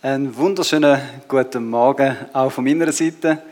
Einen 0.00 0.36
wunderschönen 0.36 1.00
guten 1.26 1.68
Morgen 1.68 2.16
auch 2.32 2.52
von 2.52 2.62
meiner 2.62 2.92
Seite. 2.92 3.42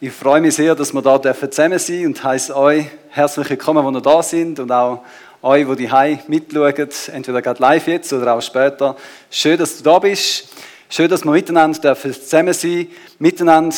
Ich 0.00 0.10
freue 0.10 0.40
mich 0.40 0.56
sehr, 0.56 0.74
dass 0.74 0.92
wir 0.92 1.00
da 1.00 1.22
zusammen 1.22 1.78
sein 1.78 1.96
dürfen 1.96 2.06
und 2.06 2.24
heiße 2.24 2.56
euch 2.56 2.86
herzlich 3.10 3.48
willkommen, 3.50 3.86
die 3.86 3.92
noch 3.92 4.02
da 4.02 4.20
sind 4.20 4.58
und 4.58 4.72
auch 4.72 5.04
euch, 5.42 5.64
die 5.64 5.86
die 5.86 6.18
mitschauen, 6.26 6.88
entweder 7.12 7.40
gerade 7.40 7.62
live 7.62 7.86
jetzt 7.86 8.12
oder 8.12 8.34
auch 8.34 8.42
später. 8.42 8.96
Schön, 9.30 9.56
dass 9.56 9.76
du 9.76 9.84
da 9.84 10.00
bist. 10.00 10.48
Schön, 10.88 11.08
dass 11.08 11.24
wir 11.24 11.30
miteinander 11.30 11.94
zusammen 11.94 12.52
sein 12.52 12.70
dürfen, 12.70 12.88
miteinander 13.20 13.76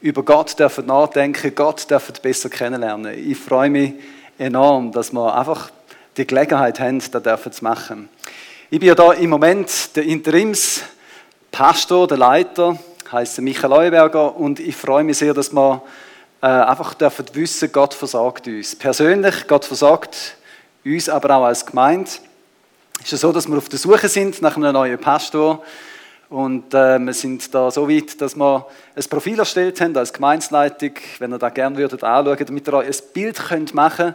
über 0.00 0.22
Gott 0.22 0.58
dürfen 0.58 0.86
nachdenken, 0.86 1.54
Gott 1.54 1.90
dürfen 1.90 2.14
besser 2.22 2.48
kennenlernen. 2.48 3.12
Ich 3.18 3.36
freue 3.36 3.68
mich 3.68 3.92
enorm, 4.38 4.92
dass 4.92 5.12
wir 5.12 5.36
einfach 5.36 5.68
die 6.16 6.26
Gelegenheit 6.26 6.80
haben, 6.80 7.02
das 7.12 7.50
zu 7.50 7.62
machen. 7.62 8.08
Ich 8.70 8.80
bin 8.80 8.88
ja 8.88 8.94
da 8.94 9.12
im 9.12 9.28
Moment 9.28 9.94
der 9.94 10.04
Interims- 10.04 10.80
Pastor, 11.56 12.06
der 12.06 12.18
Leiter, 12.18 12.78
heißt 13.10 13.40
Michael 13.40 13.70
Leuberger 13.70 14.36
und 14.36 14.60
ich 14.60 14.76
freue 14.76 15.02
mich 15.04 15.16
sehr, 15.16 15.32
dass 15.32 15.54
wir 15.54 15.80
äh, 16.42 16.48
einfach 16.48 16.92
dürfen 16.92 17.24
wissen, 17.32 17.72
Gott 17.72 17.94
versorgt 17.94 18.46
uns. 18.46 18.76
Persönlich, 18.76 19.46
Gott 19.46 19.64
versorgt 19.64 20.36
uns, 20.84 21.08
aber 21.08 21.34
auch 21.34 21.44
als 21.44 21.64
Gemeinde. 21.64 22.10
Es 23.02 23.14
ist 23.14 23.22
so, 23.22 23.32
dass 23.32 23.48
wir 23.48 23.56
auf 23.56 23.70
der 23.70 23.78
Suche 23.78 24.06
sind 24.10 24.42
nach 24.42 24.58
einem 24.58 24.74
neuen 24.74 24.98
Pastor 24.98 25.62
und 26.28 26.74
äh, 26.74 26.98
wir 26.98 27.14
sind 27.14 27.54
da 27.54 27.70
so 27.70 27.88
weit, 27.88 28.20
dass 28.20 28.36
wir 28.36 28.66
ein 28.94 29.04
Profil 29.08 29.38
erstellt 29.38 29.80
haben 29.80 29.96
als 29.96 30.12
Gemeinsleitung, 30.12 30.92
wenn 31.20 31.32
ihr 31.32 31.38
da 31.38 31.48
gerne 31.48 31.78
würdet 31.78 32.04
anschauen, 32.04 32.36
damit 32.46 32.68
ihr 32.68 32.74
euch 32.74 32.86
ein 32.86 33.12
Bild 33.14 33.38
könnt 33.38 33.72
machen 33.72 34.14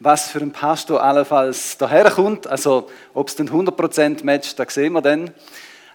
was 0.00 0.28
für 0.28 0.38
ein 0.38 0.52
Pastor 0.52 1.02
allenfalls 1.02 1.76
daherkommt. 1.76 2.46
Also, 2.46 2.88
ob 3.14 3.28
es 3.28 3.34
dann 3.34 3.48
100% 3.48 4.24
matcht, 4.24 4.56
das 4.56 4.72
sehen 4.72 4.92
wir 4.92 5.02
dann. 5.02 5.32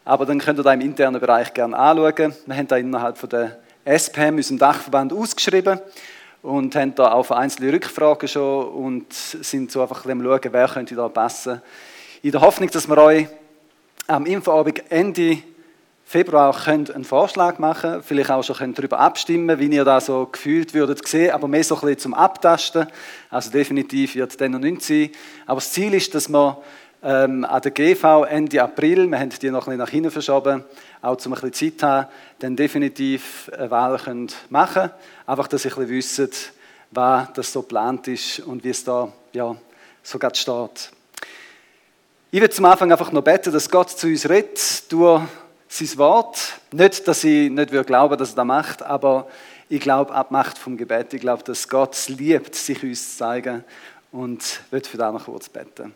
Aber 0.05 0.25
dann 0.25 0.39
könnt 0.39 0.59
ihr 0.59 0.63
da 0.63 0.73
im 0.73 0.81
internen 0.81 1.21
Bereich 1.21 1.53
gerne 1.53 1.77
anschauen. 1.77 2.33
Wir 2.45 2.55
haben 2.55 2.67
da 2.67 2.75
innerhalb 2.75 3.17
von 3.17 3.29
der 3.29 3.59
SPM, 3.85 4.35
unserem 4.35 4.57
Dachverband, 4.57 5.13
ausgeschrieben 5.13 5.79
und 6.41 6.75
haben 6.75 6.93
da 6.93 7.13
auch 7.13 7.31
einzelne 7.31 7.71
Rückfragen 7.71 8.27
schon 8.27 8.67
und 8.67 9.13
sind 9.13 9.71
so 9.71 9.81
einfach 9.81 10.05
am 10.05 10.21
schauen, 10.21 10.41
wer 10.51 10.67
könnte 10.67 10.95
da 10.95 11.07
passen. 11.07 11.61
In 12.21 12.31
der 12.31 12.41
Hoffnung, 12.41 12.69
dass 12.69 12.87
wir 12.87 12.97
euch 12.97 13.27
am 14.07 14.25
Infoabend 14.25 14.83
Ende 14.91 15.37
Februar 16.05 16.53
könnt 16.53 16.91
einen 16.91 17.05
Vorschlag 17.05 17.59
machen, 17.59 18.03
vielleicht 18.03 18.29
auch 18.29 18.43
schon 18.43 18.57
könnt 18.57 18.77
darüber 18.77 18.99
abstimmen, 18.99 19.57
wie 19.57 19.67
ihr 19.67 19.85
da 19.85 20.01
so 20.01 20.27
gefühlt 20.29 20.73
würdet 20.73 21.07
sehen, 21.07 21.31
aber 21.31 21.47
mehr 21.47 21.63
so 21.63 21.75
ein 21.75 21.81
bisschen 21.81 21.97
zum 21.99 22.13
Abtasten. 22.13 22.87
Also 23.29 23.49
definitiv 23.49 24.15
wird 24.15 24.31
es 24.31 24.37
dann 24.37 24.51
noch 24.51 24.59
nicht 24.59 24.81
sein. 24.83 25.09
Aber 25.45 25.61
das 25.61 25.71
Ziel 25.71 25.93
ist, 25.93 26.13
dass 26.13 26.27
wir 26.27 26.61
ähm, 27.03 27.43
an 27.43 27.61
der 27.61 27.71
GV 27.71 28.23
Ende 28.23 28.63
April, 28.63 29.07
wir 29.07 29.19
haben 29.19 29.29
die 29.29 29.51
noch 29.51 29.67
ein 29.67 29.77
nach 29.77 29.89
hinten 29.89 30.09
verschoben, 30.09 30.63
auch 31.01 31.17
um 31.25 31.33
ein 31.33 31.41
bisschen 31.41 31.79
Zeit 31.79 31.83
haben, 31.83 32.07
dann 32.39 32.55
definitiv 32.55 33.51
eine 33.57 33.69
Wahl 33.69 33.97
können 33.97 34.31
machen 34.49 34.89
Einfach, 35.25 35.47
dass 35.47 35.65
ich 35.65 35.75
ein 35.77 35.87
bisschen 35.87 36.19
wisst, 36.19 36.53
was 36.91 37.27
das 37.33 37.51
so 37.51 37.61
geplant 37.61 38.07
ist 38.07 38.39
und 38.39 38.63
wie 38.63 38.69
es 38.69 38.83
da 38.83 39.11
ja, 39.33 39.55
so 40.01 40.17
gerade 40.17 40.35
steht. 40.35 40.91
Ich 42.31 42.39
würde 42.39 42.53
zum 42.53 42.65
Anfang 42.65 42.91
einfach 42.91 43.11
noch 43.11 43.21
beten, 43.21 43.51
dass 43.51 43.69
Gott 43.69 43.89
zu 43.89 44.07
uns 44.07 44.27
redet 44.27 44.91
durch 44.91 45.21
sein 45.67 45.97
Wort. 45.97 46.53
Nicht, 46.71 47.07
dass 47.07 47.23
ich 47.23 47.49
nicht 47.49 47.71
würde 47.71 47.85
glauben, 47.85 48.17
dass 48.17 48.31
er 48.31 48.35
das 48.37 48.45
macht, 48.45 48.81
aber 48.81 49.27
ich 49.69 49.81
glaube 49.81 50.13
ab 50.13 50.31
Macht 50.31 50.57
vom 50.57 50.77
Gebet. 50.77 51.13
Ich 51.13 51.21
glaube, 51.21 51.43
dass 51.43 51.67
Gott 51.67 51.95
es 51.95 52.09
liebt, 52.09 52.55
sich 52.55 52.81
uns 52.83 53.11
zu 53.11 53.17
zeigen 53.17 53.63
und 54.11 54.61
würde 54.71 54.87
für 54.87 54.97
das 54.97 55.13
noch 55.13 55.25
kurz 55.25 55.49
beten. 55.49 55.93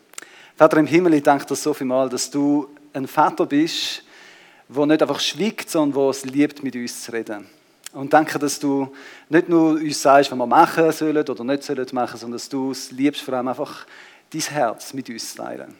Vater 0.58 0.78
im 0.78 0.88
Himmel, 0.88 1.14
ich 1.14 1.22
danke 1.22 1.46
dir 1.46 1.54
so 1.54 1.72
viel 1.72 1.86
mal, 1.86 2.08
dass 2.08 2.28
du 2.32 2.66
ein 2.92 3.06
Vater 3.06 3.46
bist, 3.46 4.02
der 4.68 4.86
nicht 4.86 5.00
einfach 5.00 5.20
schweigt, 5.20 5.70
sondern 5.70 6.02
der 6.02 6.10
es 6.10 6.24
liebt, 6.24 6.64
mit 6.64 6.74
uns 6.74 7.04
zu 7.04 7.12
reden. 7.12 7.46
Und 7.92 8.12
danke, 8.12 8.40
dass 8.40 8.58
du 8.58 8.92
nicht 9.28 9.48
nur 9.48 9.74
uns 9.74 10.02
sagst, 10.02 10.32
was 10.32 10.36
wir 10.36 10.46
machen 10.46 10.90
sollen 10.90 11.16
oder 11.16 11.44
nicht 11.44 11.62
sollen 11.62 11.86
machen, 11.92 12.18
sondern 12.18 12.38
dass 12.38 12.48
du 12.48 12.72
es 12.72 12.90
liebst, 12.90 13.22
vor 13.22 13.34
allem 13.34 13.46
einfach 13.46 13.86
dein 14.30 14.40
Herz 14.40 14.92
mit 14.94 15.08
uns 15.08 15.30
zu 15.30 15.36
teilen. 15.36 15.76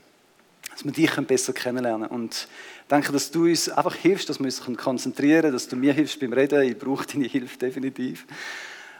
Dass 0.71 0.85
wir 0.85 0.93
dich 0.93 1.13
besser 1.27 1.53
kennenlernen 1.53 2.07
können. 2.07 2.23
Und 2.23 2.47
danke, 2.87 3.11
dass 3.11 3.33
du 3.33 3.47
uns 3.47 3.69
einfach 3.69 3.97
hilfst, 3.97 4.29
dass 4.29 4.39
wir 4.39 4.45
uns 4.45 4.63
konzentrieren 4.77 5.41
können, 5.41 5.55
dass 5.55 5.67
du 5.67 5.75
mir 5.75 5.93
hilfst 5.93 6.21
beim 6.21 6.33
Reden. 6.33 6.63
Ich 6.63 6.79
brauche 6.79 7.05
deine 7.05 7.27
Hilfe 7.27 7.59
definitiv. 7.59 8.27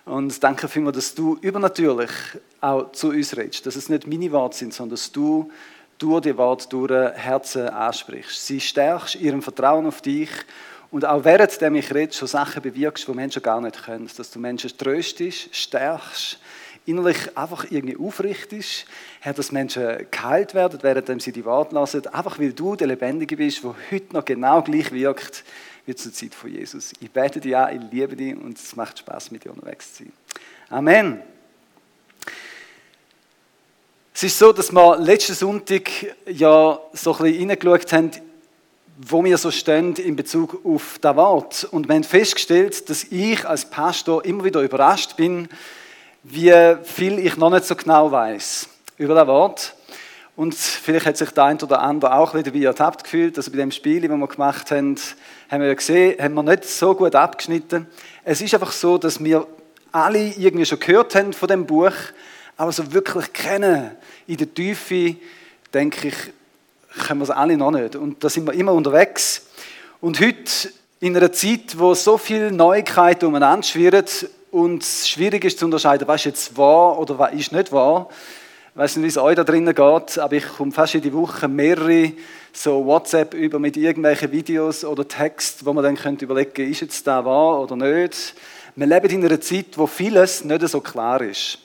Und 0.09 0.43
danke 0.43 0.69
vielmals, 0.69 0.97
dass 0.97 1.15
du 1.15 1.37
übernatürlich 1.43 2.11
auch 2.63 2.93
zu 2.93 3.11
uns 3.11 3.37
redest. 3.37 3.67
Dass 3.67 3.77
es 3.77 3.91
nicht 3.91 4.07
meine 4.07 4.33
Worte 4.33 4.57
sind, 4.57 4.73
sondern 4.73 4.95
dass 4.97 5.13
du 5.13 5.51
durch 5.99 6.23
die 6.23 6.37
Worte 6.39 6.67
durch 6.71 6.91
Herzen 6.91 7.69
ansprichst. 7.69 8.47
Sie 8.47 8.59
stärkst 8.59 9.17
ihrem 9.17 9.43
Vertrauen 9.43 9.85
auf 9.85 10.01
dich 10.01 10.31
und 10.91 11.05
auch 11.05 11.25
währenddem 11.25 11.75
ich 11.75 11.93
rede, 11.93 12.15
schon 12.15 12.27
Sachen 12.27 12.63
bewirkst, 12.63 13.07
die 13.07 13.13
Menschen 13.13 13.43
gar 13.43 13.61
nicht 13.61 13.85
können. 13.85 14.09
Dass 14.17 14.31
du 14.31 14.39
Menschen 14.39 14.71
tröstest, 14.79 15.55
stärkst, 15.55 16.39
innerlich 16.87 17.37
einfach 17.37 17.67
irgendwie 17.71 17.99
aufrichtest, 17.99 18.87
Herr, 19.21 19.35
dass 19.35 19.53
Menschen 19.53 20.07
geheilt 20.11 20.55
werden, 20.55 20.79
während 20.81 21.21
sie 21.21 21.33
die 21.33 21.45
Worte 21.45 21.75
lassen. 21.75 22.07
Einfach 22.07 22.39
weil 22.39 22.55
du 22.55 22.77
der 22.77 22.87
Lebendige 22.87 23.37
bist, 23.37 23.63
der 23.63 23.75
heute 23.91 24.15
noch 24.15 24.25
genau 24.25 24.63
gleich 24.63 24.91
wirkt 24.91 25.45
wie 25.89 25.95
zur 25.95 26.13
Zeit 26.13 26.35
von 26.35 26.53
Jesus. 26.53 26.93
Ich 27.01 27.11
bete 27.11 27.41
dich 27.41 27.57
an, 27.57 27.75
ich 27.75 27.91
liebe 27.91 28.15
dich 28.15 28.37
und 28.37 28.59
es 28.59 28.77
macht 28.77 28.99
Spaß, 28.99 29.31
mit 29.31 29.45
dir 29.45 29.51
unterwegs 29.51 29.95
zu 29.95 30.05
sein. 30.05 30.13
Amen. 30.69 31.23
Es 34.13 34.23
ist 34.23 34.39
so, 34.39 34.53
dass 34.53 34.71
wir 34.71 34.99
letzten 34.99 35.33
Sonntag 35.33 35.89
ja 36.27 36.79
so 36.93 37.17
ein 37.17 37.23
bisschen 37.23 37.51
reingeschaut 37.51 37.93
haben, 37.95 38.11
wo 38.99 39.25
wir 39.25 39.39
so 39.39 39.51
stehen 39.51 39.95
in 39.97 40.15
Bezug 40.15 40.61
auf 40.63 40.99
das 41.01 41.17
Wort. 41.17 41.65
Und 41.71 41.89
wir 41.89 41.95
haben 41.95 42.05
festgestellt, 42.05 42.91
dass 42.91 43.05
ich 43.05 43.47
als 43.47 43.65
Pastor 43.65 44.23
immer 44.27 44.45
wieder 44.45 44.61
überrascht 44.61 45.17
bin, 45.17 45.49
wie 46.23 46.77
viel 46.83 47.19
ich 47.19 47.39
noch 47.39 47.49
nicht 47.49 47.65
so 47.65 47.75
genau 47.75 48.13
weiß 48.13 48.69
über 48.99 49.15
das 49.15 49.27
Wort. 49.27 49.75
Und 50.39 50.55
vielleicht 50.55 51.05
hat 51.05 51.17
sich 51.17 51.31
der 51.31 51.47
eine 51.47 51.59
oder 51.61 51.83
andere 51.83 52.15
auch 52.15 52.33
ein 52.33 52.45
bisschen 52.45 52.55
dabei 52.55 52.67
ertappt 52.67 53.03
gefühlt. 53.03 53.37
Also 53.37 53.51
bei 53.51 53.57
dem 53.57 53.73
Spiel, 53.73 54.03
das 54.03 54.17
wir 54.17 54.27
gemacht 54.29 54.71
haben, 54.71 54.95
haben 55.51 55.61
wir 55.61 55.67
ja 55.67 55.75
gesehen, 55.75 56.23
haben 56.23 56.35
wir 56.35 56.45
nicht 56.45 56.65
so 56.65 56.95
gut 56.95 57.17
abgeschnitten. 57.17 57.89
Es 58.23 58.41
ist 58.41 58.55
einfach 58.55 58.71
so, 58.71 58.99
dass 58.99 59.25
wir 59.25 59.49
alle 59.91 60.29
irgendwie 60.37 60.65
schon 60.65 60.79
gehört 60.79 61.17
haben 61.17 61.33
von 61.33 61.49
dem 61.49 61.67
Buch, 61.67 61.91
aber 62.57 62.71
so 62.71 62.93
wirklich 62.93 63.33
kennen 63.33 63.91
in 64.29 64.37
der 64.37 64.55
Tiefe, 64.55 65.17
denke 65.75 66.07
ich, 66.07 66.15
können 67.09 67.19
wir 67.19 67.25
es 67.25 67.31
alle 67.31 67.57
noch 67.57 67.73
nicht. 67.73 67.97
Und 67.97 68.23
da 68.23 68.29
sind 68.29 68.47
wir 68.47 68.53
immer 68.53 68.75
unterwegs. 68.75 69.45
Und 70.01 70.21
heute, 70.21 70.73
in 71.01 71.17
einer 71.17 71.33
Zeit, 71.33 71.77
wo 71.77 71.95
so 71.95 72.17
viele 72.17 72.53
Neuigkeiten 72.53 73.27
umeinander 73.27 73.67
schwirren 73.67 74.07
und 74.53 74.85
es 74.85 75.09
schwierig 75.09 75.45
ist 75.45 75.59
zu 75.59 75.65
unterscheiden, 75.65 76.07
was 76.07 76.21
ist 76.21 76.27
jetzt 76.27 76.57
wahr 76.57 76.97
oder 76.97 77.19
was 77.19 77.33
ist 77.33 77.51
nicht 77.51 77.73
wahr, 77.73 78.09
weiß 78.79 78.95
nicht, 78.95 79.05
wie 79.07 79.09
es 79.09 79.19
euch 79.19 79.35
da 79.35 79.43
drinnen 79.43 79.75
geht, 79.75 80.19
aber 80.21 80.35
ich 80.35 80.47
komme 80.47 80.71
fast 80.71 80.95
die 80.95 81.13
Woche 81.13 81.49
mehrere 81.49 82.13
so 82.53 82.87
WhatsApp 82.87 83.35
über 83.35 83.59
mit 83.59 83.77
irgendwelchen 83.77 84.31
Videos 84.31 84.85
oder 84.85 85.07
Text, 85.07 85.67
wo 85.67 85.73
man 85.73 85.83
dann 85.83 85.97
könnte 85.97 86.25
überlegen, 86.25 86.71
ist 86.71 86.83
jetzt 86.83 87.05
da 87.05 87.25
wahr 87.25 87.61
oder 87.61 87.75
nicht. 87.75 88.37
Wir 88.77 88.87
leben 88.87 89.11
in 89.11 89.25
einer 89.25 89.41
Zeit, 89.41 89.77
wo 89.77 89.89
vieles 89.89 90.45
nicht 90.45 90.69
so 90.69 90.81
klar 90.81 91.21
ist. 91.23 91.59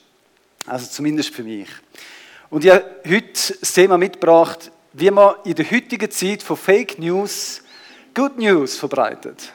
Also 0.65 0.87
zumindest 0.87 1.35
für 1.35 1.43
mich. 1.43 1.69
Und 2.49 2.65
ich 2.65 2.71
habe 2.71 2.83
heute 3.07 3.59
das 3.59 3.73
Thema 3.73 3.99
mitgebracht, 3.99 4.71
wie 4.93 5.11
man 5.11 5.35
in 5.45 5.53
der 5.53 5.69
heutigen 5.69 6.09
Zeit 6.09 6.41
von 6.41 6.57
Fake 6.57 6.97
News 6.97 7.61
Good 8.15 8.39
News 8.39 8.75
verbreitet. 8.75 9.53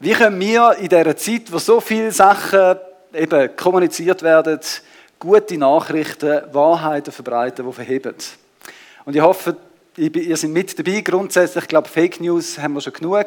Wie 0.00 0.10
können 0.10 0.40
wir 0.40 0.74
in 0.80 0.88
dieser 0.88 1.16
Zeit, 1.16 1.52
wo 1.52 1.58
so 1.58 1.80
viele 1.80 2.10
Sachen 2.10 2.78
eben 3.14 3.54
kommuniziert 3.54 4.22
werden, 4.22 4.58
gute 5.22 5.56
Nachrichten, 5.56 6.42
Wahrheiten 6.52 7.12
verbreiten, 7.12 7.64
die 7.64 7.72
verheben. 7.72 8.16
Und 9.04 9.14
ich 9.14 9.22
hoffe, 9.22 9.56
ihr 9.96 10.36
seid 10.36 10.50
mit 10.50 10.76
dabei. 10.76 11.00
Grundsätzlich, 11.00 11.62
ich 11.62 11.68
glaube, 11.68 11.88
Fake 11.88 12.20
News 12.20 12.58
haben 12.58 12.74
wir 12.74 12.80
schon 12.80 12.94
genug. 12.94 13.26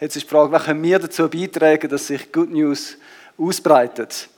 Jetzt 0.00 0.16
ist 0.16 0.24
die 0.24 0.30
Frage, 0.30 0.50
was 0.50 0.64
können 0.64 0.82
wir 0.82 0.98
dazu 0.98 1.28
beitragen, 1.28 1.90
dass 1.90 2.06
sich 2.06 2.32
Good 2.32 2.50
News 2.50 2.96
ausbreitet? 3.36 4.30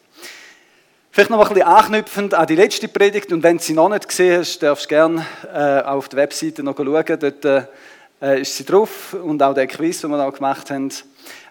Vielleicht 1.13 1.31
noch 1.31 1.41
ein 1.41 1.55
bisschen 1.55 1.69
anknüpfend 1.69 2.35
an 2.35 2.49
die 2.49 2.57
letzte 2.57 2.89
Predigt. 2.89 3.33
Und 3.33 3.45
wenn 3.45 3.59
du 3.59 3.63
sie 3.63 3.75
noch 3.75 3.89
nicht 3.89 4.09
gesehen 4.09 4.41
hast, 4.41 4.61
darfst 4.61 4.87
du 4.87 4.89
gerne 4.89 5.25
äh, 5.55 5.83
auf 5.83 6.09
der 6.09 6.19
Webseite 6.19 6.65
noch 6.65 6.77
schauen. 6.77 7.19
Dort 7.21 7.45
äh, 7.45 8.41
ist 8.41 8.57
sie 8.57 8.65
drauf 8.65 9.15
und 9.15 9.41
auch 9.41 9.55
der 9.55 9.69
Quiz, 9.69 10.01
den 10.01 10.11
wir 10.11 10.19
da 10.19 10.29
gemacht 10.31 10.69
haben. 10.73 10.91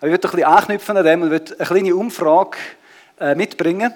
Aber 0.02 0.08
ich 0.08 0.12
würde 0.12 0.28
ein 0.28 0.32
bisschen 0.32 0.44
anknüpfen 0.44 0.98
an 0.98 1.06
dem 1.06 1.22
und 1.22 1.30
würde 1.30 1.56
eine 1.58 1.68
kleine 1.68 1.96
Umfrage 1.96 2.58
äh, 3.18 3.34
mitbringen. 3.34 3.94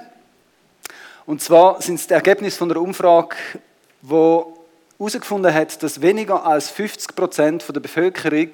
Und 1.25 1.41
zwar 1.41 1.81
sind 1.81 1.95
es 1.95 2.07
die 2.07 2.13
Ergebnisse 2.13 2.57
von 2.57 2.69
der 2.69 2.81
Umfrage, 2.81 3.35
wo 4.01 4.57
herausgefunden 4.97 5.53
hat, 5.53 5.81
dass 5.81 6.01
weniger 6.01 6.45
als 6.45 6.69
50 6.69 7.15
Prozent 7.15 7.65
der 7.67 7.79
Bevölkerung 7.79 8.49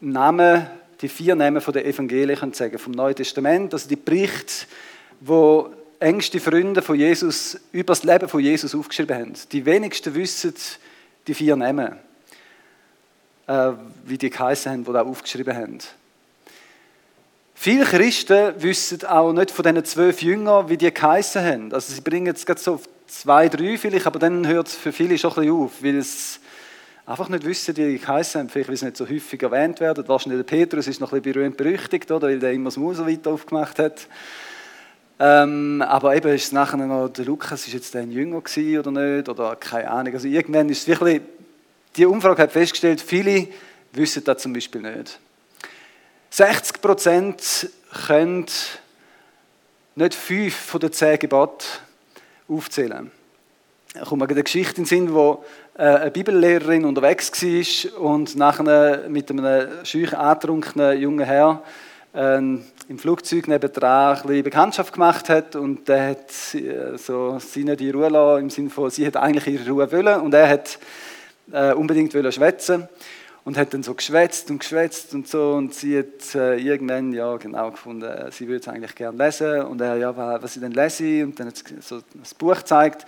Namen, 0.00 0.66
die 1.00 1.08
vier 1.08 1.34
Namen 1.34 1.60
von 1.60 1.72
der 1.72 1.86
Evangelien 1.86 2.52
sagen, 2.52 2.78
vom 2.78 2.92
Neuen 2.92 3.14
Testament, 3.14 3.72
also 3.72 3.88
die 3.88 3.96
Berichte, 3.96 4.66
wo 5.20 5.70
engste 6.00 6.40
Freunde 6.40 6.82
von 6.82 6.96
Jesus 6.96 7.58
über 7.72 7.92
das 7.92 8.02
Leben 8.02 8.28
von 8.28 8.40
Jesus 8.40 8.74
aufgeschrieben 8.74 9.16
haben. 9.16 9.32
Die 9.52 9.64
wenigsten 9.64 10.14
wissen 10.14 10.54
die 11.26 11.34
vier 11.34 11.56
Namen. 11.56 11.98
äh, 13.46 13.72
wie 14.04 14.18
die 14.18 14.30
geheißen 14.30 14.72
haben, 14.72 14.84
die 14.84 14.92
da 14.92 15.02
aufgeschrieben 15.02 15.56
haben. 15.56 15.78
Viele 17.58 17.84
Christen 17.84 18.52
wissen 18.58 19.04
auch 19.06 19.32
nicht 19.32 19.50
von 19.50 19.64
diesen 19.64 19.84
zwölf 19.86 20.20
Jüngern, 20.20 20.68
wie 20.68 20.76
die 20.76 20.92
geheißen 20.92 21.42
haben. 21.42 21.72
Also 21.72 21.94
sie 21.94 22.02
bringen 22.02 22.26
jetzt 22.26 22.44
gerade 22.44 22.60
so 22.60 22.74
auf 22.74 22.88
zwei, 23.06 23.48
drei 23.48 23.78
vielleicht, 23.78 24.06
aber 24.06 24.18
dann 24.18 24.46
hört 24.46 24.68
es 24.68 24.74
für 24.74 24.92
viele 24.92 25.16
schon 25.16 25.30
ein 25.30 25.36
bisschen 25.36 25.54
auf, 25.54 25.82
weil 25.82 25.96
es 25.96 26.38
einfach 27.06 27.30
nicht 27.30 27.44
wissen, 27.44 27.74
wie 27.76 27.92
die 27.92 27.98
geheißen 27.98 28.40
haben. 28.40 28.50
Vielleicht, 28.50 28.68
weil 28.68 28.76
sie 28.76 28.84
nicht 28.84 28.98
so 28.98 29.08
häufig 29.08 29.42
erwähnt 29.42 29.80
werden. 29.80 30.06
Wahrscheinlich 30.06 30.44
der 30.44 30.56
Petrus 30.56 30.86
ist 30.86 31.00
noch 31.00 31.12
ein 31.12 31.22
bisschen 31.22 31.32
berühmt 31.32 31.56
berüchtigt, 31.56 32.10
oder? 32.10 32.28
weil 32.28 32.38
der 32.38 32.52
immer 32.52 32.66
das 32.66 32.76
Maul 32.76 32.94
so 32.94 33.06
weit 33.06 33.26
aufgemacht 33.26 33.78
hat. 33.78 34.06
Ähm, 35.18 35.80
aber 35.80 36.14
eben 36.14 36.34
ist 36.34 36.44
es 36.44 36.52
nachher 36.52 36.76
noch, 36.76 37.08
der 37.08 37.24
Lukas 37.24 37.66
ist 37.66 37.72
jetzt 37.72 37.96
ein 37.96 38.12
Jünger 38.12 38.42
gewesen 38.42 38.78
oder 38.78 38.90
nicht, 38.90 39.30
oder 39.30 39.56
keine 39.56 39.90
Ahnung. 39.90 40.12
Also 40.12 40.28
irgendwann 40.28 40.68
ist 40.68 40.82
es 40.82 40.88
wirklich, 40.88 41.22
die 41.96 42.04
Umfrage 42.04 42.42
hat 42.42 42.52
festgestellt, 42.52 43.00
viele 43.00 43.48
wissen 43.92 44.22
das 44.24 44.42
zum 44.42 44.52
Beispiel 44.52 44.82
nicht. 44.82 45.18
60 46.36 46.82
Prozent 46.82 47.70
können 48.06 48.44
nicht 49.94 50.14
fünf 50.14 50.54
von 50.54 50.80
den 50.80 50.92
zehn 50.92 51.18
Geboten 51.18 51.64
aufzählen. 52.46 53.10
Da 53.94 54.04
kommt 54.04 54.20
mir 54.20 54.28
eine 54.28 54.42
Geschichte 54.42 54.76
in 54.76 54.82
den 54.82 54.84
Sinn, 54.84 55.14
wo 55.14 55.46
äh, 55.78 55.84
eine 55.84 56.10
Bibellehrerin 56.10 56.84
unterwegs 56.84 57.32
war 57.42 58.00
und 58.02 58.36
nachher 58.36 59.08
mit 59.08 59.30
einem 59.30 59.82
schüch 59.86 60.12
antrunkenen 60.12 61.00
jungen 61.00 61.24
Herr 61.24 61.62
ähm, 62.12 62.66
im 62.86 62.98
Flugzeug 62.98 63.48
nebendran 63.48 64.20
ein 64.28 64.42
Bekanntschaft 64.42 64.92
gemacht 64.92 65.30
hat 65.30 65.56
und 65.56 65.88
der 65.88 66.10
hat 66.10 66.54
äh, 66.54 66.98
so 66.98 67.38
sie 67.38 67.64
nicht 67.64 67.80
in 67.80 67.92
Ruhe 67.92 68.10
lassen, 68.10 68.42
im 68.42 68.50
Sinne 68.50 68.68
von, 68.68 68.90
sie 68.90 69.06
hat 69.06 69.16
eigentlich 69.16 69.46
ihre 69.46 69.70
Ruhe 69.70 69.90
wollen 69.90 70.20
und 70.20 70.34
er 70.34 70.50
hat 70.50 70.78
äh, 71.50 71.72
unbedingt 71.72 72.14
wollen 72.14 72.30
schwätzen 72.30 72.90
und 73.46 73.56
hat 73.56 73.72
dann 73.72 73.82
so 73.82 73.94
geschwätzt 73.94 74.50
und 74.50 74.58
geschwätzt 74.58 75.14
und 75.14 75.26
so 75.26 75.52
und 75.52 75.72
sie 75.72 75.98
hat 75.98 76.34
äh, 76.34 76.58
irgendwann 76.58 77.14
ja 77.14 77.34
genau 77.38 77.70
gefunden, 77.70 78.04
äh, 78.04 78.30
sie 78.30 78.46
würde 78.46 78.60
es 78.60 78.68
eigentlich 78.68 78.94
gerne 78.94 79.24
lesen 79.24 79.62
und 79.62 79.80
er 79.80 79.96
ja 79.96 80.14
was 80.14 80.52
sie 80.52 80.60
denn 80.60 80.72
lese 80.72 81.24
und 81.24 81.40
dann 81.40 81.46
hat 81.46 81.56
sie 81.56 81.76
so 81.80 82.02
das 82.14 82.34
Buch 82.34 82.56
gezeigt 82.56 83.06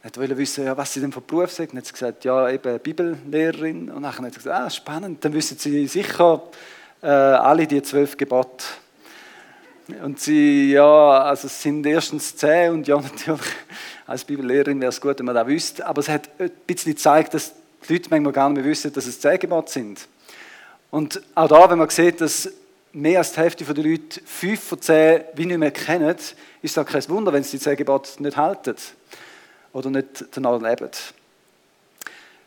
er 0.00 0.14
wollte 0.16 0.38
wissen, 0.38 0.64
ja, 0.64 0.76
was 0.76 0.92
sie 0.92 1.00
denn 1.00 1.10
von 1.10 1.24
Beruf 1.26 1.50
sagt. 1.50 1.72
Dann 1.72 1.78
hat 1.78 1.86
sie 1.86 1.92
gesagt, 1.92 2.24
ja, 2.24 2.48
eben 2.48 2.78
Bibellehrerin. 2.78 3.90
Und 3.90 4.02
dann 4.02 4.16
hat 4.16 4.32
sie 4.32 4.38
gesagt, 4.38 4.60
ah, 4.60 4.70
spannend, 4.70 5.24
dann 5.24 5.32
wissen 5.32 5.58
sie 5.58 5.86
sicher 5.88 6.42
äh, 7.02 7.08
alle 7.08 7.66
die 7.66 7.82
zwölf 7.82 8.16
Gebote. 8.16 8.64
Und 10.02 10.20
sie, 10.20 10.72
ja, 10.72 11.22
also 11.22 11.46
es 11.46 11.62
sind 11.62 11.84
erstens 11.84 12.36
zehn 12.36 12.72
und 12.72 12.86
ja, 12.86 12.96
natürlich, 13.00 13.46
als 14.06 14.24
Bibellehrerin 14.24 14.80
wäre 14.80 14.90
es 14.90 15.00
gut, 15.00 15.18
wenn 15.18 15.26
man 15.26 15.34
das 15.34 15.46
wüsste. 15.46 15.84
Aber 15.84 16.00
es 16.00 16.08
hat 16.08 16.28
ein 16.38 16.50
bisschen 16.66 16.92
gezeigt, 16.92 17.34
dass 17.34 17.54
die 17.86 17.92
Leute 17.92 18.10
manchmal 18.10 18.32
gar 18.32 18.48
nicht 18.48 18.62
mehr 18.62 18.70
wissen, 18.70 18.92
dass 18.92 19.06
es 19.06 19.20
zehn 19.20 19.38
sind. 19.66 20.08
Und 20.90 21.20
auch 21.34 21.48
da, 21.48 21.70
wenn 21.70 21.78
man 21.78 21.90
sieht, 21.90 22.20
dass 22.20 22.50
mehr 22.92 23.18
als 23.18 23.32
die 23.32 23.40
Hälfte 23.40 23.64
der 23.64 23.84
Leute 23.84 24.20
fünf 24.24 24.62
von 24.62 24.80
zehn 24.80 25.22
wie 25.34 25.46
nicht 25.46 25.58
mehr 25.58 25.70
kennen, 25.70 26.16
ist 26.62 26.76
das 26.76 26.86
kein 26.86 27.08
Wunder, 27.08 27.32
wenn 27.32 27.42
sie 27.42 27.58
die 27.58 27.62
zehn 27.62 27.76
nicht 28.18 28.36
halten 28.36 28.76
oder 29.72 29.90
nicht 29.90 30.24
danach 30.32 30.60
leben. 30.60 30.90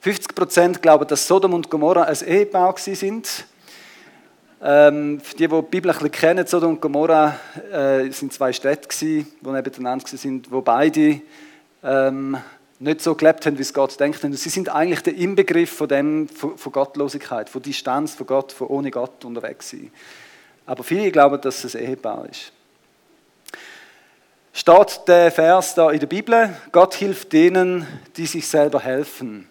50 0.01 0.35
Prozent 0.35 0.81
glauben, 0.81 1.07
dass 1.07 1.27
Sodom 1.27 1.53
und 1.53 1.69
Gomorra 1.69 2.03
ein 2.03 2.17
Ehepaar 2.25 2.75
sind. 2.77 3.45
Ähm, 4.63 5.19
für 5.19 5.35
die, 5.35 5.47
die 5.47 5.55
die 5.55 5.61
Bibel 5.69 5.91
ein 5.91 5.95
bisschen 5.95 6.11
kennen, 6.11 6.47
Sodom 6.47 6.71
und 6.71 6.81
Gomorra 6.81 7.35
äh, 7.71 8.09
sind 8.09 8.33
zwei 8.33 8.51
Städte, 8.51 8.87
die 8.99 9.25
nebeneinander 9.43 10.07
sind, 10.07 10.51
wo 10.51 10.61
beide 10.61 11.21
ähm, 11.83 12.37
nicht 12.81 13.01
so 13.01 13.15
gelebt 13.15 13.45
haben, 13.45 13.57
wie 13.57 13.61
es 13.61 13.73
Gott 13.73 13.99
denkt. 13.99 14.19
Sie 14.21 14.49
sind 14.49 14.69
eigentlich 14.69 15.01
der 15.01 15.15
Inbegriff 15.15 15.71
von, 15.71 15.87
dem, 15.87 16.27
von, 16.27 16.57
von 16.57 16.71
Gottlosigkeit, 16.71 17.49
von 17.49 17.61
Distanz 17.61 18.15
von 18.15 18.27
Gott, 18.27 18.51
von 18.51 18.67
ohne 18.67 18.91
Gott 18.91 19.23
unterwegs 19.23 19.69
sein. 19.69 19.91
Aber 20.65 20.83
viele 20.83 21.11
glauben, 21.11 21.39
dass 21.41 21.63
es 21.63 21.75
ein 21.75 21.83
Ehepaar 21.83 22.27
ist 22.29 22.51
steht 24.53 25.01
der 25.07 25.31
Vers 25.31 25.75
da 25.75 25.91
in 25.91 25.99
der 25.99 26.07
Bibel, 26.07 26.55
Gott 26.71 26.93
hilft 26.95 27.33
denen, 27.33 27.87
die 28.17 28.25
sich 28.25 28.47
selber 28.47 28.79
helfen. 28.81 29.47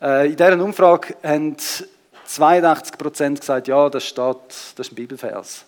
Äh, 0.00 0.28
in 0.28 0.36
dieser 0.36 0.60
Umfrage 0.60 1.16
haben 1.22 1.56
82 2.26 2.98
Prozent 2.98 3.40
gesagt, 3.40 3.68
ja, 3.68 3.88
das 3.88 4.06
steht, 4.06 4.36
das 4.76 4.86
ist 4.86 4.92
ein 4.92 4.96
Bibelvers. 4.96 5.64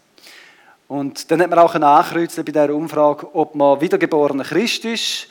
Und 0.89 1.31
dann 1.31 1.43
hat 1.43 1.51
man 1.51 1.59
auch 1.59 1.75
nachkreuzen 1.75 2.45
bei 2.45 2.53
dieser 2.53 2.75
Umfrage, 2.75 3.35
ob 3.35 3.55
man 3.55 3.81
wiedergeborener 3.81 4.45
Christ 4.45 4.85
ist 4.85 5.29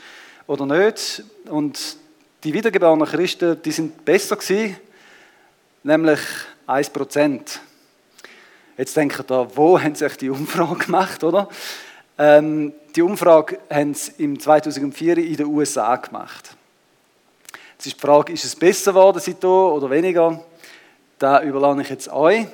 oder 0.47 0.65
nicht. 0.65 1.23
Und 1.49 1.97
die 2.43 2.53
wiedergeborenen 2.53 3.07
Christen, 3.07 3.61
die 3.61 3.71
sind 3.71 4.05
besser 4.05 4.35
gewesen, 4.35 4.77
nämlich 5.83 6.19
1 6.67 6.89
Prozent. 6.89 7.59
Jetzt 8.77 8.95
denkt 8.97 9.31
ihr, 9.31 9.47
wo 9.55 9.79
haben 9.79 9.95
sie 9.95 10.07
die 10.19 10.29
Umfrage 10.29 10.85
gemacht, 10.85 11.23
oder? 11.23 11.49
Ähm, 12.17 12.73
die 12.95 13.01
Umfrage 13.01 13.59
haben 13.69 13.93
sie 13.93 14.11
im 14.17 14.39
2004 14.39 15.17
in 15.17 15.35
den 15.35 15.45
USA 15.47 15.95
gemacht. 15.95 16.55
Jetzt 17.73 17.87
ist 17.87 17.95
die 17.97 17.99
Frage, 17.99 18.33
ist 18.33 18.45
es 18.45 18.55
besser 18.55 18.91
geworden 18.91 19.19
seitdem 19.19 19.49
oder 19.49 19.89
weniger? 19.89 20.43
Da 21.19 21.41
überlasse 21.41 21.81
ich 21.81 21.89
jetzt 21.89 22.09
euch. 22.09 22.47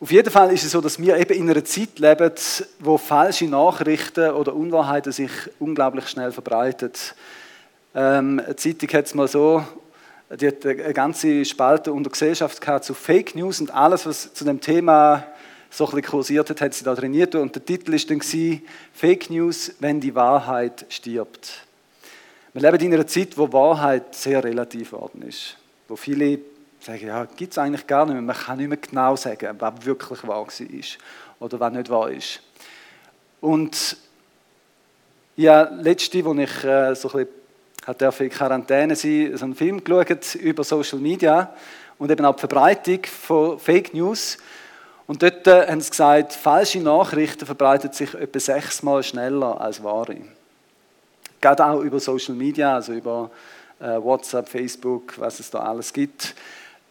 Auf 0.00 0.12
jeden 0.12 0.30
Fall 0.30 0.52
ist 0.52 0.62
es 0.62 0.70
so, 0.70 0.80
dass 0.80 1.00
wir 1.00 1.16
eben 1.16 1.34
in 1.34 1.50
einer 1.50 1.64
Zeit 1.64 1.98
leben, 1.98 2.32
wo 2.78 2.98
falsche 2.98 3.46
Nachrichten 3.46 4.30
oder 4.30 4.54
Unwahrheiten 4.54 5.10
sich 5.10 5.30
unglaublich 5.58 6.06
schnell 6.06 6.30
verbreiten. 6.30 6.92
Ähm, 7.96 8.40
eine 8.44 8.54
Zeitung 8.54 8.88
hat 8.90 9.06
es 9.06 9.14
mal 9.14 9.26
so, 9.26 9.64
die 10.40 10.46
hat 10.46 10.64
eine 10.64 10.94
ganze 10.94 11.44
Spalte 11.44 11.92
unter 11.92 12.10
Gesellschaft 12.10 12.60
gehabt 12.60 12.84
zu 12.84 12.94
Fake 12.94 13.34
News 13.34 13.60
und 13.60 13.74
alles, 13.74 14.06
was 14.06 14.32
zu 14.32 14.44
dem 14.44 14.60
Thema 14.60 15.26
so 15.68 15.84
ein 15.84 15.90
bisschen 15.90 16.10
kursiert 16.10 16.48
hat, 16.48 16.60
hat 16.60 16.74
sie 16.74 16.84
da 16.84 16.94
trainiert 16.94 17.34
und 17.34 17.56
der 17.56 17.64
Titel 17.64 17.92
ist 17.92 18.08
dann 18.08 18.20
Fake 18.92 19.30
News, 19.30 19.72
wenn 19.80 20.00
die 20.00 20.14
Wahrheit 20.14 20.86
stirbt. 20.90 21.66
Wir 22.52 22.62
leben 22.62 22.84
in 22.84 22.94
einer 22.94 23.06
Zeit, 23.08 23.36
wo 23.36 23.52
Wahrheit 23.52 24.14
sehr 24.14 24.44
relativ 24.44 24.92
geworden 24.92 25.22
ist, 25.22 25.56
wo 25.88 25.96
viele 25.96 26.38
sagen, 26.80 27.06
ja, 27.06 27.24
gibt 27.24 27.52
es 27.52 27.58
eigentlich 27.58 27.86
gar 27.86 28.04
nicht 28.06 28.14
mehr, 28.14 28.22
man 28.22 28.36
kann 28.36 28.58
nicht 28.58 28.68
mehr 28.68 28.78
genau 28.78 29.16
sagen, 29.16 29.56
was 29.58 29.84
wirklich 29.84 30.26
wahr 30.26 30.46
war 30.46 30.82
oder 31.40 31.60
was 31.60 31.72
nicht 31.72 31.90
wahr 31.90 32.10
ist. 32.10 32.40
Und 33.40 33.96
ja, 35.36 35.62
letzte, 35.62 36.24
wo 36.24 36.34
ich 36.34 36.64
äh, 36.64 36.94
so 36.94 37.12
ein 37.12 37.26
bisschen 37.86 38.26
in 38.26 38.30
Quarantäne 38.30 38.96
sein, 38.96 39.36
so 39.36 39.44
einen 39.44 39.54
Film 39.54 39.82
geschaut 39.82 40.34
über 40.34 40.64
Social 40.64 40.98
Media 40.98 41.54
und 41.98 42.10
eben 42.10 42.24
auch 42.24 42.34
die 42.34 42.40
Verbreitung 42.40 43.04
von 43.04 43.58
Fake 43.58 43.94
News 43.94 44.38
und 45.08 45.22
dort 45.22 45.46
äh, 45.46 45.66
haben 45.66 45.80
sie 45.80 45.90
gesagt, 45.90 46.34
falsche 46.34 46.80
Nachrichten 46.80 47.46
verbreiten 47.46 47.92
sich 47.92 48.12
etwa 48.14 48.38
sechsmal 48.38 49.02
schneller 49.02 49.60
als 49.60 49.82
wahre. 49.82 50.18
Gerade 51.40 51.64
auch 51.64 51.80
über 51.80 51.98
Social 51.98 52.34
Media, 52.34 52.74
also 52.74 52.92
über 52.92 53.30
äh, 53.80 53.96
WhatsApp, 53.96 54.48
Facebook, 54.48 55.18
was 55.18 55.40
es 55.40 55.50
da 55.50 55.60
alles 55.60 55.92
gibt. 55.92 56.34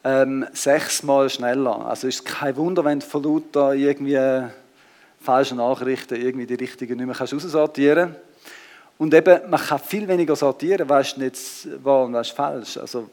Ähm, 0.04 0.46
sechsmal 0.54 1.30
schneller. 1.30 1.86
Also 1.86 2.08
ist 2.08 2.24
kein 2.24 2.56
Wunder, 2.56 2.86
wenn 2.86 3.00
du 3.00 3.06
von 3.06 3.24
lauter 3.24 3.74
irgendwie 3.74 4.48
falschen 5.20 5.58
Nachrichten 5.58 6.16
irgendwie 6.16 6.46
die 6.46 6.56
richtigen 6.56 6.98
nicht 6.98 7.06
mehr 7.06 7.22
aussortieren 7.22 8.10
kannst. 8.12 8.28
Und 8.98 9.14
eben, 9.14 9.50
man 9.50 9.60
kann 9.60 9.80
viel 9.80 10.08
weniger 10.08 10.36
sortieren, 10.36 10.90
was 10.90 11.10
ist 11.10 11.18
nicht 11.18 11.38
wahr 11.84 12.06
und 12.06 12.14
was 12.14 12.28
ist 12.30 12.36
falsch. 12.36 12.78
Also, 12.78 13.10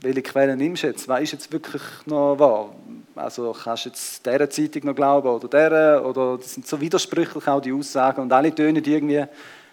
welche 0.00 0.22
Quellen 0.22 0.58
nimmst 0.58 0.82
du 0.82 0.88
jetzt? 0.88 1.06
Was 1.06 1.20
ist 1.20 1.32
jetzt 1.32 1.52
wirklich 1.52 1.82
noch 2.06 2.38
wahr? 2.38 2.74
Also 3.14 3.52
kannst 3.52 3.84
du 3.84 3.88
jetzt 3.90 4.26
dieser 4.26 4.50
Zeitung 4.50 4.86
noch 4.86 4.94
glauben 4.94 5.28
oder 5.28 5.48
dieser? 5.48 6.04
Oder 6.04 6.38
das 6.38 6.54
sind 6.54 6.66
so 6.66 6.80
widersprüchlich 6.80 7.46
auch 7.46 7.60
die 7.60 7.72
Aussagen 7.72 8.22
und 8.22 8.32
alle 8.32 8.54
tönen 8.54 8.82
irgendwie 8.84 9.24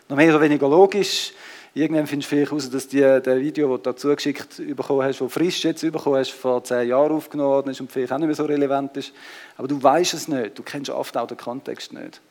noch 0.07 0.17
mehr 0.17 0.29
oder 0.29 0.41
weniger 0.41 0.67
logisch. 0.67 1.31
Irgendwann 1.77 2.07
findest 2.07 2.31
du 2.31 2.35
vielleicht 2.35 2.51
heraus, 2.51 2.69
dass 2.69 2.87
die, 2.87 3.01
der 3.01 3.37
Video, 3.37 3.75
das 3.75 3.83
du 3.83 3.89
dazu 3.89 4.15
geschickt 4.15 4.61
bekommen 4.77 5.03
hast, 5.03 5.19
das 5.19 5.33
frisch 5.33 5.61
jetzt 5.65 5.81
bekommen 5.81 6.15
hast, 6.15 6.31
vor 6.31 6.63
zehn 6.63 6.87
Jahren 6.87 7.11
aufgenommen 7.11 7.49
worden 7.49 7.71
ist 7.71 7.81
und 7.81 7.91
vielleicht 7.91 8.13
auch 8.13 8.17
nicht 8.17 8.27
mehr 8.27 8.35
so 8.35 8.45
relevant 8.45 8.95
ist. 8.95 9.11
Aber 9.57 9.67
du 9.67 9.83
weißt 9.83 10.13
es 10.13 10.29
nicht. 10.29 10.57
Du 10.57 10.63
kennst 10.63 10.89
oft 10.89 11.17
auch 11.17 11.27
den 11.27 11.35
Kontext 11.35 11.91
nicht. 11.91 12.21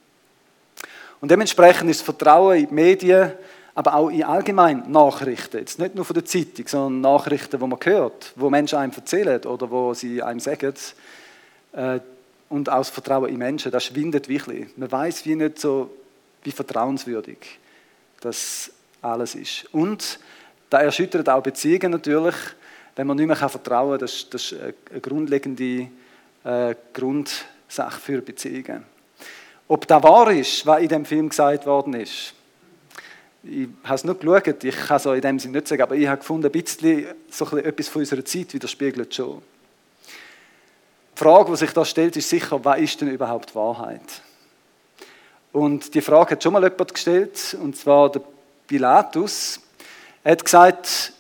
Und 1.21 1.31
dementsprechend 1.31 1.91
ist 1.91 2.01
das 2.01 2.05
Vertrauen 2.07 2.57
in 2.57 2.69
die 2.69 2.75
Medien, 2.75 3.33
aber 3.75 3.97
auch 3.97 4.09
in 4.09 4.23
allgemein 4.23 4.91
Nachrichten, 4.91 5.59
jetzt 5.59 5.79
nicht 5.79 5.95
nur 5.95 6.07
von 6.07 6.15
der 6.15 6.25
Zeitung, 6.25 6.67
sondern 6.67 7.01
Nachrichten, 7.03 7.59
die 7.61 7.67
man 7.67 7.79
hört, 7.83 8.33
wo 8.37 8.49
Menschen 8.49 8.79
einem 8.79 8.93
erzählen 8.97 9.45
oder 9.45 9.71
wo 9.71 9.93
sie 9.93 10.23
einem 10.23 10.41
sagen, 10.41 10.73
äh, 11.73 12.01
und 12.49 12.71
auch 12.71 12.79
das 12.79 12.89
Vertrauen 12.89 13.29
in 13.29 13.37
Menschen, 13.37 13.71
das 13.71 13.85
schwindet 13.85 14.27
wirklich. 14.27 14.69
Man 14.79 14.91
weiß 14.91 15.27
wie 15.27 15.35
nicht 15.35 15.59
so, 15.59 15.91
wie 16.45 16.53
vertrauenswürdig 16.53 17.59
das 18.25 18.71
alles 19.05 19.35
ist. 19.35 19.67
Und 19.73 20.19
da 20.71 20.81
erschüttert 20.81 21.29
auch 21.29 21.43
Beziehungen 21.43 21.93
natürlich, 21.93 22.35
wenn 22.97 23.07
man 23.07 23.17
nicht 23.17 23.27
mehr 23.27 23.37
vertrauen 23.37 23.91
kann, 23.91 24.01
das, 24.01 24.29
das 24.31 24.53
ist 24.53 24.61
eine 24.61 25.01
grundlegende 25.01 25.89
äh, 26.45 26.75
Grundsache 26.93 28.01
für 28.01 28.21
Beziehungen. 28.23 28.85
Ob 29.67 29.87
das 29.87 30.03
wahr 30.03 30.31
ist, 30.31 30.67
was 30.67 30.83
in 30.83 30.89
dem 30.89 31.05
Film 31.05 31.29
gesagt 31.29 31.67
worden 31.67 31.95
ist, 31.95 32.35
ich 33.43 33.69
habe 33.85 33.95
es 33.95 34.05
nur 34.05 34.19
geschaut, 34.19 34.65
ich 34.65 34.77
kann 34.77 34.97
es 34.97 35.07
in 35.07 35.21
dem 35.21 35.39
Sinne 35.39 35.59
nicht 35.59 35.69
sagen, 35.69 35.83
aber 35.83 35.95
ich 35.97 36.07
habe 36.07 36.19
gefunden, 36.19 36.47
ein 36.47 36.53
bisschen, 36.53 37.07
so 37.31 37.45
ein 37.45 37.51
bisschen 37.51 37.65
etwas 37.67 37.89
von 37.89 38.01
unserer 38.01 38.25
Zeit 38.25 38.55
widerspiegelt 38.55 39.15
schon. 39.15 39.43
Frage, 41.15 41.51
die 41.51 41.57
sich 41.59 41.71
da 41.71 41.85
stellt, 41.85 42.17
ist 42.17 42.29
sicher, 42.29 42.65
was 42.65 42.81
ist 42.81 43.01
denn 43.01 43.09
überhaupt 43.09 43.55
Wahrheit? 43.55 44.23
Und 45.53 45.95
die 45.95 46.01
Frage 46.01 46.33
hat 46.33 46.43
schon 46.43 46.53
mal 46.53 46.63
jemand 46.63 46.93
gestellt, 46.93 47.57
und 47.61 47.77
zwar 47.77 48.11
der 48.11 48.23
Pilatus. 48.67 49.61
Hat 50.25 50.45
gesagt, 50.45 51.13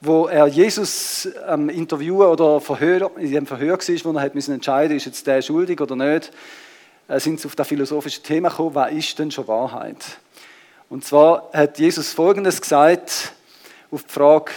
wo 0.00 0.26
er 0.26 0.46
Jesus 0.46 1.28
am 1.46 1.68
Interviewen 1.68 2.26
oder 2.26 2.60
Verhör, 2.60 3.10
in 3.16 3.30
dem 3.30 3.46
Verhör 3.46 3.78
war, 3.78 4.04
wo 4.04 4.18
er 4.18 4.22
hat 4.22 4.34
müssen 4.34 4.54
entscheiden 4.54 4.96
ist 4.96 5.06
jetzt 5.06 5.26
der 5.26 5.42
schuldig 5.42 5.80
oder 5.80 5.96
nicht, 5.96 6.32
äh, 7.08 7.20
sind 7.20 7.40
sie 7.40 7.46
auf 7.46 7.56
das 7.56 7.68
philosophische 7.68 8.22
Thema 8.22 8.48
gekommen, 8.48 8.74
was 8.74 8.92
ist 8.92 9.18
denn 9.18 9.30
schon 9.30 9.48
Wahrheit? 9.48 10.04
Und 10.88 11.04
zwar 11.04 11.50
hat 11.52 11.78
Jesus 11.78 12.12
Folgendes 12.12 12.60
gesagt, 12.60 13.32
auf 13.90 14.04
die 14.04 14.12
Frage 14.12 14.52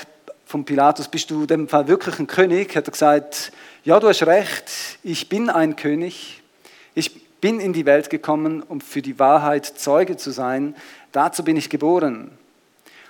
von 0.46 0.65
Pilatus, 0.65 1.08
bist 1.08 1.29
du 1.31 1.41
in 1.41 1.48
dem 1.48 1.67
Fall 1.67 1.88
wirklich 1.88 2.19
ein 2.19 2.27
König? 2.27 2.75
Hat 2.75 2.88
er 2.88 2.91
gesagt, 2.91 3.51
ja, 3.84 4.00
du 4.00 4.08
hast 4.08 4.24
recht, 4.24 5.00
ich 5.03 5.29
bin 5.29 5.50
ein 5.50 5.75
König, 5.75 6.41
ich 6.96 7.39
bin 7.39 7.60
in 7.60 7.74
die 7.74 7.86
Welt 7.86 8.10
gekommen, 8.10 8.62
um 8.63 8.81
für 8.81 9.01
die 9.01 9.17
Wahrheit 9.17 9.65
Zeuge 9.65 10.17
zu 10.17 10.31
sein, 10.31 10.75
dazu 11.11 11.43
bin 11.43 11.57
ich 11.57 11.69
geboren. 11.69 12.37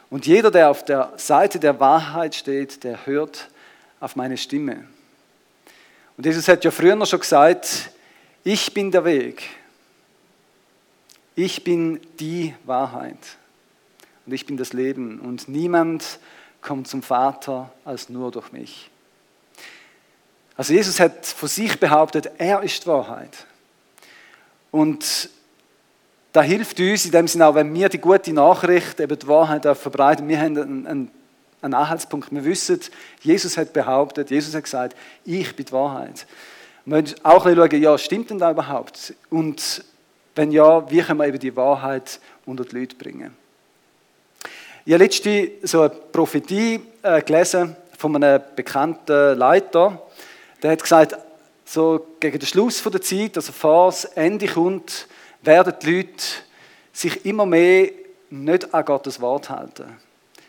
Und 0.09 0.25
jeder, 0.25 0.51
der 0.51 0.69
auf 0.69 0.83
der 0.85 1.13
Seite 1.17 1.59
der 1.59 1.79
Wahrheit 1.79 2.35
steht, 2.35 2.83
der 2.83 3.05
hört 3.05 3.49
auf 3.99 4.15
meine 4.15 4.37
Stimme. 4.37 4.85
Und 6.17 6.25
Jesus 6.25 6.47
hat 6.47 6.63
ja 6.65 6.71
früher 6.71 6.95
noch 6.95 7.07
schon 7.07 7.19
gesagt, 7.19 7.91
ich 8.43 8.73
bin 8.73 8.91
der 8.91 9.05
Weg, 9.05 9.43
ich 11.35 11.63
bin 11.63 11.99
die 12.19 12.53
Wahrheit 12.65 13.37
und 14.25 14.33
ich 14.33 14.45
bin 14.45 14.57
das 14.57 14.73
Leben 14.73 15.19
und 15.19 15.47
niemand 15.47 16.19
kommt 16.61 16.87
zum 16.87 17.03
Vater 17.03 17.71
als 17.85 18.09
nur 18.09 18.31
durch 18.31 18.51
mich. 18.51 18.89
Also 20.57 20.73
Jesus 20.73 20.99
hat 20.99 21.25
von 21.25 21.47
sich 21.47 21.79
behauptet, 21.79 22.31
er 22.37 22.61
ist 22.63 22.85
Wahrheit. 22.85 23.45
Und 24.71 25.29
da 26.31 26.41
hilft 26.41 26.79
uns 26.79 27.05
in 27.05 27.11
dem 27.11 27.27
Sinne 27.27 27.47
auch, 27.47 27.55
wenn 27.55 27.73
wir 27.73 27.89
die 27.89 27.97
gute 27.97 28.31
Nachricht, 28.33 28.99
eben 28.99 29.17
die 29.17 29.27
Wahrheit 29.27 29.65
verbreiten, 29.77 30.27
wir 30.27 30.39
haben 30.39 30.57
einen, 30.57 30.87
einen, 31.61 31.73
Anhaltspunkt. 31.73 32.31
Wir 32.31 32.45
wissen, 32.45 32.79
Jesus 33.21 33.57
hat 33.57 33.73
behauptet, 33.73 34.29
Jesus 34.29 34.55
hat 34.55 34.63
gesagt, 34.63 34.95
ich 35.25 35.55
bin 35.55 35.65
die 35.65 35.71
Wahrheit. 35.71 36.25
Wir 36.85 37.01
müssen 37.01 37.17
auch 37.23 37.45
ein 37.45 37.55
bisschen 37.55 37.71
schauen, 37.71 37.81
ja, 37.81 37.97
stimmt 37.97 38.29
denn 38.29 38.39
das 38.39 38.51
überhaupt? 38.51 39.13
Und 39.29 39.83
wenn 40.35 40.51
ja, 40.51 40.89
wie 40.89 41.01
können 41.01 41.19
wir 41.19 41.27
eben 41.27 41.39
die 41.39 41.55
Wahrheit 41.55 42.19
unter 42.45 42.63
die 42.63 42.79
Leute 42.79 42.95
bringen? 42.95 43.35
Ich 44.85 44.93
habe 44.93 45.03
letzte 45.03 45.51
so 45.63 45.81
eine 45.81 45.89
Prophetie 45.89 46.79
äh, 47.03 47.21
gelesen 47.21 47.75
von 47.97 48.15
einem 48.15 48.41
bekannten 48.55 49.37
Leiter. 49.37 50.01
Der 50.63 50.71
hat 50.71 50.81
gesagt, 50.81 51.17
so 51.65 52.07
gegen 52.19 52.39
den 52.39 52.47
Schluss 52.47 52.81
der 52.81 53.01
Zeit, 53.01 53.35
also 53.35 53.51
vor 53.51 53.93
Ende 54.15 54.47
kommt, 54.47 55.07
werden 55.41 55.73
die 55.81 55.97
Leute 55.97 56.23
sich 56.91 57.25
immer 57.25 57.45
mehr 57.45 57.91
nicht 58.29 58.73
an 58.73 58.85
Gottes 58.85 59.19
Wort 59.21 59.49
halten. 59.49 59.97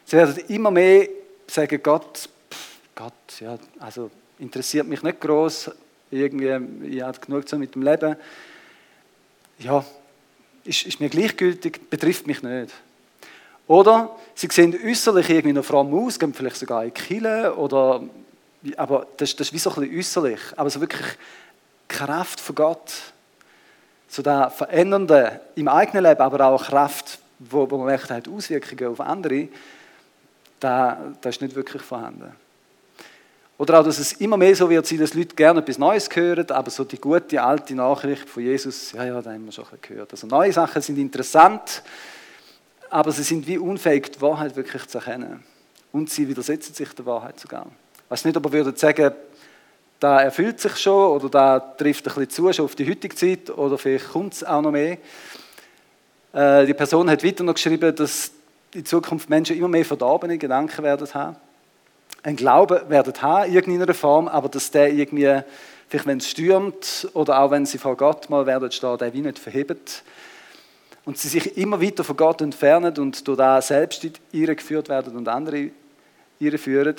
Sie 0.04 0.16
werden 0.16 0.37
immer 0.49 0.70
mehr 0.70 1.09
sagen, 1.47 1.80
Gott, 1.82 2.28
Gott, 2.94 3.12
ja, 3.40 3.56
also 3.78 4.11
interessiert 4.38 4.87
mich 4.87 5.02
nicht 5.02 5.20
groß, 5.20 5.70
irgendwie, 6.11 6.88
ich 6.88 7.02
habe 7.02 7.18
genug 7.20 7.49
zu 7.49 7.56
mit 7.56 7.75
dem 7.75 7.82
Leben. 7.82 8.16
Ja, 9.59 9.85
ist, 10.64 10.87
ist 10.87 11.00
mir 11.00 11.09
gleichgültig, 11.09 11.88
betrifft 11.88 12.26
mich 12.26 12.42
nicht. 12.42 12.75
Oder 13.66 14.16
sie 14.35 14.49
sehen 14.50 14.76
äußerlich 14.85 15.30
irgendwie 15.30 15.52
noch 15.52 15.64
fromm 15.64 15.94
aus, 15.94 16.18
gehen 16.18 16.35
vielleicht 16.35 16.56
sogar 16.56 16.85
in 16.85 16.92
Kirche, 16.92 17.54
oder, 17.56 18.02
aber 18.76 19.06
das, 19.16 19.37
das 19.37 19.49
ist 19.49 19.52
wie 19.52 19.59
so 19.59 19.70
ein 19.70 19.76
bisschen 19.76 19.99
äußerlich. 19.99 20.40
Aber 20.56 20.68
so 20.70 20.80
wirklich 20.80 21.06
Kraft 21.87 22.40
von 22.40 22.54
Gott, 22.56 22.92
so 24.11 24.23
der 24.23 24.50
Verändernde 24.50 25.40
im 25.55 25.69
eigenen 25.69 26.05
Leben, 26.05 26.21
aber 26.21 26.45
auch 26.45 26.64
Kraft, 26.64 27.21
wo, 27.38 27.71
wo 27.71 27.79
man 27.79 27.87
merkt, 27.87 28.11
hat 28.11 28.29
Auswirkungen 28.29 28.93
auf 28.93 29.00
andere, 29.00 29.49
da, 30.59 30.99
das 31.21 31.37
ist 31.37 31.43
nicht 31.43 31.55
wirklich 31.55 31.81
vorhanden. 31.81 32.33
Oder 33.57 33.79
auch, 33.79 33.85
dass 33.85 33.99
es 33.99 34.14
immer 34.14 34.37
mehr 34.37 34.57
so 34.57 34.69
wird 34.69 35.00
dass 35.00 35.14
Leute 35.14 35.37
gerne 35.37 35.61
etwas 35.61 35.79
Neues 35.79 36.09
hören, 36.12 36.50
aber 36.50 36.71
so 36.71 36.83
die 36.83 36.99
gute 36.99 37.40
alte 37.40 37.75
Nachricht 37.75 38.29
von 38.29 38.43
Jesus, 38.43 38.93
ja, 38.93 39.05
ja, 39.05 39.23
da 39.23 39.33
haben 39.33 39.45
wir 39.45 39.52
schon 39.52 39.67
gehört. 39.81 40.11
Also 40.11 40.26
neue 40.26 40.52
Sachen 40.52 40.83
sind 40.83 40.99
interessant, 40.99 41.83
aber 42.88 43.12
sie 43.12 43.23
sind 43.23 43.47
wie 43.47 43.59
unfähig, 43.59 44.12
die 44.12 44.21
Wahrheit 44.23 44.57
wirklich 44.57 44.87
zu 44.87 44.99
erkennen. 44.99 45.45
Und 45.93 46.11
sie 46.11 46.26
widersetzen 46.26 46.75
sich 46.75 46.93
der 46.95 47.07
Wahrheit 47.07 47.38
sogar. 47.38 47.67
Ich 48.07 48.11
weiß 48.11 48.25
nicht, 48.25 48.37
ob 48.37 48.47
ihr 48.47 48.52
würdet 48.52 48.79
sagen, 48.79 49.12
da 50.00 50.23
erfüllt 50.23 50.59
sich 50.59 50.76
schon 50.78 51.11
oder 51.11 51.28
da 51.28 51.61
trifft 51.61 52.09
ein 52.09 52.14
bisschen 52.14 52.30
zu 52.30 52.52
schon 52.52 52.64
auf 52.64 52.75
die 52.75 52.88
heutige 52.88 53.14
Zeit 53.14 53.50
oder 53.50 53.76
vielleicht 53.76 54.11
kommt 54.11 54.33
es 54.33 54.42
auch 54.42 54.62
noch 54.62 54.73
mehr. 54.73 54.97
Äh, 56.33 56.66
die 56.66 56.75
Person 56.75 57.09
hat 57.11 57.23
weiter 57.23 57.45
noch 57.45 57.54
geschrieben, 57.54 57.95
dass 57.95 58.33
in 58.73 58.85
Zukunft 58.87 59.28
Menschen 59.28 59.57
immer 59.57 59.69
mehr 59.69 59.85
verdorbene 59.85 60.38
Gedanken 60.38 60.83
werden 60.83 61.12
haben. 61.12 61.37
Ein 62.23 62.37
Glauben 62.37 62.88
werden 62.88 63.12
haben, 63.21 63.49
in 63.49 63.54
irgendeiner 63.54 63.95
Form, 63.95 64.28
aber 64.28 64.49
dass 64.49 64.71
der 64.71 64.92
irgendwie, 64.92 65.42
vielleicht 65.88 66.07
wenn 66.07 66.19
es 66.19 66.28
stürmt 66.28 67.09
oder 67.12 67.40
auch 67.40 67.50
wenn 67.50 67.66
sie 67.66 67.78
vor 67.78 67.97
Gott 67.97 68.30
mal 68.30 68.47
werden 68.47 68.71
stehen, 68.73 68.97
der 68.99 69.12
wie 69.12 69.21
nicht 69.21 69.38
verhebt. 69.38 70.02
Und 71.04 71.19
sie 71.19 71.28
sich 71.28 71.57
immer 71.57 71.80
weiter 71.83 72.04
von 72.04 72.16
Gott 72.16 72.40
entfernen 72.40 72.97
und 72.99 73.26
durch 73.26 73.38
das 73.38 73.69
selbst 73.69 74.07
geführt 74.33 74.88
werden 74.88 75.16
und 75.16 75.28
andere 75.28 75.71
führen. 76.57 76.97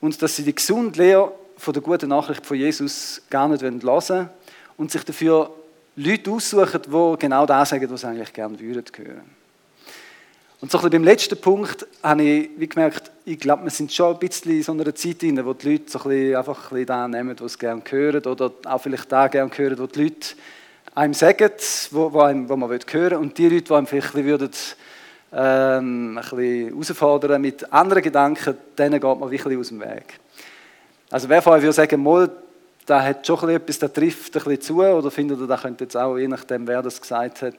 Und 0.00 0.20
dass 0.20 0.36
sie 0.36 0.44
die 0.44 0.54
gesunde 0.54 1.00
Lehre 1.00 1.32
von 1.58 1.74
der 1.74 1.82
guten 1.82 2.08
Nachricht 2.08 2.46
von 2.46 2.56
Jesus 2.56 3.20
gar 3.28 3.48
nicht 3.48 3.62
hören 3.62 3.82
wollen 3.82 4.30
und 4.76 4.90
sich 4.90 5.04
dafür 5.04 5.50
Leute 5.96 6.30
aussuchen, 6.30 6.80
die 6.86 7.18
genau 7.18 7.44
das 7.44 7.70
sagen, 7.70 7.90
was 7.90 8.00
sie 8.00 8.06
eigentlich 8.06 8.32
gerne 8.32 8.58
würden. 8.58 8.84
Und 10.60 10.72
so 10.72 10.78
ein 10.78 10.90
beim 10.90 11.04
letzten 11.04 11.40
Punkt 11.40 11.86
habe 12.02 12.22
ich 12.22 12.50
wie 12.56 12.68
gemerkt, 12.68 13.10
ich 13.24 13.38
glaube, 13.38 13.64
wir 13.64 13.70
sind 13.70 13.92
schon 13.92 14.14
ein 14.14 14.18
bisschen 14.18 14.52
in 14.52 14.62
so 14.62 14.72
einer 14.72 14.92
Zeit 14.94 15.22
drin, 15.22 15.44
wo 15.44 15.52
die 15.52 15.72
Leute 15.72 15.90
so 15.90 16.00
ein 16.00 16.08
bisschen 16.08 16.36
einfach 16.36 16.72
ein 16.72 16.84
bisschen 16.84 17.10
nehmen, 17.10 17.36
was 17.38 17.52
sie 17.52 17.58
gerne 17.58 17.82
hören 17.88 18.24
oder 18.24 18.52
auch 18.64 18.78
vielleicht 18.80 19.10
da 19.10 19.28
gerne 19.28 19.50
hören, 19.54 19.78
wo 19.78 19.86
die 19.86 20.04
Leute 20.04 20.28
einem 20.94 21.14
sagen, 21.14 21.50
wo 21.90 22.08
man 22.10 22.70
hören 22.70 22.80
will. 22.92 23.14
Und 23.14 23.38
die 23.38 23.48
Leute, 23.48 23.62
die 23.62 23.74
einem 23.74 23.86
vielleicht 23.86 24.14
ein 24.16 24.24
bisschen, 24.24 24.50
ähm, 25.32 26.18
ein 26.18 26.24
bisschen 26.24 26.68
herausfordern 26.70 27.40
mit 27.40 27.72
anderen 27.72 28.02
Gedanken, 28.02 28.56
denen 28.76 29.00
geht 29.00 29.18
man 29.18 29.30
wirklich 29.30 29.58
aus 29.58 29.68
dem 29.68 29.80
Weg. 29.80 30.18
Also 31.10 31.28
wer 31.28 31.40
von 31.40 31.54
euch 31.54 31.62
würde 31.62 31.72
sagen, 31.72 32.02
mal, 32.02 32.30
da 32.84 33.02
hat 33.02 33.26
schon 33.26 33.48
etwas, 33.48 33.78
der 33.78 33.92
trifft 33.92 34.36
ein 34.36 34.44
bisschen 34.44 34.60
zu, 34.60 34.82
oder 34.82 35.10
findet 35.10 35.40
ihr, 35.40 35.46
da 35.46 35.56
könnte 35.56 35.84
jetzt 35.84 35.96
auch, 35.96 36.18
je 36.18 36.28
nachdem, 36.28 36.66
wer 36.66 36.82
das 36.82 37.00
gesagt 37.00 37.42
hat, 37.42 37.54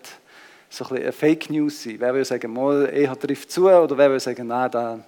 so 0.70 0.86
ein 0.86 0.90
bisschen 0.90 1.04
eine 1.04 1.12
Fake 1.12 1.50
News 1.50 1.84
sein? 1.84 1.96
Wer 1.98 2.14
würde 2.14 2.26
sagen, 2.26 2.54
mal, 2.54 2.88
eher 2.94 3.18
trifft 3.20 3.52
zu, 3.52 3.68
oder 3.68 3.98
wer 3.98 4.10
würde 4.10 4.20
sagen, 4.20 4.48
nein, 4.48 4.70
da 4.70 5.00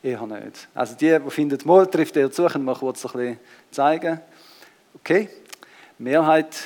eher 0.00 0.26
nicht? 0.26 0.68
Also 0.74 0.94
die, 0.94 1.18
die 1.18 1.30
finden, 1.30 1.58
mal 1.64 1.86
trifft 1.88 2.16
eher 2.16 2.30
zu, 2.30 2.46
können 2.46 2.64
wir 2.64 2.74
kurz 2.74 3.04
ein 3.04 3.12
bisschen 3.12 3.38
zeigen. 3.72 4.20
Okay, 4.94 5.28
Mehrheit. 5.98 6.56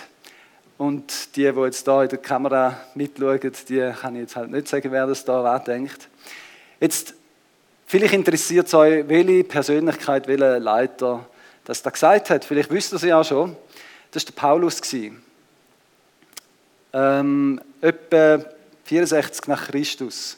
Und 0.76 1.36
die, 1.36 1.50
die 1.50 1.60
jetzt 1.60 1.86
da 1.86 2.02
in 2.02 2.08
der 2.08 2.18
Kamera 2.18 2.78
mitschauen, 2.94 3.40
die 3.68 3.92
kann 4.00 4.14
ich 4.16 4.22
jetzt 4.22 4.36
halt 4.36 4.50
nicht 4.50 4.68
sagen, 4.68 4.92
wer 4.92 5.06
das 5.06 5.24
da 5.24 5.58
denkt. 5.58 6.08
Jetzt 6.78 7.14
Vielleicht 7.90 8.14
interessiert 8.14 8.68
es 8.68 8.74
euch, 8.74 9.08
welche 9.08 9.42
Persönlichkeit, 9.42 10.28
welcher 10.28 10.60
Leiter 10.60 11.26
das 11.64 11.82
da 11.82 11.90
gesagt 11.90 12.30
hat. 12.30 12.44
Vielleicht 12.44 12.70
wisst 12.70 12.92
ihr 12.92 12.96
es 12.98 13.02
ja 13.02 13.24
schon. 13.24 13.56
Das 14.12 14.22
war 14.22 14.30
der 14.30 14.40
Paulus. 14.40 14.80
Ähm, 16.92 17.60
etwa 17.80 18.44
64 18.84 19.48
nach 19.48 19.66
Christus. 19.66 20.36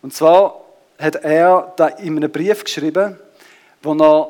Und 0.00 0.14
zwar 0.14 0.60
hat 0.96 1.16
er 1.24 1.72
da 1.76 1.88
in 1.88 2.18
einem 2.18 2.30
Brief 2.30 2.62
geschrieben, 2.62 3.18
wo 3.82 3.92
er 3.92 4.28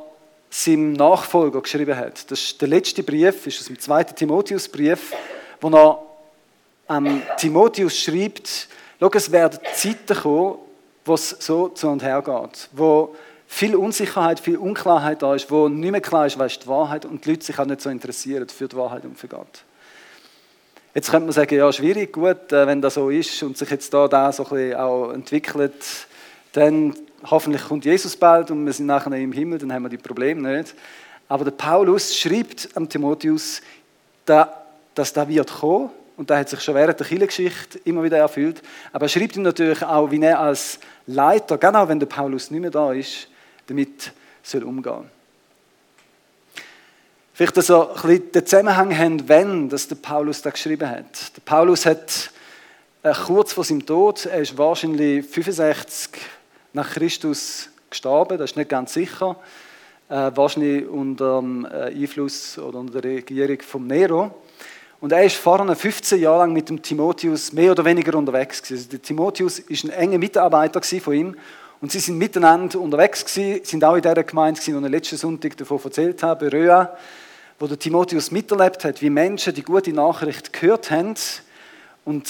seinem 0.48 0.94
Nachfolger 0.94 1.60
geschrieben 1.60 1.94
hat. 1.94 2.30
Das 2.30 2.40
ist 2.40 2.58
der 2.58 2.68
letzte 2.68 3.02
Brief, 3.02 3.46
ist 3.46 3.60
aus 3.60 3.66
dem 3.66 3.78
zweiten 3.78 4.16
Timotheusbrief, 4.16 5.12
wo 5.60 5.68
er 5.68 6.02
an 6.86 7.20
Timotheus 7.36 7.98
schreibt, 7.98 8.68
schau, 8.98 9.10
es 9.12 9.30
werden 9.30 9.60
Zeiten 9.74 10.16
kommen, 10.16 10.63
wo 11.04 11.14
es 11.14 11.30
so 11.30 11.68
zu 11.68 11.88
und 11.88 12.02
her 12.02 12.22
geht, 12.22 12.68
wo 12.72 13.14
viel 13.46 13.76
Unsicherheit, 13.76 14.40
viel 14.40 14.56
Unklarheit 14.56 15.22
da 15.22 15.34
ist, 15.34 15.50
wo 15.50 15.68
nicht 15.68 15.90
mehr 15.90 16.00
klar 16.00 16.26
ist, 16.26 16.38
was 16.38 16.52
ist 16.52 16.64
die 16.64 16.68
Wahrheit 16.68 17.04
und 17.04 17.24
die 17.24 17.30
Leute 17.30 17.44
sich 17.44 17.58
auch 17.58 17.66
nicht 17.66 17.80
so 17.80 17.90
interessieren 17.90 18.48
für 18.48 18.68
die 18.68 18.76
Wahrheit 18.76 19.04
und 19.04 19.18
für 19.18 19.28
Gott. 19.28 19.64
Jetzt 20.94 21.10
könnte 21.10 21.26
man 21.26 21.32
sagen, 21.32 21.56
ja, 21.56 21.72
schwierig, 21.72 22.12
gut, 22.12 22.52
äh, 22.52 22.66
wenn 22.66 22.80
das 22.80 22.94
so 22.94 23.10
ist 23.10 23.42
und 23.42 23.58
sich 23.58 23.68
jetzt 23.70 23.92
da, 23.92 24.06
da 24.06 24.32
so 24.32 24.44
ein 24.44 24.50
bisschen 24.50 24.76
auch 24.76 25.10
entwickelt, 25.12 25.74
dann 26.52 26.94
hoffentlich 27.28 27.64
kommt 27.64 27.84
Jesus 27.84 28.16
bald 28.16 28.50
und 28.50 28.64
wir 28.64 28.72
sind 28.72 28.86
nachher 28.86 29.12
im 29.12 29.32
Himmel, 29.32 29.58
dann 29.58 29.72
haben 29.72 29.82
wir 29.82 29.88
die 29.88 29.98
Probleme 29.98 30.56
nicht. 30.56 30.74
Aber 31.28 31.44
der 31.44 31.52
Paulus 31.52 32.16
schreibt 32.16 32.68
am 32.74 32.88
Timotheus, 32.88 33.60
dass 34.24 35.12
da 35.12 35.28
wird 35.28 35.52
kommen 35.52 35.90
und 36.16 36.30
da 36.30 36.38
hat 36.38 36.48
sich 36.48 36.60
schon 36.60 36.74
während 36.74 36.98
der 36.98 37.06
Kirchengeschichte 37.06 37.78
immer 37.84 38.02
wieder 38.02 38.18
erfüllt. 38.18 38.62
Aber 38.92 39.06
er 39.06 39.08
schreibt 39.08 39.36
ihm 39.36 39.42
natürlich 39.42 39.82
auch, 39.82 40.10
wie 40.10 40.22
er 40.22 40.38
als 40.38 40.78
Leiter, 41.06 41.58
genau 41.58 41.88
wenn 41.88 41.98
der 41.98 42.06
Paulus 42.06 42.50
nicht 42.50 42.60
mehr 42.60 42.70
da 42.70 42.92
ist, 42.92 43.28
damit 43.66 44.12
soll 44.42 44.62
umgehen. 44.62 45.10
Vielleicht 47.32 47.60
so 47.62 47.88
ein 47.88 47.94
bisschen 47.94 48.32
den 48.32 48.46
Zusammenhang 48.46 48.96
haben, 48.96 49.28
wenn 49.28 49.68
das 49.68 49.88
der 49.88 49.96
Paulus 49.96 50.40
da 50.40 50.50
geschrieben 50.50 50.88
hat. 50.88 51.36
Der 51.36 51.42
Paulus 51.44 51.84
hat 51.84 52.30
äh, 53.02 53.12
kurz 53.12 53.52
vor 53.52 53.64
seinem 53.64 53.84
Tod, 53.84 54.26
er 54.26 54.40
ist 54.40 54.56
wahrscheinlich 54.56 55.26
65 55.26 56.12
nach 56.72 56.92
Christus 56.92 57.70
gestorben, 57.90 58.38
das 58.38 58.52
ist 58.52 58.56
nicht 58.56 58.70
ganz 58.70 58.92
sicher, 58.94 59.36
äh, 60.08 60.30
wahrscheinlich 60.34 60.86
unter 60.86 61.40
dem 61.40 61.64
äh, 61.64 61.86
Einfluss 61.86 62.56
oder 62.56 62.78
unter 62.78 63.00
der 63.00 63.16
Regierung 63.16 63.60
von 63.62 63.86
Nero. 63.88 64.30
Und 65.00 65.12
er 65.12 65.24
ist 65.24 65.36
vorher 65.36 65.74
15 65.74 66.20
Jahre 66.20 66.38
lang 66.38 66.52
mit 66.52 66.68
dem 66.68 66.80
Timotheus 66.80 67.52
mehr 67.52 67.72
oder 67.72 67.84
weniger 67.84 68.16
unterwegs. 68.16 68.62
Also 68.70 68.88
der 68.88 69.02
Timotheus 69.02 69.58
ist 69.58 69.84
ein 69.84 69.90
enger 69.90 70.18
Mitarbeiter 70.18 70.80
von 70.82 71.14
ihm 71.14 71.36
und 71.80 71.92
sie 71.92 71.98
sind 71.98 72.16
miteinander 72.16 72.80
unterwegs 72.80 73.24
gewesen, 73.24 73.64
sind 73.64 73.84
auch 73.84 73.96
in 73.96 74.02
der 74.02 74.22
Gemeinde 74.24 74.60
wo 74.66 74.84
ich 74.84 74.90
letzten 74.90 75.16
Sonntag 75.16 75.56
davon 75.56 75.78
erzählt 75.84 76.22
habe, 76.22 76.50
Röa, 76.50 76.96
wo 77.58 77.66
der 77.66 77.78
Timotheus 77.78 78.30
miterlebt 78.30 78.84
hat, 78.84 79.02
wie 79.02 79.10
Menschen 79.10 79.54
die 79.54 79.62
gute 79.62 79.92
Nachricht 79.92 80.52
gehört 80.52 80.90
haben 80.90 81.14
und 82.04 82.26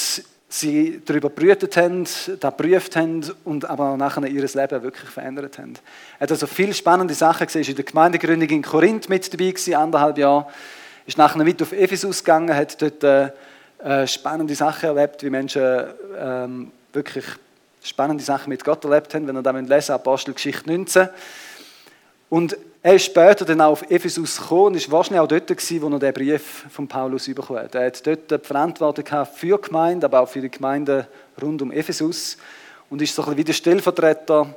sie 0.48 1.00
darüber 1.04 1.30
brütet 1.30 1.76
haben, 1.76 2.04
da 2.40 2.50
prüft 2.50 2.96
haben 2.96 3.24
und 3.44 3.64
aber 3.68 3.96
nachher 3.96 4.26
ihr 4.26 4.42
Leben 4.42 4.82
wirklich 4.82 5.10
verändert 5.10 5.58
haben. 5.58 5.74
Er 6.18 6.24
hat 6.24 6.32
also 6.32 6.46
viele 6.46 6.74
spannende 6.74 7.14
Sachen 7.14 7.46
gesehen, 7.46 7.62
ist 7.62 7.68
in 7.68 7.76
der 7.76 7.84
Gemeindegründung 7.84 8.48
in 8.48 8.62
Korinth 8.62 9.08
mit 9.08 9.32
dabei 9.32 9.50
gewesen, 9.50 9.74
anderthalb 9.74 10.18
Jahre, 10.18 10.46
ist 11.06 11.18
nachher 11.18 11.44
mit 11.44 11.60
auf 11.60 11.72
Ephesus 11.72 12.24
gegangen, 12.24 12.54
hat 12.54 12.80
dort 12.80 13.04
äh, 13.04 13.30
äh, 13.84 14.06
spannende 14.06 14.54
Sachen 14.54 14.86
erlebt, 14.88 15.22
wie 15.22 15.30
Menschen 15.30 15.84
ähm, 16.18 16.72
wirklich 16.92 17.24
spannende 17.82 18.24
Sachen 18.24 18.48
mit 18.48 18.64
Gott 18.64 18.84
erlebt 18.84 19.14
haben, 19.14 19.26
wenn 19.26 19.36
er 19.36 19.42
da 19.42 19.50
lesen 19.50 19.92
Apostelgeschichte 19.92 20.70
19. 20.70 21.08
Und 22.30 22.56
er 22.82 22.94
ist 22.94 23.04
später 23.04 23.44
dann 23.44 23.60
auch 23.60 23.72
auf 23.72 23.90
Ephesus 23.90 24.38
gekommen 24.38 24.66
und 24.66 24.76
ist 24.76 24.90
wahrscheinlich 24.90 25.20
auch 25.20 25.28
dort 25.28 25.46
gewesen, 25.46 25.82
wo 25.82 25.88
er 25.88 25.98
den 25.98 26.12
Brief 26.12 26.66
von 26.70 26.88
Paulus 26.88 27.26
bekommen 27.26 27.60
hat. 27.60 27.74
Er 27.74 27.86
hat 27.86 28.06
dort 28.06 28.30
die 28.30 28.38
Verantwortung 28.38 29.26
für 29.26 29.56
die 29.56 29.68
Gemeinde, 29.68 30.06
aber 30.06 30.20
auch 30.20 30.28
für 30.28 30.40
die 30.40 30.50
Gemeinde 30.50 31.06
rund 31.40 31.62
um 31.62 31.70
Ephesus 31.70 32.36
und 32.90 33.00
ist 33.02 33.14
so 33.14 33.22
ein 33.22 33.26
bisschen 33.26 33.38
wie 33.38 33.44
der 33.44 33.52
Stellvertreter, 33.52 34.54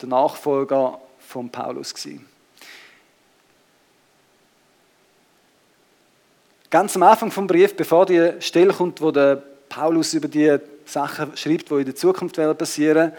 der 0.00 0.08
Nachfolger 0.08 1.00
von 1.18 1.50
Paulus 1.50 1.94
gewesen. 1.94 2.26
Ganz 6.76 6.94
am 6.94 7.04
Anfang 7.04 7.30
vom 7.30 7.46
Brief, 7.46 7.74
bevor 7.74 8.04
die 8.04 8.32
Stelle 8.38 8.74
kommt, 8.74 9.00
wo 9.00 9.10
der 9.10 9.42
Paulus 9.66 10.12
über 10.12 10.28
die 10.28 10.58
Sachen 10.84 11.34
schreibt, 11.34 11.70
die 11.70 11.74
in 11.76 11.84
der 11.86 11.94
Zukunft 11.94 12.36
passieren 12.58 12.96
werden, 12.96 13.12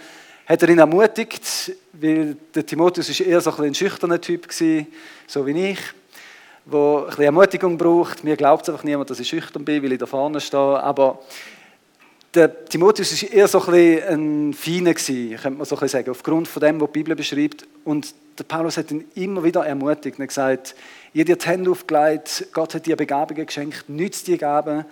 hat 0.46 0.62
er 0.62 0.70
ihn 0.70 0.78
ermutigt, 0.78 1.72
weil 1.94 2.38
der 2.54 2.64
Timotheus 2.64 3.10
ist 3.10 3.20
eher 3.20 3.42
so 3.42 3.52
ein, 3.56 3.64
ein 3.64 3.74
schüchterner 3.74 4.22
Typ 4.22 4.48
gewesen, 4.48 4.86
so 5.26 5.44
wie 5.48 5.72
ich, 5.72 5.80
der 6.68 6.80
ein 6.80 7.06
bisschen 7.08 7.24
Ermutigung 7.24 7.80
braucht. 7.80 8.24
Mir 8.24 8.38
glaubt 8.38 8.62
es 8.62 8.70
einfach 8.70 8.84
niemand, 8.84 9.10
dass 9.10 9.20
ich 9.20 9.28
schüchtern 9.28 9.66
bin, 9.66 9.82
weil 9.82 9.94
ich 9.94 9.98
da 9.98 10.06
vorne 10.06 10.40
stehe. 10.40 10.80
Aber 10.84 11.18
der 12.36 12.64
Timotheus 12.66 13.12
ist 13.12 13.24
eher 13.24 13.48
so 13.48 13.60
ein, 13.66 14.04
ein 14.04 14.54
Feiner 14.54 14.94
könnte 14.94 15.50
man 15.50 15.66
so 15.66 15.76
ein 15.80 15.88
sagen, 15.88 16.12
aufgrund 16.12 16.48
von 16.48 16.62
dem, 16.62 16.80
was 16.80 16.90
die 16.90 17.00
Bibel 17.00 17.16
beschreibt. 17.16 17.66
Und 17.84 18.14
der 18.38 18.44
Paulus 18.44 18.78
hat 18.78 18.92
ihn 18.92 19.06
immer 19.16 19.44
wieder 19.44 19.66
ermutigt 19.66 20.20
und 20.20 20.28
gesagt, 20.28 20.76
ihr 21.14 21.26
dir 21.26 21.38
die 21.38 21.46
Hände 21.48 21.72
aufgelegt, 21.72 22.48
Gott 22.54 22.76
hat 22.76 22.86
dir 22.86 22.96
Begabungen 22.96 23.46
geschenkt, 23.46 23.90
nützt 23.90 24.28
die 24.28 24.38
Gaben. 24.38 24.86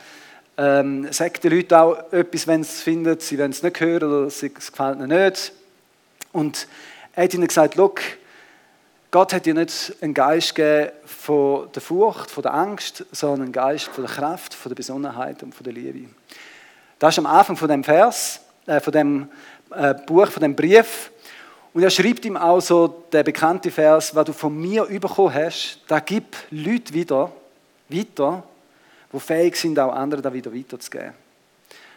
Ähm, 0.57 1.11
sagt 1.11 1.43
den 1.43 1.51
Leuten 1.51 1.73
auch 1.73 2.11
etwas, 2.13 2.47
wenn 2.47 2.63
sie 2.63 2.69
es 2.69 2.81
finden, 2.81 3.19
sie 3.19 3.37
wollen 3.37 3.51
es 3.51 3.61
nicht 3.61 3.79
hören 3.79 4.11
oder 4.11 4.27
es 4.27 4.39
gefällt 4.39 4.99
ihnen 4.99 5.09
nicht. 5.09 5.51
Und 6.31 6.67
er 7.13 7.25
hat 7.25 7.33
ihnen 7.33 7.47
gesagt, 7.47 7.75
Look, 7.75 8.01
Gott 9.11 9.33
hat 9.33 9.45
dir 9.45 9.53
nicht 9.53 9.95
einen 10.01 10.13
Geist 10.13 10.55
gegeben 10.55 10.91
von 11.05 11.71
der 11.73 11.81
Furcht, 11.81 12.31
von 12.31 12.41
der 12.41 12.53
Angst, 12.53 13.05
sondern 13.11 13.43
einen 13.43 13.51
Geist 13.51 13.85
von 13.85 14.05
der 14.05 14.13
Kraft, 14.13 14.53
von 14.53 14.69
der 14.69 14.75
Besonnenheit 14.75 15.43
und 15.43 15.53
von 15.53 15.63
der 15.63 15.73
Liebe. 15.73 16.09
Das 16.99 17.13
ist 17.13 17.19
am 17.19 17.25
Anfang 17.25 17.55
von 17.55 17.67
dem 17.67 17.83
Vers, 17.83 18.41
äh, 18.65 18.79
von 18.79 18.91
dem 18.91 19.29
äh, 19.71 19.93
Buch, 19.93 20.27
von 20.27 20.41
dem 20.41 20.55
Brief. 20.55 21.11
Und 21.75 21.83
er 21.83 21.89
schreibt 21.89 22.23
ihm 22.23 22.37
auch 22.37 22.61
so 22.61 23.03
der 23.11 23.23
bekannte 23.23 23.69
Vers, 23.69 24.15
was 24.15 24.23
du 24.23 24.31
von 24.31 24.57
mir 24.57 24.85
bekommen 24.85 25.33
hast, 25.33 25.81
da 25.89 25.99
gib 25.99 26.37
Leute 26.49 26.93
wieder, 26.93 27.33
weiter, 27.89 28.43
die 29.11 29.19
fähig 29.19 29.57
sind, 29.57 29.77
auch 29.77 29.91
anderen 29.91 30.23
da 30.23 30.31
wieder 30.31 30.55
weiterzugeben. 30.55 31.11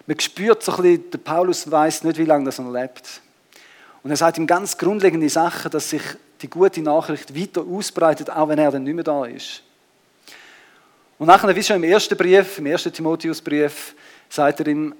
Man 0.05 0.19
spürt 0.19 0.64
so 0.64 0.73
ein 0.73 0.83
bisschen, 0.83 1.11
der 1.12 1.19
Paulus 1.19 1.71
weiß 1.71 2.03
nicht, 2.03 2.19
wie 2.19 2.25
lange 2.25 2.47
das 2.47 2.59
er 2.59 2.69
lebt. 2.73 3.21
Und 4.03 4.11
er 4.11 4.17
sagt 4.17 4.38
ihm 4.38 4.49
ganz 4.49 4.77
grundlegende 4.77 5.29
Sachen, 5.29 5.71
dass 5.71 5.91
sich 5.91 6.03
die 6.43 6.51
gute 6.51 6.83
Nachricht 6.83 7.33
weiter 7.41 7.62
ausbreitet, 7.62 8.31
auch 8.31 8.49
wenn 8.49 8.59
er 8.59 8.73
dann 8.73 8.83
nicht 8.83 8.95
mehr 8.95 9.05
da 9.05 9.27
ist. 9.27 9.62
Und 11.21 11.29
nachher, 11.29 11.55
wie 11.55 11.62
schon 11.62 11.77
im 11.77 11.85
ersten 11.85 12.17
Brief, 12.17 12.59
im 12.59 12.67
ersten 12.67 12.93
Timotheusbrief, 12.93 13.95
sagt 14.29 14.59
er 14.59 14.67
ihm, 14.67 14.93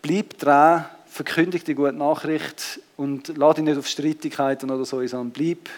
bleib 0.00 0.38
dran, 0.38 0.84
verkündige 1.08 1.64
die 1.64 1.74
gute 1.74 1.94
Nachricht 1.94 2.78
und 2.96 3.36
lade 3.36 3.56
dich 3.56 3.64
nicht 3.64 3.78
auf 3.78 3.86
Streitigkeiten 3.86 4.70
oder 4.70 4.84
so, 4.84 5.04
sondern 5.06 5.30
bleib 5.30 5.68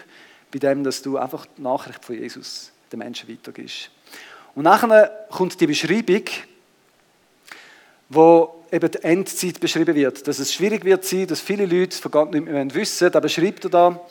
bei 0.51 0.59
dem, 0.59 0.83
dass 0.83 1.01
du 1.01 1.17
einfach 1.17 1.45
die 1.57 1.61
Nachricht 1.61 2.05
von 2.05 2.15
Jesus 2.15 2.71
den 2.91 2.99
Menschen 2.99 3.29
weitergibst. 3.29 3.89
Und 4.55 4.63
nachher 4.63 5.27
kommt 5.29 5.59
die 5.59 5.67
Beschreibung, 5.67 6.23
wo 8.09 8.63
eben 8.71 8.91
die 8.91 9.03
Endzeit 9.03 9.59
beschrieben 9.59 9.95
wird. 9.95 10.27
Dass 10.27 10.39
es 10.39 10.53
schwierig 10.53 10.83
wird 10.85 11.05
sein, 11.05 11.27
dass 11.27 11.41
viele 11.41 11.65
Leute 11.65 11.97
von 11.97 12.11
Gott 12.11 12.31
nicht 12.31 12.45
mehr 12.45 12.73
wissen. 12.73 13.11
Da 13.11 13.19
beschreibt 13.19 13.65
er 13.65 13.69
da 13.69 14.01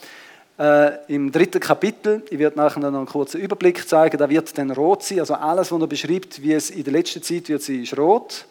äh, 0.59 1.15
im 1.15 1.33
dritten 1.33 1.61
Kapitel. 1.61 2.23
Ich 2.31 2.39
werde 2.39 2.57
nachher 2.57 2.81
noch 2.81 2.97
einen 2.97 3.07
kurzen 3.07 3.41
Überblick 3.41 3.89
zeigen. 3.89 4.19
Da 4.19 4.29
wird 4.29 4.57
dann 4.57 4.71
rot 4.71 5.03
sein. 5.03 5.21
Also 5.21 5.35
alles, 5.35 5.73
was 5.73 5.81
er 5.81 5.87
beschreibt, 5.87 6.43
wie 6.43 6.53
es 6.53 6.71
in 6.71 6.85
der 6.85 6.93
letzten 6.93 7.23
Zeit 7.23 7.49
wird 7.49 7.63
sein, 7.63 7.83
ist 7.83 7.97
rot. 7.97 8.47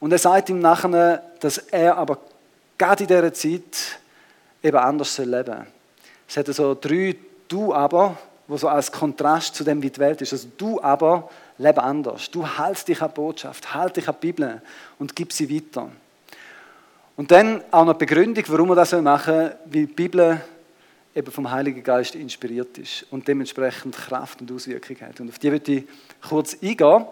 Und 0.00 0.12
er 0.12 0.18
sagt 0.18 0.48
ihm 0.48 0.58
nachher, 0.58 1.22
dass 1.40 1.58
er 1.58 1.96
aber 1.96 2.18
gerade 2.82 3.04
in 3.04 3.08
dieser 3.08 3.32
Zeit 3.32 4.00
eben 4.60 4.76
anders 4.76 5.16
leben 5.18 5.44
soll. 5.44 5.66
Es 6.28 6.36
hat 6.36 6.46
so 6.48 6.74
drei 6.74 7.14
Du 7.46 7.74
aber, 7.74 8.16
wo 8.48 8.56
so 8.56 8.66
als 8.66 8.90
Kontrast 8.90 9.54
zu 9.54 9.62
dem, 9.62 9.82
wie 9.82 9.90
die 9.90 10.00
Welt 10.00 10.20
ist. 10.22 10.32
Also 10.32 10.48
du 10.56 10.82
aber 10.82 11.30
lebe 11.58 11.82
anders. 11.82 12.30
Du 12.30 12.46
hältst 12.46 12.88
dich 12.88 13.00
an 13.02 13.10
die 13.10 13.14
Botschaft, 13.14 13.74
halt 13.74 13.96
dich 13.96 14.08
an 14.08 14.16
die 14.20 14.26
Bibel 14.26 14.62
und 14.98 15.14
gib 15.14 15.32
sie 15.32 15.54
weiter. 15.54 15.90
Und 17.16 17.30
dann 17.30 17.62
auch 17.70 17.84
noch 17.84 17.92
die 17.92 18.06
Begründung, 18.06 18.44
warum 18.48 18.70
wir 18.70 18.74
das 18.74 18.92
machen 18.92 19.34
sollen, 19.34 19.52
weil 19.66 19.86
die 19.86 19.86
Bibel 19.86 20.40
eben 21.14 21.30
vom 21.30 21.50
Heiligen 21.50 21.84
Geist 21.84 22.14
inspiriert 22.14 22.78
ist 22.78 23.06
und 23.10 23.28
dementsprechend 23.28 23.94
Kraft 23.94 24.40
und 24.40 24.50
Auswirkung 24.50 24.96
hat. 25.02 25.20
Und 25.20 25.28
auf 25.28 25.38
die 25.38 25.52
würde 25.52 25.72
ich 25.72 25.84
kurz 26.26 26.56
eingehen. 26.60 27.04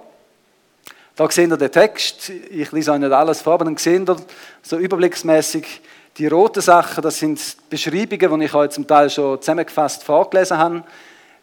Da 1.20 1.30
sehen 1.30 1.50
ihr 1.50 1.58
den 1.58 1.70
Text. 1.70 2.30
Ich 2.30 2.72
lese 2.72 2.92
euch 2.92 2.98
nicht 2.98 3.12
alles 3.12 3.42
vor, 3.42 3.52
aber 3.52 3.66
dann 3.66 3.76
sehen 3.76 4.06
ihr 4.08 4.16
so 4.62 4.78
überblicksmäßig 4.78 5.82
die 6.16 6.26
roten 6.26 6.62
Sachen. 6.62 7.02
Das 7.02 7.18
sind 7.18 7.38
Beschreibungen, 7.68 8.40
die 8.40 8.46
ich 8.46 8.54
euch 8.54 8.70
zum 8.70 8.86
Teil 8.86 9.10
schon 9.10 9.38
zusammengefasst 9.38 10.02
vorgelesen 10.02 10.56
habe 10.56 10.82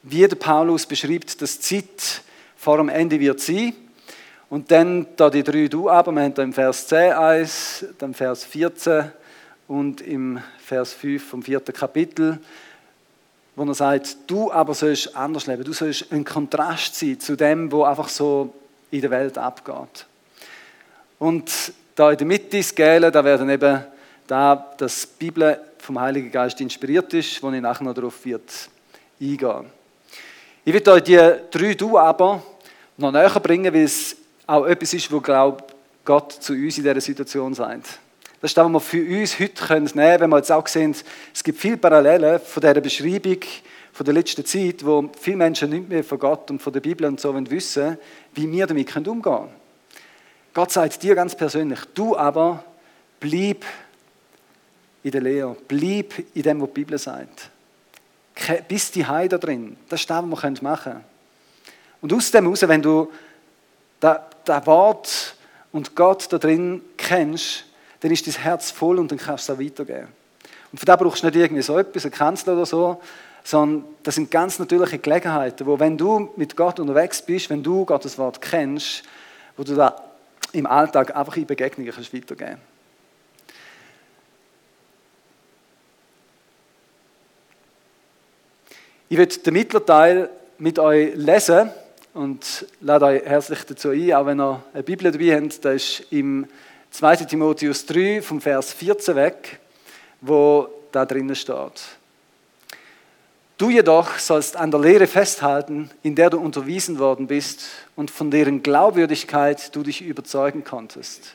wie 0.01 0.27
der 0.27 0.35
Paulus 0.35 0.87
beschreibt, 0.87 1.39
dass 1.43 1.59
die 1.59 1.81
Zeit 1.85 2.23
vor 2.55 2.77
dem 2.77 2.89
Ende 2.89 3.19
wird 3.19 3.39
sein. 3.39 3.75
Und 4.49 4.71
dann 4.71 5.05
da 5.15 5.29
die 5.29 5.43
drei 5.43 5.67
Du 5.67 5.91
aber, 5.91 6.11
wir 6.11 6.23
haben 6.23 6.33
da 6.33 6.41
im 6.41 6.53
Vers 6.53 6.87
10 6.87 7.11
eins, 7.11 7.85
dann 7.99 8.15
Vers 8.15 8.45
14 8.45 9.11
und 9.67 10.01
im 10.01 10.41
Vers 10.57 10.93
5 10.93 11.23
vom 11.23 11.43
vierten 11.43 11.73
Kapitel, 11.73 12.39
wo 13.55 13.63
er 13.63 13.75
sagt, 13.75 14.17
du 14.25 14.51
aber 14.51 14.73
sollst 14.73 15.15
anders 15.15 15.45
leben, 15.45 15.63
du 15.63 15.73
sollst 15.73 16.11
ein 16.11 16.25
Kontrast 16.25 16.95
sein 16.95 17.19
zu 17.19 17.35
dem, 17.35 17.71
wo 17.71 17.83
einfach 17.83 18.09
so 18.09 18.55
in 18.91 19.01
der 19.01 19.11
Welt 19.11 19.37
abgeht. 19.37 20.05
Und 21.19 21.51
da 21.95 22.11
in 22.11 22.17
der 22.17 22.27
Mitte 22.27 22.57
das 22.57 22.73
Gele, 22.73 23.11
da 23.11 23.23
werden 23.23 23.49
eben 23.49 23.83
da, 24.27 24.73
dass 24.77 25.07
die 25.17 25.25
Bibel 25.25 25.59
vom 25.79 25.99
Heiligen 25.99 26.31
Geist 26.31 26.59
inspiriert 26.61 27.13
ist, 27.13 27.41
wo 27.41 27.49
ich 27.51 27.61
nachher 27.61 27.83
noch 27.83 27.93
darauf 27.93 28.23
wird 28.25 28.69
eingehen. 29.19 29.65
Ich 30.65 30.73
will 30.73 30.89
euch 30.89 31.03
die 31.03 31.31
drei 31.49 31.73
Du 31.73 31.97
aber 31.97 32.43
noch 32.97 33.11
näher 33.11 33.39
bringen, 33.39 33.73
weil 33.73 33.83
es 33.83 34.15
auch 34.45 34.65
etwas 34.65 34.93
ist, 34.93 35.11
wo 35.11 35.21
glaube 35.21 35.63
Gott 36.03 36.33
zu 36.33 36.53
uns 36.53 36.77
in 36.77 36.83
dieser 36.83 37.01
Situation 37.01 37.53
sagt. 37.53 37.99
Das 38.41 38.51
ist 38.51 38.57
das, 38.57 38.65
was 38.65 38.71
wir 38.73 38.79
für 38.79 39.19
uns 39.19 39.39
heute 39.39 39.73
nehmen 39.73 39.87
können, 39.93 40.21
wenn 40.21 40.29
wir 40.29 40.37
jetzt 40.37 40.51
auch 40.51 40.67
sehen, 40.67 40.95
es 41.33 41.43
gibt 41.43 41.59
viele 41.59 41.77
Parallelen 41.77 42.39
von 42.39 42.61
dieser 42.61 42.81
Beschreibung 42.81 43.39
von 43.97 44.05
der 44.05 44.13
letzten 44.13 44.45
Zeit, 44.45 44.85
wo 44.85 45.09
viele 45.19 45.37
Menschen 45.37 45.71
nicht 45.71 45.89
mehr 45.89 46.03
von 46.03 46.19
Gott 46.19 46.51
und 46.51 46.61
von 46.61 46.71
der 46.71 46.81
Bibel 46.81 47.07
und 47.07 47.19
so 47.19 47.33
wissen, 47.49 47.97
wie 48.35 48.51
wir 48.51 48.67
damit 48.67 48.95
umgehen 48.95 49.23
können. 49.23 49.49
Gott 50.53 50.71
sagt 50.71 51.01
dir 51.01 51.15
ganz 51.15 51.35
persönlich, 51.35 51.79
du 51.95 52.15
aber 52.15 52.63
bleib 53.19 53.65
in 55.01 55.09
der 55.09 55.21
Lehre, 55.21 55.57
bleib 55.67 56.13
in 56.35 56.43
dem, 56.43 56.61
was 56.61 56.67
die 56.67 56.73
Bibel 56.73 56.99
sagt 56.99 57.49
bist 58.67 58.93
die 58.93 59.03
Heide 59.03 59.29
da 59.29 59.37
drin. 59.39 59.77
Das 59.89 60.01
ist 60.01 60.09
das, 60.11 60.23
was 60.23 60.43
wir 60.43 60.61
machen 60.61 60.83
können. 60.83 61.03
Und 61.99 62.13
aus 62.13 62.29
dem 62.29 62.43
heraus, 62.43 62.61
wenn 62.67 62.83
du 62.83 63.11
das 63.99 64.65
Wort 64.67 65.35
und 65.71 65.95
Gott 65.95 66.31
da 66.31 66.37
drin 66.37 66.83
kennst, 66.97 67.65
dann 68.01 68.11
ist 68.11 68.27
dein 68.27 68.35
Herz 68.35 68.69
voll 68.69 68.99
und 68.99 69.11
dann 69.11 69.17
kannst 69.17 69.49
du 69.49 69.53
es 69.53 69.57
auch 69.57 69.63
weitergeben. 69.63 70.09
Und 70.71 70.77
für 70.77 70.85
das 70.85 70.99
brauchst 70.99 71.23
du 71.23 71.27
nicht 71.27 71.35
irgendwie 71.35 71.63
so 71.63 71.79
etwas, 71.79 72.05
ein 72.05 72.11
Kanzler 72.11 72.53
oder 72.53 72.67
so, 72.67 73.01
sondern 73.47 73.85
das 74.03 74.15
sind 74.15 74.29
ganz 74.29 74.59
natürliche 74.59 74.99
Gelegenheiten, 74.99 75.65
wo 75.65 75.79
wenn 75.79 75.97
du 75.97 76.31
mit 76.35 76.57
Gott 76.57 76.81
unterwegs 76.81 77.21
bist, 77.21 77.49
wenn 77.49 77.63
du 77.63 77.85
Gottes 77.85 78.17
Wort 78.17 78.41
kennst, 78.41 79.03
wo 79.55 79.63
du 79.63 79.73
da 79.73 80.03
im 80.51 80.65
Alltag 80.65 81.15
einfach 81.15 81.37
in 81.37 81.45
Begegnungen 81.45 81.93
kannst 81.93 82.13
weitergeben 82.13 82.57
Ich 89.07 89.17
werde 89.17 89.37
den 89.37 89.53
Mittelteil 89.53 90.29
mit 90.57 90.77
euch 90.77 91.15
lesen 91.15 91.69
und 92.13 92.65
lade 92.81 93.05
euch 93.05 93.23
herzlich 93.23 93.63
dazu 93.63 93.91
ein, 93.91 94.11
auch 94.11 94.25
wenn 94.25 94.41
ihr 94.41 94.61
eine 94.73 94.83
Bibel 94.83 95.09
dabei 95.09 95.39
habt, 95.39 95.63
da 95.63 95.71
ist 95.71 96.03
im 96.11 96.47
2. 96.91 97.15
Timotheus 97.15 97.85
3 97.85 98.21
vom 98.21 98.41
Vers 98.41 98.73
14 98.73 99.15
weg, 99.15 99.61
wo 100.19 100.67
da 100.91 101.05
drinnen 101.05 101.35
steht. 101.35 101.97
Du 103.57 103.71
jedoch 103.71 104.19
sollst 104.19 104.55
an 104.55 104.69
der 104.69 104.79
Lehre 104.79 105.07
festhalten, 105.07 105.89
in 106.03 106.13
der 106.13 106.29
du 106.29 106.37
unterwiesen 106.37 106.99
worden 106.99 107.25
bist 107.25 107.65
und 107.95 108.11
von 108.11 108.29
deren 108.29 108.61
Glaubwürdigkeit 108.61 109.75
du 109.75 109.81
dich 109.81 110.03
überzeugen 110.03 110.63
konntest. 110.63 111.33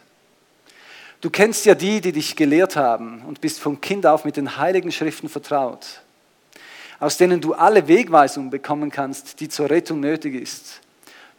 Du 1.20 1.30
kennst 1.30 1.66
ja 1.66 1.74
die, 1.74 2.00
die 2.00 2.12
dich 2.12 2.37
gelehrt 2.37 2.76
haben 2.76 3.22
und 3.26 3.40
bist 3.40 3.58
von 3.58 3.80
Kind 3.80 4.06
auf 4.06 4.24
mit 4.24 4.37
den 4.37 4.56
heiligen 4.56 4.92
Schriften 4.92 5.28
vertraut, 5.28 6.02
aus 7.00 7.16
denen 7.16 7.40
du 7.40 7.54
alle 7.54 7.88
Wegweisung 7.88 8.50
bekommen 8.50 8.92
kannst, 8.92 9.40
die 9.40 9.48
zur 9.48 9.68
Rettung 9.68 9.98
nötig 9.98 10.37
ist. 10.37 10.80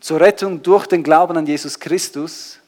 Zur 0.01 0.19
Rettung 0.19 0.63
durch 0.63 0.85
den 0.85 1.01
Glauben 1.01 1.37
an 1.37 1.47
Jesus 1.47 1.79
Christus. 1.79 2.59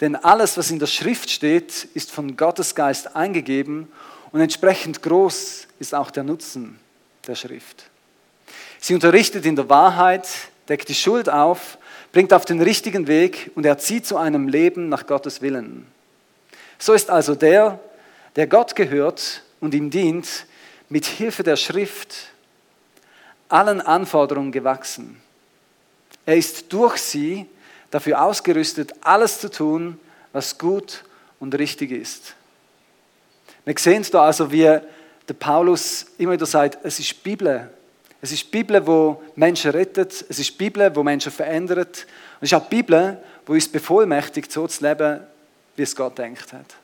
Denn 0.00 0.16
alles, 0.16 0.56
was 0.56 0.72
in 0.72 0.80
der 0.80 0.86
Schrift 0.86 1.30
steht, 1.30 1.86
ist 1.94 2.10
von 2.10 2.36
Gottes 2.36 2.74
Geist 2.74 3.14
eingegeben 3.14 3.86
und 4.32 4.40
entsprechend 4.40 5.00
groß 5.00 5.68
ist 5.78 5.94
auch 5.94 6.10
der 6.10 6.24
Nutzen 6.24 6.80
der 7.26 7.34
Schrift. 7.34 7.84
Sie 8.78 8.94
unterrichtet 8.94 9.46
in 9.46 9.56
der 9.56 9.68
Wahrheit, 9.68 10.28
deckt 10.68 10.88
die 10.88 10.94
Schuld 10.94 11.28
auf, 11.28 11.78
bringt 12.12 12.32
auf 12.32 12.44
den 12.44 12.62
richtigen 12.62 13.06
Weg 13.06 13.50
und 13.54 13.66
erzieht 13.66 14.06
zu 14.06 14.16
einem 14.16 14.48
Leben 14.48 14.88
nach 14.88 15.06
Gottes 15.06 15.42
Willen. 15.42 15.86
So 16.78 16.92
ist 16.92 17.10
also 17.10 17.34
der, 17.34 17.80
der 18.36 18.46
Gott 18.46 18.76
gehört 18.76 19.42
und 19.60 19.74
ihm 19.74 19.90
dient, 19.90 20.46
mit 20.88 21.06
Hilfe 21.06 21.42
der 21.42 21.56
Schrift 21.56 22.28
allen 23.48 23.80
Anforderungen 23.80 24.52
gewachsen. 24.52 25.20
Er 26.24 26.36
ist 26.36 26.72
durch 26.72 26.98
sie 26.98 27.46
dafür 27.90 28.22
ausgerüstet, 28.22 28.92
alles 29.00 29.40
zu 29.40 29.50
tun, 29.50 29.98
was 30.32 30.58
gut 30.58 31.04
und 31.38 31.54
richtig 31.54 31.90
ist. 31.92 32.34
Wir 33.64 33.74
sehen 33.78 34.06
da 34.10 34.24
also, 34.24 34.52
wie 34.52 34.80
der 35.28 35.34
Paulus 35.34 36.06
immer 36.18 36.32
wieder 36.32 36.46
sagt, 36.46 36.78
es 36.84 36.98
ist 36.98 37.22
Bibel. 37.22 37.70
Es 38.20 38.32
ist 38.32 38.50
Bibel, 38.50 38.86
wo 38.86 39.22
Menschen 39.34 39.70
rettet. 39.70 40.24
Es 40.28 40.38
ist 40.38 40.56
Bibel, 40.56 40.94
wo 40.94 41.02
Menschen 41.02 41.32
verändert. 41.32 42.06
Und 42.40 42.44
es 42.44 42.52
ist 42.52 42.54
auch 42.54 42.66
Bibel, 42.66 43.18
wo 43.44 43.52
uns 43.52 43.68
bevollmächtigt, 43.68 44.50
so 44.50 44.66
zu 44.66 44.86
leben, 44.86 45.20
wie 45.76 45.82
es 45.82 45.94
Gott 45.94 46.18
denkt 46.18 46.52
hat. 46.52 46.76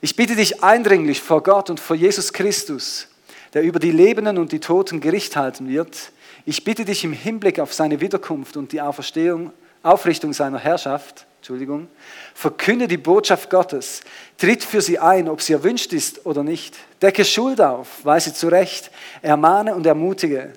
Ich 0.00 0.14
bitte 0.14 0.36
dich 0.36 0.62
eindringlich 0.62 1.20
vor 1.20 1.42
Gott 1.42 1.70
und 1.70 1.80
vor 1.80 1.96
Jesus 1.96 2.32
Christus, 2.32 3.08
der 3.52 3.62
über 3.62 3.80
die 3.80 3.90
Lebenden 3.90 4.38
und 4.38 4.52
die 4.52 4.60
Toten 4.60 5.00
Gericht 5.00 5.34
halten 5.36 5.68
wird. 5.68 6.12
Ich 6.44 6.62
bitte 6.62 6.84
dich 6.84 7.02
im 7.04 7.12
Hinblick 7.12 7.58
auf 7.58 7.74
seine 7.74 8.00
Wiederkunft 8.00 8.56
und 8.56 8.72
die 8.72 8.80
Auferstehung, 8.80 9.52
Aufrichtung 9.82 10.32
seiner 10.32 10.58
Herrschaft, 10.58 11.26
Entschuldigung, 11.38 11.88
verkünde 12.34 12.88
die 12.88 12.96
Botschaft 12.96 13.48
Gottes, 13.48 14.02
tritt 14.36 14.64
für 14.64 14.80
sie 14.80 14.98
ein, 14.98 15.28
ob 15.28 15.40
sie 15.40 15.52
erwünscht 15.52 15.92
ist 15.92 16.26
oder 16.26 16.42
nicht. 16.42 16.76
Decke 17.00 17.24
Schuld 17.24 17.60
auf, 17.60 18.04
weise 18.04 18.34
zurecht, 18.34 18.90
ermahne 19.22 19.74
und 19.74 19.86
ermutige 19.86 20.52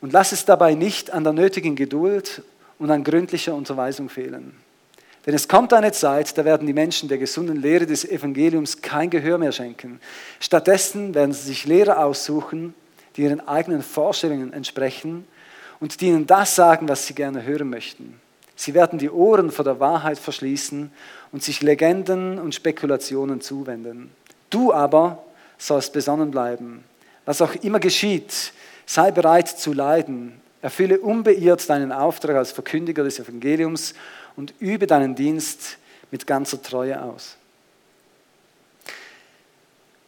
und 0.00 0.12
lass 0.12 0.32
es 0.32 0.44
dabei 0.44 0.74
nicht 0.74 1.10
an 1.10 1.24
der 1.24 1.32
nötigen 1.32 1.76
Geduld 1.76 2.42
und 2.78 2.90
an 2.90 3.04
gründlicher 3.04 3.54
Unterweisung 3.54 4.08
fehlen. 4.08 4.52
Denn 5.26 5.34
es 5.34 5.48
kommt 5.48 5.72
eine 5.72 5.90
Zeit, 5.90 6.38
da 6.38 6.44
werden 6.44 6.66
die 6.66 6.72
Menschen 6.72 7.08
der 7.08 7.18
gesunden 7.18 7.60
Lehre 7.60 7.84
des 7.86 8.04
Evangeliums 8.04 8.80
kein 8.80 9.10
Gehör 9.10 9.38
mehr 9.38 9.50
schenken. 9.50 10.00
Stattdessen 10.38 11.14
werden 11.14 11.32
sie 11.32 11.48
sich 11.48 11.66
Lehrer 11.66 12.04
aussuchen, 12.04 12.74
die 13.16 13.22
ihren 13.22 13.46
eigenen 13.46 13.82
Vorstellungen 13.82 14.52
entsprechen 14.52 15.26
und 15.80 16.00
die 16.00 16.06
ihnen 16.06 16.26
das 16.26 16.54
sagen, 16.54 16.88
was 16.88 17.06
sie 17.06 17.14
gerne 17.14 17.42
hören 17.42 17.68
möchten. 17.68 18.20
Sie 18.56 18.72
werden 18.72 18.98
die 18.98 19.10
Ohren 19.10 19.50
vor 19.50 19.64
der 19.64 19.78
Wahrheit 19.78 20.18
verschließen 20.18 20.90
und 21.30 21.42
sich 21.42 21.60
Legenden 21.60 22.38
und 22.38 22.54
Spekulationen 22.54 23.42
zuwenden. 23.42 24.10
Du 24.48 24.72
aber 24.72 25.22
sollst 25.58 25.92
besonnen 25.92 26.30
bleiben. 26.30 26.82
Was 27.26 27.42
auch 27.42 27.54
immer 27.56 27.80
geschieht, 27.80 28.52
sei 28.86 29.10
bereit 29.10 29.48
zu 29.48 29.72
leiden. 29.72 30.40
Erfülle 30.62 30.98
unbeirrt 31.00 31.68
deinen 31.68 31.92
Auftrag 31.92 32.36
als 32.36 32.52
Verkündiger 32.52 33.04
des 33.04 33.18
Evangeliums 33.18 33.94
und 34.36 34.54
übe 34.58 34.86
deinen 34.86 35.14
Dienst 35.14 35.76
mit 36.10 36.26
ganzer 36.26 36.62
Treue 36.62 37.00
aus. 37.02 37.36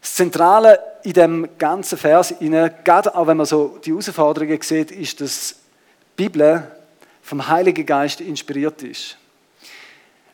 Das 0.00 0.14
Zentrale 0.14 0.80
in 1.02 1.12
dem 1.12 1.48
ganzen 1.58 1.98
Vers, 1.98 2.34
gerade 2.84 3.14
auch 3.14 3.26
wenn 3.26 3.36
man 3.36 3.46
so 3.46 3.78
die 3.84 3.90
Herausforderungen 3.90 4.60
sieht, 4.62 4.90
ist, 4.90 5.20
dass 5.20 5.56
die 6.18 6.24
Bibel 6.24 6.66
vom 7.28 7.46
Heiligen 7.46 7.84
Geist 7.84 8.22
inspiriert 8.22 8.82
ist. 8.82 9.18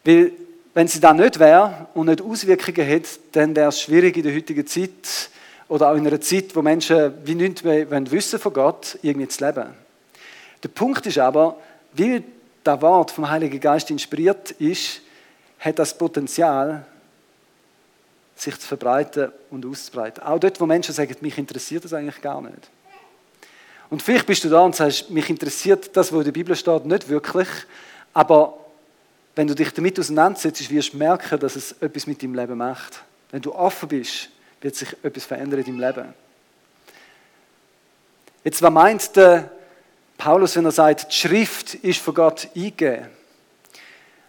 Weil, 0.04 0.30
wenn 0.74 0.86
sie 0.86 1.00
da 1.00 1.12
nicht 1.12 1.40
wäre 1.40 1.88
und 1.92 2.06
nicht 2.06 2.22
Auswirkungen 2.22 2.86
hätte, 2.86 3.18
dann 3.32 3.56
wäre 3.56 3.70
es 3.70 3.80
schwierig 3.80 4.16
in 4.16 4.22
der 4.22 4.32
heutigen 4.32 4.64
Zeit 4.64 5.28
oder 5.66 5.90
auch 5.90 5.96
in 5.96 6.06
einer 6.06 6.20
Zeit, 6.20 6.54
wo 6.54 6.62
Menschen 6.62 7.12
wie 7.24 7.34
nichts 7.34 7.64
mehr 7.64 7.90
wissen 8.12 8.38
von 8.38 8.52
Gott, 8.52 8.96
irgendwie 9.02 9.26
zu 9.26 9.44
leben. 9.44 9.74
Der 10.62 10.68
Punkt 10.68 11.04
ist 11.06 11.18
aber, 11.18 11.56
weil 11.94 12.22
das 12.62 12.80
Wort 12.80 13.10
vom 13.10 13.28
Heiligen 13.28 13.58
Geist 13.58 13.90
inspiriert 13.90 14.52
ist, 14.52 15.00
hat 15.58 15.80
das 15.80 15.98
Potenzial, 15.98 16.86
sich 18.36 18.56
zu 18.60 18.68
verbreiten 18.68 19.32
und 19.50 19.66
auszubreiten. 19.66 20.22
Auch 20.22 20.38
dort, 20.38 20.60
wo 20.60 20.66
Menschen 20.66 20.94
sagen, 20.94 21.16
mich 21.22 21.38
interessiert 21.38 21.84
das 21.84 21.92
eigentlich 21.92 22.22
gar 22.22 22.40
nicht. 22.40 22.70
Und 23.94 24.02
vielleicht 24.02 24.26
bist 24.26 24.42
du 24.42 24.48
da 24.48 24.58
und 24.58 24.74
sagst, 24.74 25.08
mich 25.10 25.30
interessiert 25.30 25.96
das, 25.96 26.12
was 26.12 26.18
in 26.18 26.24
der 26.24 26.32
Bibel 26.32 26.56
steht, 26.56 26.84
nicht 26.84 27.08
wirklich, 27.08 27.46
aber 28.12 28.58
wenn 29.36 29.46
du 29.46 29.54
dich 29.54 29.72
damit 29.72 30.00
auseinandersetzt, 30.00 30.68
wirst 30.68 30.94
du 30.94 30.96
merken, 30.96 31.38
dass 31.38 31.54
es 31.54 31.76
etwas 31.80 32.08
mit 32.08 32.20
deinem 32.20 32.34
Leben 32.34 32.58
macht. 32.58 33.04
Wenn 33.30 33.40
du 33.40 33.54
offen 33.54 33.88
bist, 33.88 34.30
wird 34.60 34.74
sich 34.74 34.88
etwas 35.04 35.26
verändern 35.26 35.60
in 35.60 35.66
deinem 35.66 35.78
Leben. 35.78 36.14
Jetzt, 38.42 38.60
was 38.62 38.72
meint 38.72 39.14
der 39.14 39.52
Paulus, 40.18 40.56
wenn 40.56 40.64
er 40.64 40.72
sagt, 40.72 41.12
die 41.12 41.14
Schrift 41.14 41.74
ist 41.74 42.00
von 42.00 42.14
Gott 42.14 42.48
eingegeben? 42.56 43.06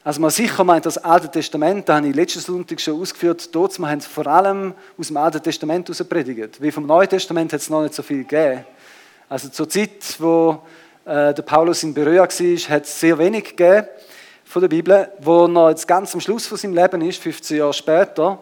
Also 0.04 0.22
man 0.22 0.30
sicher 0.30 0.64
meint 0.64 0.86
das 0.86 1.00
Alte 1.00 1.32
Testament, 1.32 1.90
da 1.90 1.96
habe 1.96 2.08
ich 2.08 2.16
letzten 2.16 2.40
Sonntag 2.40 2.80
schon 2.80 3.02
ausgeführt, 3.02 3.50
dort 3.56 3.80
haben 3.80 4.00
sie 4.00 4.08
vor 4.08 4.28
allem 4.28 4.76
aus 4.96 5.08
dem 5.08 5.18
Alten 5.18 5.42
Testament 5.42 5.88
heraus 5.88 6.08
predigt. 6.08 6.62
Wie 6.62 6.70
vom 6.70 6.86
Neuen 6.86 7.10
Testament 7.10 7.52
hat 7.52 7.62
es 7.62 7.72
noch 7.72 7.82
nicht 7.82 7.96
so 7.96 8.04
viel 8.04 8.20
gegeben. 8.20 8.64
Also 9.28 9.50
zur 9.50 9.68
Zeit, 9.68 10.20
wo 10.20 10.62
äh, 11.06 11.34
der 11.34 11.42
Paulus 11.42 11.82
in 11.82 11.96
Beröa 11.96 12.28
war, 12.28 12.70
hat 12.70 12.84
es 12.84 13.00
sehr 13.00 13.18
wenig 13.18 13.56
gegeben 13.56 13.88
von 14.44 14.62
der 14.62 14.70
Bibel. 14.70 15.10
Wo 15.20 15.48
er 15.48 15.70
jetzt 15.72 15.88
ganz 15.88 16.14
am 16.14 16.22
Schluss 16.22 16.46
von 16.46 16.60
seinem 16.60 16.76
Leben 16.76 17.02
ist, 17.02 17.22
15 17.24 17.58
Jahre 17.58 17.74
später, 17.74 18.40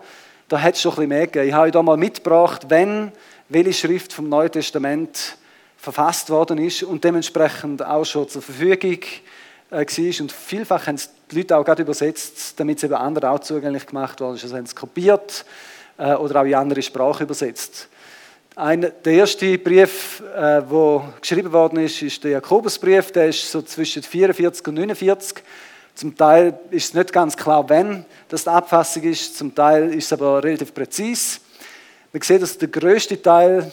da 0.50 0.62
hat 0.62 0.76
es 0.76 0.82
schon 0.82 0.92
ein 0.92 0.96
bisschen 0.96 1.10
mehr 1.10 1.28
gegeben. 1.28 1.48
Ich 1.48 1.54
habe 1.54 1.68
euch 1.68 1.72
da 1.72 1.82
mal 1.82 1.96
mitgebracht, 1.96 2.66
wenn 2.68 3.14
welche 3.48 3.72
Schrift 3.72 4.12
vom 4.12 4.28
Neuen 4.28 4.52
Testament 4.52 5.38
verfasst 5.78 6.30
worden 6.30 6.58
ist 6.58 6.84
und 6.84 7.04
dementsprechend 7.04 7.86
auch 7.86 8.04
schon 8.04 8.28
zur 8.28 8.42
Verfügung 8.42 9.00
äh, 9.72 9.86
war. 9.86 10.22
Und 10.22 10.32
vielfach 10.34 10.88
haben 10.88 10.96
es 10.96 11.10
die 11.32 11.38
Leute 11.38 11.58
auch 11.58 11.64
gerade 11.64 11.84
übersetzt, 11.84 12.60
damit 12.60 12.78
es 12.78 12.84
eben 12.84 12.94
anderen 12.94 13.30
auch 13.30 13.40
zugänglich 13.40 13.86
gemacht 13.86 14.20
worden 14.20 14.36
ist. 14.36 14.44
Also 14.44 14.58
haben 14.58 14.66
es 14.66 14.76
kopiert 14.76 15.46
äh, 15.98 16.14
oder 16.14 16.42
auch 16.42 16.46
in 16.46 16.56
andere 16.56 16.82
Sprachen 16.82 17.24
übersetzt. 17.24 17.88
Ein, 18.56 18.92
der 19.04 19.14
erste 19.14 19.58
Brief, 19.58 20.22
äh, 20.38 20.62
geschrieben 21.20 21.52
worden 21.52 21.80
ist, 21.80 22.00
ist 22.04 22.24
der 22.24 22.32
Jakobusbrief. 22.32 23.12
Der 23.12 23.30
ist 23.30 23.50
so 23.50 23.64
zwischen 23.64 24.04
44 24.04 24.68
und 24.68 24.76
49. 24.76 25.44
Zum 25.96 26.16
Teil 26.16 26.60
ist 26.70 26.90
es 26.90 26.94
nicht 26.94 27.12
ganz 27.12 27.36
klar, 27.36 27.68
wann 27.68 28.06
das 28.30 28.44
die 28.44 28.52
Abfassung 28.52 29.02
ist. 29.04 29.36
Zum 29.36 29.56
Teil 29.56 29.92
ist 29.96 30.06
es 30.06 30.14
aber 30.14 30.44
relativ 30.44 30.72
präzise. 30.72 31.40
Man 32.12 32.22
sieht, 32.22 32.44
dass 32.44 32.56
der 32.60 32.68
größte 32.68 33.20
Teil 33.20 33.72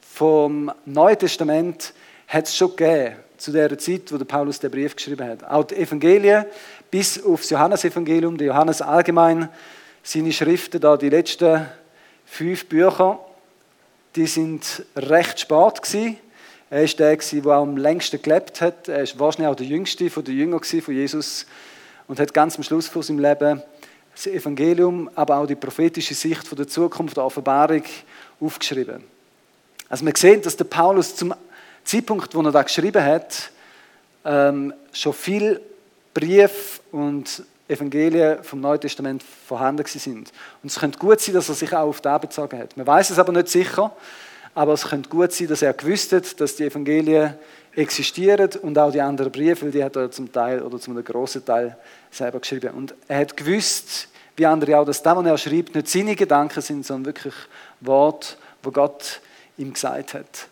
vom 0.00 0.72
Neuen 0.86 1.18
Testament 1.18 1.92
hat 2.26 2.46
es 2.46 2.56
schon 2.56 2.74
gegeben 2.74 3.16
zu 3.36 3.52
der 3.52 3.76
Zeit, 3.76 4.10
wo 4.10 4.16
der 4.16 4.24
Paulus 4.24 4.58
den 4.58 4.70
Brief 4.70 4.96
geschrieben 4.96 5.28
hat. 5.28 5.44
Auch 5.44 5.64
die 5.64 5.76
Evangelien 5.76 6.46
bis 6.90 7.22
aufs 7.22 7.50
Johannesevangelium, 7.50 8.38
der 8.38 8.46
Johannes 8.46 8.80
allgemein, 8.80 9.50
seine 10.02 10.32
Schriften, 10.32 10.80
da 10.80 10.96
die 10.96 11.10
letzten 11.10 11.66
fünf 12.24 12.64
Bücher, 12.66 13.20
die 14.16 14.26
sind 14.26 14.84
recht 14.96 15.40
spät 15.40 15.82
gewesen. 15.82 16.16
Er 16.70 16.84
ist 16.84 16.98
der, 16.98 17.16
der 17.16 17.52
am 17.52 17.76
längsten 17.76 18.20
gelebt 18.22 18.60
hat. 18.60 18.88
Er 18.88 19.02
ist 19.02 19.18
wahrscheinlich 19.18 19.48
auch 19.48 19.56
der 19.56 19.66
jüngste 19.66 20.10
von 20.10 20.24
den 20.24 20.36
Jüngern 20.36 20.62
von 20.62 20.94
Jesus 20.94 21.46
und 22.08 22.18
hat 22.18 22.34
ganz 22.34 22.56
am 22.56 22.62
Schluss 22.62 22.88
von 22.88 23.02
seinem 23.02 23.18
Leben 23.18 23.62
das 24.14 24.26
Evangelium, 24.28 25.10
aber 25.14 25.38
auch 25.38 25.46
die 25.46 25.56
prophetische 25.56 26.14
Sicht 26.14 26.46
von 26.46 26.56
der 26.56 26.68
Zukunft 26.68 27.16
der 27.16 27.24
Offenbarung 27.24 27.82
aufgeschrieben. 28.40 29.02
Also 29.88 30.06
wir 30.06 30.12
sehen, 30.16 30.40
dass 30.42 30.56
der 30.56 30.64
Paulus 30.64 31.16
zum 31.16 31.34
Zeitpunkt, 31.82 32.34
wo 32.34 32.42
er 32.42 32.52
da 32.52 32.62
geschrieben 32.62 33.04
hat, 33.04 33.50
ähm, 34.24 34.72
schon 34.92 35.12
viel 35.12 35.60
Brief 36.14 36.80
und 36.92 37.42
Evangelien 37.68 38.42
vom 38.42 38.60
Neuen 38.60 38.80
Testament 38.80 39.22
vorhanden 39.22 39.86
sind. 39.86 40.32
Und 40.62 40.70
es 40.70 40.78
könnte 40.78 40.98
gut 40.98 41.20
sein, 41.20 41.34
dass 41.34 41.48
er 41.48 41.54
sich 41.54 41.72
auch 41.72 41.88
auf 41.88 42.00
den 42.00 42.20
bezogen 42.20 42.58
hat. 42.58 42.76
Man 42.76 42.86
weiß 42.86 43.10
es 43.10 43.18
aber 43.18 43.32
nicht 43.32 43.48
sicher, 43.48 43.90
aber 44.54 44.74
es 44.74 44.86
könnte 44.86 45.08
gut 45.08 45.32
sein, 45.32 45.48
dass 45.48 45.62
er 45.62 45.72
gewusst 45.72 46.12
hat, 46.12 46.40
dass 46.40 46.56
die 46.56 46.64
Evangelien 46.64 47.34
existieren 47.74 48.50
und 48.62 48.78
auch 48.78 48.92
die 48.92 49.00
anderen 49.00 49.32
Briefe, 49.32 49.64
weil 49.64 49.72
die 49.72 49.82
hat 49.82 49.96
er 49.96 50.10
zum 50.10 50.30
Teil 50.30 50.62
oder 50.62 50.78
zum 50.78 51.02
großen 51.02 51.44
Teil 51.44 51.76
selber 52.10 52.38
geschrieben. 52.38 52.70
Und 52.70 52.94
er 53.08 53.18
hat 53.20 53.36
gewusst, 53.36 54.08
wie 54.36 54.46
andere 54.46 54.78
auch, 54.78 54.84
dass 54.84 55.02
das, 55.02 55.16
was 55.16 55.26
er 55.26 55.38
schreibt, 55.38 55.74
nicht 55.74 55.88
seine 55.88 56.14
Gedanken 56.14 56.60
sind, 56.60 56.86
sondern 56.86 57.06
wirklich 57.06 57.34
Worte, 57.80 58.36
wo 58.62 58.70
Gott 58.70 59.20
ihm 59.56 59.72
gesagt 59.72 60.14
hat. 60.14 60.48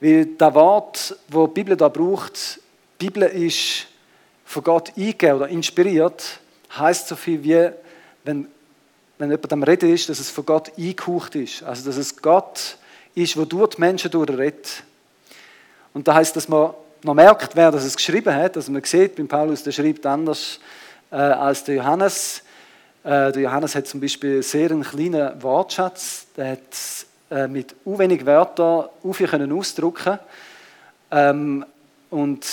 Weil 0.00 0.26
das 0.26 0.54
Wort, 0.54 1.16
wo 1.28 1.46
die 1.46 1.54
Bibel 1.54 1.76
da 1.76 1.88
braucht, 1.88 2.60
die 3.00 3.06
Bibel 3.06 3.22
ist 3.22 3.86
von 4.54 4.62
Gott 4.62 4.92
eingegeben 4.96 5.36
oder 5.36 5.48
inspiriert, 5.48 6.38
heißt 6.78 7.08
so 7.08 7.16
viel 7.16 7.42
wie, 7.42 7.70
wenn, 8.22 8.46
wenn 9.18 9.30
jemand 9.30 9.52
am 9.52 9.62
Reden 9.64 9.92
ist, 9.92 10.08
dass 10.08 10.20
es 10.20 10.30
von 10.30 10.46
Gott 10.46 10.70
eingehaucht 10.78 11.34
ist. 11.34 11.64
Also, 11.64 11.84
dass 11.86 11.96
es 11.96 12.16
Gott 12.16 12.76
ist, 13.16 13.36
wo 13.36 13.44
durch 13.44 13.74
die 13.74 13.80
Menschen 13.80 14.12
durchredet. 14.12 14.84
Und 15.92 16.06
da 16.06 16.14
heißt, 16.14 16.36
dass 16.36 16.48
man 16.48 16.72
noch 17.02 17.14
merkt, 17.14 17.56
wer 17.56 17.72
das 17.72 17.96
geschrieben 17.96 18.32
hat. 18.32 18.56
Also 18.56 18.70
man 18.70 18.82
sieht, 18.84 19.16
beim 19.16 19.26
Paulus, 19.26 19.64
der 19.64 19.72
schreibt 19.72 20.06
anders 20.06 20.60
äh, 21.10 21.16
als 21.16 21.64
der 21.64 21.74
Johannes. 21.74 22.42
Äh, 23.02 23.32
der 23.32 23.42
Johannes 23.42 23.74
hat 23.74 23.88
zum 23.88 24.00
Beispiel 24.00 24.40
sehr 24.42 24.70
einen 24.70 24.84
kleinen 24.84 25.42
Wortschatz. 25.42 26.26
Der 26.36 26.52
hat 26.52 26.60
äh, 27.30 27.48
mit 27.48 27.74
u 27.84 27.98
wenig 27.98 28.24
Wörtern 28.24 28.88
viel 29.12 29.28
können 29.28 29.52
ausdrucken. 29.52 30.18
Ähm, 31.10 31.66
und 32.10 32.46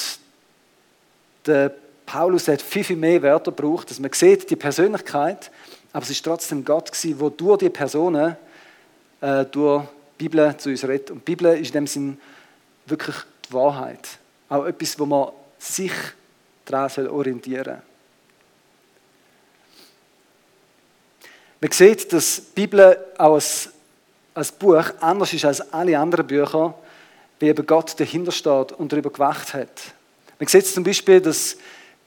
der 1.46 1.72
Paulus 2.12 2.50
hat 2.50 2.62
viel, 2.62 2.84
viel 2.84 2.98
mehr 2.98 3.22
Wörter 3.22 3.52
gebraucht, 3.52 3.90
dass 3.90 3.98
man 3.98 4.12
sieht 4.12 4.50
die 4.50 4.58
Persönlichkeit, 4.58 5.50
aber 5.94 6.04
es 6.04 6.10
ist 6.10 6.26
trotzdem 6.26 6.66
Gott 6.66 6.92
gewesen, 6.92 7.18
der 7.18 7.30
durch 7.30 7.60
die 7.60 7.70
Personen, 7.70 8.36
äh, 9.22 9.46
durch 9.46 9.86
die 10.20 10.28
Bibel 10.28 10.58
zu 10.58 10.72
uns 10.72 10.84
redet. 10.84 11.12
Und 11.12 11.20
die 11.20 11.36
Bibel 11.36 11.58
ist 11.58 11.68
in 11.68 11.74
dem 11.74 11.88
Sinn 11.88 12.20
wirklich 12.86 13.16
die 13.48 13.54
Wahrheit. 13.54 14.10
Auch 14.50 14.66
etwas, 14.66 15.00
wo 15.00 15.06
man 15.06 15.30
sich 15.58 15.94
daran 16.66 17.08
orientieren 17.08 17.64
soll. 17.64 17.82
Man 21.62 21.72
sieht, 21.72 22.12
dass 22.12 22.36
die 22.36 22.52
Bibel 22.56 22.98
auch 23.18 23.36
als, 23.36 23.70
als 24.34 24.52
Buch 24.52 24.84
anders 25.00 25.32
ist 25.32 25.46
als 25.46 25.62
alle 25.72 25.98
anderen 25.98 26.28
Bücher, 26.28 26.74
wie 27.40 27.48
eben 27.48 27.66
Gott 27.66 27.98
dahinter 27.98 28.34
steht 28.34 28.74
und 28.74 28.92
darüber 28.92 29.12
gewacht 29.12 29.54
hat. 29.54 29.94
Man 30.40 30.50
sieht 30.50 30.68
zum 30.68 30.84
Beispiel, 30.84 31.22
dass 31.22 31.56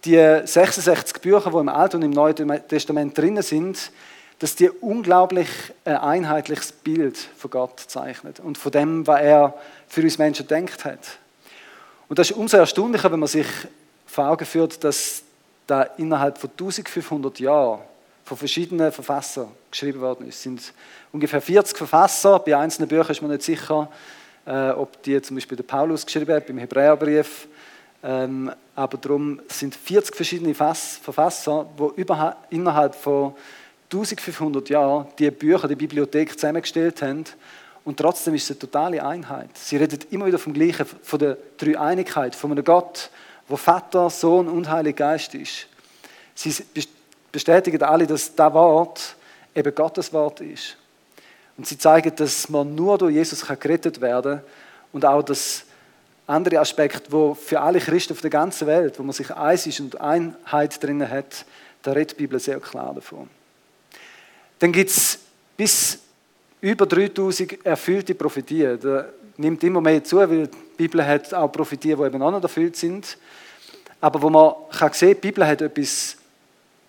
die 0.05 0.43
66 0.45 1.21
Bücher, 1.21 1.51
die 1.51 1.57
im 1.57 1.69
Alten 1.69 1.97
und 1.97 2.03
im 2.03 2.11
Neuen 2.11 2.69
Testament 2.69 3.17
drin 3.17 3.41
sind, 3.43 3.91
dass 4.39 4.57
die 4.57 4.69
unglaublich 4.69 5.49
ein 5.85 5.97
einheitliches 5.97 6.73
Bild 6.73 7.17
von 7.37 7.51
Gott 7.51 7.81
zeichnet 7.81 8.41
und 8.41 8.59
von 8.59 8.73
dem, 8.73 9.07
was 9.07 9.21
er 9.21 9.55
für 9.89 10.03
uns 10.03 10.19
Menschen 10.19 10.47
denkt 10.47 10.85
hat. 10.85 11.19
Und 12.09 12.19
das 12.19 12.31
ist 12.31 12.37
umso 12.37 12.57
erstaunlicher, 12.57 13.11
wenn 13.11 13.21
man 13.21 13.29
sich 13.29 13.47
vor 14.07 14.29
Augen 14.29 14.45
führt, 14.45 14.83
dass 14.85 15.23
da 15.67 15.83
innerhalb 15.83 16.39
von 16.39 16.51
1500 16.51 17.41
Jahren 17.41 17.81
von 18.25 18.37
verschiedenen 18.37 18.93
Verfassern 18.93 19.49
geschrieben 19.71 20.01
worden 20.01 20.29
ist. 20.29 20.37
Es 20.37 20.43
sind 20.43 20.73
ungefähr 21.13 21.41
40 21.41 21.77
Verfasser. 21.77 22.39
Bei 22.39 22.57
einzelnen 22.57 22.89
Büchern 22.89 23.11
ist 23.11 23.23
man 23.23 23.31
nicht 23.31 23.43
sicher, 23.43 23.91
äh, 24.47 24.71
ob 24.71 25.03
die 25.03 25.21
zum 25.23 25.37
Beispiel 25.37 25.57
der 25.57 25.65
Paulus 25.65 26.05
geschrieben 26.05 26.35
hat, 26.35 26.47
beim 26.47 26.59
Hebräerbrief. 26.59 27.49
Ähm, 28.05 28.53
aber 28.77 28.99
darum 28.99 29.41
sind 29.49 29.75
40 29.75 30.15
verschiedene 30.15 30.55
Fass 30.55 30.99
Verfasser, 31.03 31.67
die 31.79 32.05
innerhalb 32.51 32.95
von 32.95 33.35
1500 33.91 34.69
Jahren 34.69 35.07
die 35.19 35.31
Bücher, 35.31 35.69
die 35.69 35.75
Bibliothek 35.75 36.39
zusammengestellt 36.39 37.01
haben. 37.01 37.25
Und 37.85 37.99
trotzdem 37.99 38.35
ist 38.35 38.45
es 38.45 38.51
eine 38.51 38.59
totale 38.59 39.05
Einheit. 39.05 39.51
Sie 39.55 39.77
reden 39.77 40.01
immer 40.11 40.27
wieder 40.27 40.39
vom 40.39 40.53
Gleichen, 40.53 40.87
von 40.87 41.19
der 41.19 41.39
Dreieinigkeit, 41.57 42.35
von 42.35 42.51
einem 42.51 42.65
Gott, 42.65 43.11
wo 43.49 43.57
Vater, 43.57 44.11
Sohn 44.11 44.49
und 44.49 44.69
Heiliger 44.69 45.07
Geist 45.07 45.35
ist. 45.35 45.67
Sie 46.35 46.55
bestätigen 47.33 47.83
alle, 47.83 48.07
dass 48.07 48.35
das 48.35 48.53
Wort 48.53 49.17
eben 49.55 49.75
Gottes 49.75 50.13
Wort 50.13 50.41
ist. 50.41 50.77
Und 51.57 51.67
sie 51.67 51.79
zeigen, 51.79 52.15
dass 52.17 52.49
man 52.49 52.75
nur 52.75 52.99
durch 52.99 53.15
Jesus 53.15 53.47
gerettet 53.47 54.01
werden 54.01 54.39
kann 54.39 54.45
und 54.93 55.05
auch 55.05 55.23
das 55.23 55.65
andere 56.27 56.61
Aspekt, 56.61 57.11
wo 57.13 57.35
für 57.35 57.61
alle 57.61 57.81
Christen 57.81 58.13
auf 58.15 58.21
der 58.21 58.31
ganzen 58.31 58.67
Welt, 58.67 58.99
wo 58.99 59.03
man 59.03 59.13
sich 59.13 59.31
eins 59.31 59.67
ist 59.67 59.81
und 59.81 60.01
Einheit 60.01 60.83
drin 60.83 61.09
hat, 61.09 61.45
da 61.83 61.93
redet 61.93 62.13
die 62.13 62.23
Bibel 62.23 62.41
sehr 62.41 62.61
klar 62.61 62.95
davon. 62.95 63.29
Dann 64.59 64.73
gibt 64.73 64.91
es 64.91 65.19
bis 65.57 65.99
über 66.61 66.87
3000 66.87 67.65
erfüllte 67.67 68.15
Prophetien. 68.15 68.81
Das 68.81 69.05
nimmt 69.37 69.63
immer 69.63 69.83
mehr 69.83 70.03
zu, 70.03 70.17
weil 70.17 70.47
die 70.47 70.57
Bibel 70.79 71.07
hat 71.07 71.35
auch 71.35 71.53
Prophetien, 71.53 71.99
die 71.99 72.05
eben 72.05 72.23
auch 72.23 72.31
noch 72.31 72.43
erfüllt 72.43 72.77
sind. 72.77 73.19
Aber 74.01 74.23
wo 74.23 74.31
man 74.31 74.55
kann 74.71 74.93
sehen, 74.95 75.15
die 75.15 75.29
Bibel 75.29 75.47
hat 75.47 75.61
etwas 75.61 76.17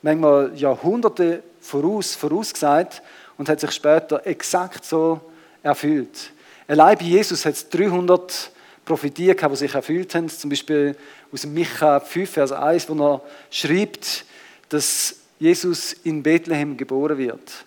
manchmal 0.02 0.52
Jahrhunderte 0.56 1.44
voraus, 1.60 2.16
vorausgesagt 2.16 3.02
und 3.38 3.50
hat 3.50 3.60
sich 3.60 3.72
später 3.72 4.26
exakt 4.26 4.86
so 4.86 5.20
erfüllt. 5.62 6.32
Allein 6.68 6.98
bei 6.98 7.06
Jesus 7.06 7.46
hat 7.46 7.54
es 7.54 7.68
300 7.70 8.52
Prophetien 8.86 9.36
gehabt, 9.36 9.54
die 9.54 9.58
sich 9.58 9.74
erfüllt 9.74 10.14
haben. 10.16 10.30
Zum 10.30 10.50
Beispiel 10.50 10.96
aus 11.32 11.46
Micha 11.46 12.00
5, 12.00 12.30
Vers 12.30 12.52
1, 12.52 12.88
wo 12.90 13.14
er 13.14 13.22
schreibt, 13.50 14.26
dass 14.70 15.16
Jesus 15.40 15.94
in 16.04 16.24
Bethlehem 16.24 16.78
geboren 16.78 17.18
wird. 17.18 17.66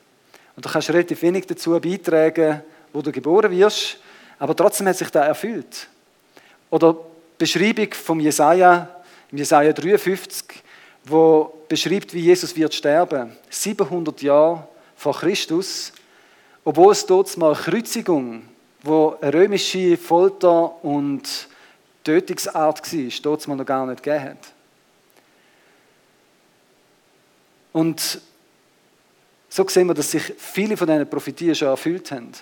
Und 0.57 0.65
da 0.65 0.71
kannst 0.71 0.89
du 0.89 0.93
relativ 0.93 1.21
wenig 1.23 1.47
dazu 1.47 1.79
beitragen, 1.79 2.63
wo 2.93 3.03
du 3.03 3.13
geboren 3.13 3.51
wirst, 3.51 3.99
aber 4.39 4.57
trotzdem 4.57 4.87
hat 4.89 4.97
sich 4.97 5.11
das 5.11 5.27
erfüllt. 5.27 5.89
Oder 6.71 6.95
die 6.95 6.99
Beschreibung 7.39 7.93
vom 7.93 8.21
Jesaja, 8.21 8.89
im 9.31 9.39
Jesaja 9.39 9.73
53, 9.73 10.45
wo 11.05 11.53
beschreibt, 11.69 12.15
wie 12.15 12.21
Jesus 12.21 12.57
wird 12.57 12.75
sterben. 12.75 13.33
700 13.51 14.23
Jahre 14.23 14.67
vor 14.97 15.15
Christus, 15.15 15.93
obwohl 16.65 16.93
es 16.93 17.07
dort 17.07 17.37
mal 17.37 17.55
Kreuzigung, 17.55 18.43
wo 18.83 19.17
römische 19.23 19.97
Folter 19.97 20.85
und 20.85 21.49
Tötungsart 22.05 22.93
war, 22.93 23.13
dort 23.23 23.49
mal 23.49 23.57
noch 23.57 23.67
gar 23.67 23.87
nicht 23.87 24.03
gegeben 24.03 24.25
hat. 24.25 24.53
Und 27.73 28.21
so 29.49 29.69
sehen 29.69 29.87
wir, 29.87 29.95
dass 29.95 30.11
sich 30.11 30.35
viele 30.37 30.77
von 30.77 30.87
diesen 30.87 31.09
Prophetien 31.09 31.55
schon 31.55 31.69
erfüllt 31.69 32.11
haben. 32.13 32.33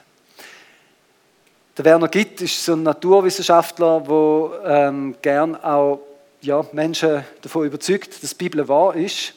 Der 1.77 1.85
Werner 1.85 2.09
Gitt 2.09 2.41
ist 2.41 2.65
so 2.65 2.73
ein 2.73 2.83
Naturwissenschaftler, 2.83 4.01
der 4.01 4.89
ähm, 4.89 5.17
gern 5.21 5.55
auch 5.57 6.01
ja, 6.41 6.65
Menschen 6.73 7.23
davon 7.43 7.67
überzeugt, 7.67 8.23
dass 8.23 8.31
die 8.31 8.37
Bibel 8.37 8.67
wahr 8.67 8.95
ist. 8.95 9.35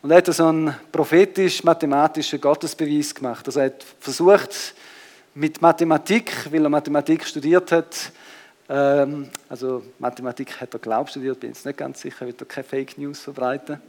Und 0.00 0.10
er 0.10 0.18
hat 0.18 0.26
so 0.26 0.46
einen 0.46 0.74
prophetisch-mathematischen 0.90 2.40
Gottesbeweis 2.40 3.14
gemacht. 3.14 3.46
Also 3.46 3.60
er 3.60 3.66
hat 3.66 3.84
versucht, 4.00 4.74
mit 5.34 5.62
Mathematik, 5.62 6.52
weil 6.52 6.64
er 6.64 6.68
Mathematik 6.68 7.26
studiert 7.26 7.72
hat, 7.72 8.12
ähm, 8.68 9.28
also 9.48 9.82
Mathematik 9.98 10.60
hat 10.60 10.72
er 10.74 10.78
glaubt 10.78 11.10
studiert, 11.10 11.40
bin 11.40 11.50
jetzt 11.50 11.66
nicht 11.66 11.78
ganz 11.78 12.00
sicher, 12.00 12.26
wird 12.26 12.40
er 12.40 12.46
keine 12.46 12.64
Fake 12.64 12.98
News 12.98 13.20
verbreiten. 13.20 13.80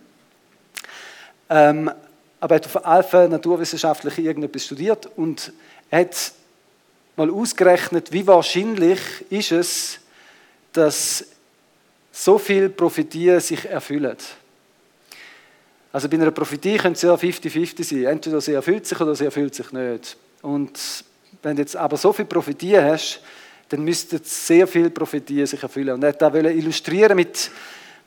Ähm, 1.49 1.91
aber 2.39 2.55
er 2.55 2.61
hat 2.61 2.65
auf 2.65 2.85
Alpha 2.85 3.27
naturwissenschaftlich 3.27 4.17
irgendetwas 4.17 4.65
studiert 4.65 5.09
und 5.15 5.53
hat 5.91 6.33
mal 7.15 7.29
ausgerechnet, 7.29 8.11
wie 8.11 8.25
wahrscheinlich 8.25 8.99
ist 9.29 9.51
es, 9.51 9.99
dass 10.73 11.25
so 12.11 12.37
viele 12.37 12.69
Prophetien 12.69 13.39
sich 13.39 13.65
erfüllen. 13.65 14.17
Also 15.91 16.09
bei 16.09 16.17
einer 16.17 16.31
Prophetie 16.31 16.77
können 16.77 16.95
es 16.95 17.03
ja 17.03 17.13
50-50 17.13 17.83
sein. 17.83 18.05
Entweder 18.05 18.41
sie 18.41 18.53
erfüllt 18.53 18.87
sich 18.87 18.99
oder 18.99 19.15
sie 19.15 19.25
erfüllt 19.25 19.53
sich 19.53 19.71
nicht. 19.71 20.17
Und 20.41 20.79
wenn 21.43 21.55
du 21.55 21.61
jetzt 21.61 21.75
aber 21.75 21.97
so 21.97 22.13
viele 22.13 22.27
Prophetien 22.27 22.83
hast, 22.83 23.19
dann 23.69 23.83
müssten 23.83 24.19
sehr 24.23 24.65
viele 24.65 24.89
Prophetien 24.89 25.45
sich 25.45 25.61
erfüllen. 25.61 25.95
Und 25.95 26.03
er 26.03 26.13
wollte 26.21 26.43
das 26.43 26.53
illustrieren 26.53 27.17
mit 27.17 27.51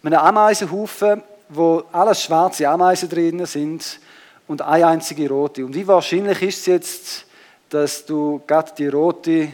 einem 0.03 0.19
Ameisenhaufen, 0.19 1.23
wo 1.49 1.85
alles 1.93 2.23
schwarze 2.23 2.69
Ameisen 2.69 3.09
drin 3.09 3.45
sind 3.47 4.01
und 4.47 4.63
eine 4.63 4.87
einzige 4.87 5.29
rote. 5.29 5.65
Und 5.65 5.75
wie 5.75 5.87
wahrscheinlich 5.87 6.43
ist 6.43 6.61
es 6.61 6.67
jetzt, 6.67 7.27
dass 7.69 8.07
du 8.07 8.41
gerade 8.47 8.73
die 8.77 8.89
rote 8.89 9.49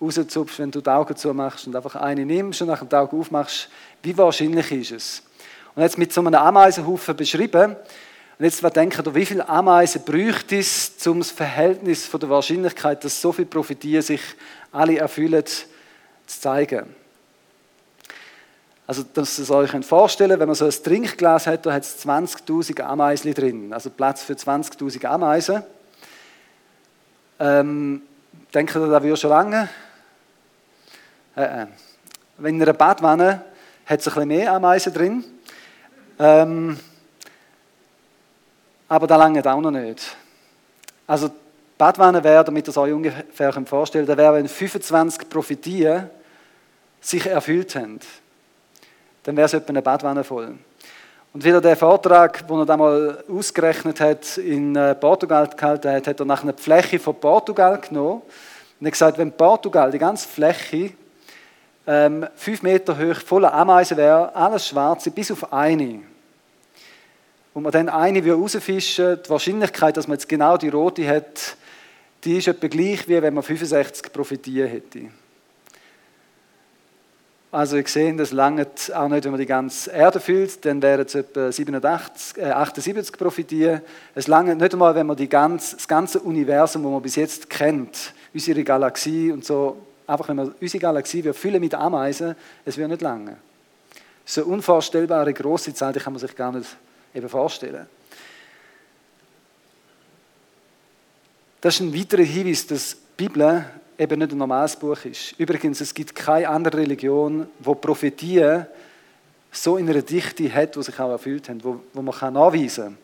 rauszupfst, 0.00 0.58
wenn 0.58 0.70
du 0.70 0.80
die 0.80 0.90
Augen 0.90 1.16
zumachst 1.16 1.66
und 1.66 1.76
einfach 1.76 1.96
eine 1.96 2.24
nimmst 2.24 2.62
und 2.62 2.68
nach 2.68 2.84
dem 2.84 2.98
Auge 2.98 3.16
aufmachst, 3.16 3.68
wie 4.02 4.16
wahrscheinlich 4.16 4.70
ist 4.72 4.92
es? 4.92 5.22
Und 5.74 5.82
jetzt 5.82 5.98
mit 5.98 6.12
so 6.12 6.20
einem 6.20 6.34
Ameisenhaufen 6.34 7.16
beschrieben 7.16 7.76
Und 8.38 8.44
jetzt 8.44 8.62
denken 8.76 9.02
ihr, 9.04 9.14
wie 9.16 9.26
viele 9.26 9.48
Ameisen 9.48 10.02
bräuchte 10.04 10.58
es, 10.58 10.92
um 11.06 11.18
das 11.18 11.32
Verhältnis 11.32 12.06
von 12.06 12.20
der 12.20 12.30
Wahrscheinlichkeit, 12.30 13.02
dass 13.02 13.20
so 13.20 13.32
viel 13.32 13.46
profitieren, 13.46 14.02
sich 14.02 14.20
alle 14.70 14.98
erfüllen, 14.98 15.44
zu 15.44 15.66
zeigen? 16.26 16.94
Also, 18.86 19.02
dass 19.12 19.38
ihr 19.38 19.50
euch 19.50 19.84
vorstellen 19.84 20.38
wenn 20.38 20.46
man 20.46 20.54
so 20.54 20.66
ein 20.66 20.70
Trinkglas 20.70 21.48
hat, 21.48 21.66
da 21.66 21.72
hat 21.72 21.82
es 21.82 22.06
20.000 22.06 22.80
Ameisen 22.80 23.34
drin, 23.34 23.72
also 23.72 23.90
Platz 23.90 24.22
für 24.22 24.34
20.000 24.34 25.04
Ameisen. 25.04 25.62
Ähm, 27.40 28.02
denkt 28.54 28.74
ihr, 28.74 28.86
das 28.86 29.02
würde 29.02 29.16
schon 29.16 29.30
lange? 29.30 29.68
Äh, 31.36 31.62
äh. 31.62 31.66
In 32.38 32.62
einer 32.62 32.72
Badwanne 32.72 33.44
hat 33.84 34.00
es 34.00 34.06
ein 34.06 34.14
bisschen 34.14 34.28
mehr 34.28 34.52
Ameisen 34.52 34.94
drin. 34.94 35.24
Ähm, 36.20 36.78
aber 38.88 39.06
da 39.06 39.16
lange 39.16 39.44
auch 39.44 39.60
noch 39.60 39.70
nicht. 39.70 40.16
Also, 41.06 41.30
Badwanne 41.76 42.22
wäre, 42.24 42.44
damit 42.44 42.66
ihr 42.66 42.70
es 42.70 42.76
euch 42.76 42.92
ungefähr 42.92 43.52
vorstellen 43.64 44.06
könnt, 44.06 44.18
wäre, 44.18 44.34
wenn 44.34 44.48
25 44.48 45.28
Profitien 45.28 46.10
sich 47.00 47.26
erfüllt 47.26 47.74
haben. 47.76 48.00
Dann 49.22 49.36
wäre 49.36 49.46
es 49.46 49.54
etwa 49.54 49.68
eine 49.68 49.82
Badwanne 49.82 50.24
voll. 50.24 50.54
Und 51.32 51.44
wieder 51.44 51.60
der 51.60 51.76
Vortrag, 51.76 52.48
den 52.48 52.58
er 52.58 52.66
damals 52.66 53.28
ausgerechnet 53.28 54.00
hat, 54.00 54.38
in 54.38 54.74
äh, 54.74 54.94
Portugal 54.94 55.48
gehalten 55.48 55.90
hat, 55.90 56.06
hat 56.06 56.20
er 56.20 56.26
nach 56.26 56.42
einer 56.42 56.54
Fläche 56.54 56.98
von 56.98 57.14
Portugal 57.14 57.78
genommen 57.78 58.22
und 58.80 58.86
hat 58.86 58.92
gesagt, 58.92 59.18
wenn 59.18 59.30
Portugal, 59.30 59.90
die 59.90 59.98
ganze 59.98 60.26
Fläche, 60.26 60.92
ähm, 61.86 62.26
fünf 62.34 62.62
Meter 62.62 62.98
hoch, 62.98 63.20
voller 63.20 63.52
Ameisen 63.52 63.96
wäre, 63.96 64.34
alles 64.34 64.68
schwarze, 64.68 65.10
bis 65.10 65.30
auf 65.30 65.52
eine. 65.52 66.00
Und 67.58 67.64
man 67.64 67.72
dann 67.72 67.88
eine 67.88 68.24
rausfischen 68.24 69.18
die 69.20 69.30
Wahrscheinlichkeit, 69.30 69.96
dass 69.96 70.06
man 70.06 70.16
jetzt 70.16 70.28
genau 70.28 70.56
die 70.56 70.68
rote 70.68 71.08
hat, 71.08 71.56
die 72.22 72.38
ist 72.38 72.46
etwa 72.46 72.68
gleich, 72.68 73.08
wie 73.08 73.20
wenn 73.20 73.34
man 73.34 73.42
65 73.42 74.12
profitieren 74.12 74.68
hätte. 74.68 75.00
Also 77.50 77.76
ich 77.78 77.88
sehe, 77.88 78.14
das 78.14 78.30
langt 78.30 78.94
auch 78.94 79.08
nicht, 79.08 79.24
wenn 79.24 79.32
man 79.32 79.40
die 79.40 79.46
ganze 79.46 79.90
Erde 79.90 80.20
füllt, 80.20 80.64
dann 80.64 80.80
wären 80.80 81.04
es 81.04 81.16
etwa 81.16 81.50
87, 81.50 82.40
äh 82.40 82.52
78 82.52 83.18
profitieren. 83.18 83.80
Es 84.14 84.28
langt 84.28 84.56
nicht 84.56 84.72
einmal, 84.72 84.94
wenn 84.94 85.08
man 85.08 85.16
die 85.16 85.28
ganze, 85.28 85.74
das 85.74 85.88
ganze 85.88 86.20
Universum, 86.20 86.84
das 86.84 86.92
man 86.92 87.02
bis 87.02 87.16
jetzt 87.16 87.50
kennt, 87.50 88.14
unsere 88.32 88.62
Galaxie 88.62 89.32
und 89.32 89.44
so, 89.44 89.78
einfach 90.06 90.28
wenn 90.28 90.36
man 90.36 90.54
unsere 90.60 90.80
Galaxie 90.80 91.24
wir 91.24 91.34
füllen 91.34 91.58
mit 91.58 91.74
Ameisen, 91.74 92.36
es 92.64 92.78
wird 92.78 92.88
nicht 92.88 93.02
lange. 93.02 93.36
So 94.24 94.42
eine 94.44 94.52
unvorstellbare 94.52 95.34
große 95.34 95.74
Zahl, 95.74 95.92
die 95.92 95.98
kann 95.98 96.12
man 96.12 96.20
sich 96.20 96.36
gar 96.36 96.52
nicht 96.52 96.68
eben 97.14 97.28
vorstellen. 97.28 97.86
Das 101.60 101.74
ist 101.74 101.80
ein 101.80 101.94
weiterer 101.94 102.22
Hinweis, 102.22 102.66
dass 102.66 102.96
die 103.18 103.24
Bibel 103.24 103.64
eben 103.98 104.18
nicht 104.18 104.32
ein 104.32 104.38
normales 104.38 104.76
Buch 104.76 105.04
ist. 105.04 105.34
Übrigens, 105.38 105.80
es 105.80 105.92
gibt 105.92 106.14
keine 106.14 106.48
andere 106.48 106.78
Religion, 106.78 107.48
wo 107.58 107.74
Prophetien 107.74 108.66
so 109.50 109.76
in 109.76 109.88
einer 109.88 110.02
Dichte 110.02 110.52
hat, 110.54 110.76
die 110.76 110.82
sich 110.82 110.98
auch 111.00 111.10
erfüllt 111.10 111.48
haben, 111.48 111.64
wo, 111.64 111.80
wo 111.92 112.02
man 112.02 112.14
kann 112.14 112.34
nachweisen 112.34 112.84
kann. 112.84 112.98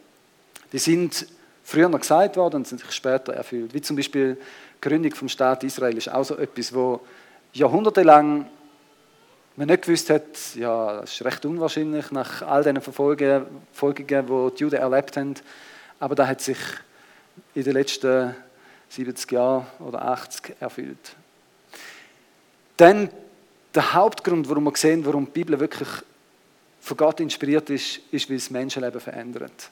Die 0.72 0.78
sind 0.78 1.26
früher 1.64 1.88
noch 1.88 2.00
gesagt 2.00 2.36
worden 2.36 2.56
und 2.56 2.68
sind 2.68 2.80
sich 2.80 2.92
später 2.92 3.32
erfüllt. 3.32 3.74
Wie 3.74 3.80
zum 3.80 3.96
Beispiel 3.96 4.36
die 4.36 4.80
Gründung 4.80 5.14
vom 5.14 5.28
Staat 5.28 5.64
Israel 5.64 5.96
ist 5.96 6.12
auch 6.12 6.24
so 6.24 6.36
etwas, 6.36 6.72
wo 6.72 7.00
jahrhundertelang 7.52 8.46
man 9.56 9.68
nicht 9.68 9.82
gewusst 9.82 10.10
hat, 10.10 10.54
ja, 10.54 11.00
das 11.00 11.12
ist 11.12 11.24
recht 11.24 11.44
unwahrscheinlich 11.44 12.10
nach 12.10 12.42
all 12.42 12.62
den 12.62 12.80
Verfolgungen, 12.80 13.46
die 13.72 14.54
die 14.56 14.60
Juden 14.60 14.76
erlebt 14.76 15.16
haben, 15.16 15.34
aber 16.00 16.14
da 16.14 16.26
hat 16.26 16.40
sich 16.40 16.58
in 17.54 17.64
den 17.64 17.74
letzten 17.74 18.34
70 18.88 19.30
Jahre 19.32 19.66
oder 19.80 20.02
80 20.02 20.56
erfüllt. 20.60 21.16
Dann 22.76 23.08
der 23.74 23.94
Hauptgrund, 23.94 24.48
warum 24.48 24.64
wir 24.64 24.76
sehen, 24.76 25.04
warum 25.04 25.26
die 25.26 25.30
Bibel 25.30 25.58
wirklich 25.58 25.88
von 26.80 26.96
Gott 26.96 27.20
inspiriert 27.20 27.70
ist, 27.70 28.00
ist, 28.10 28.28
weil 28.28 28.36
es 28.36 28.50
Menschenleben 28.50 29.00
verändert. 29.00 29.70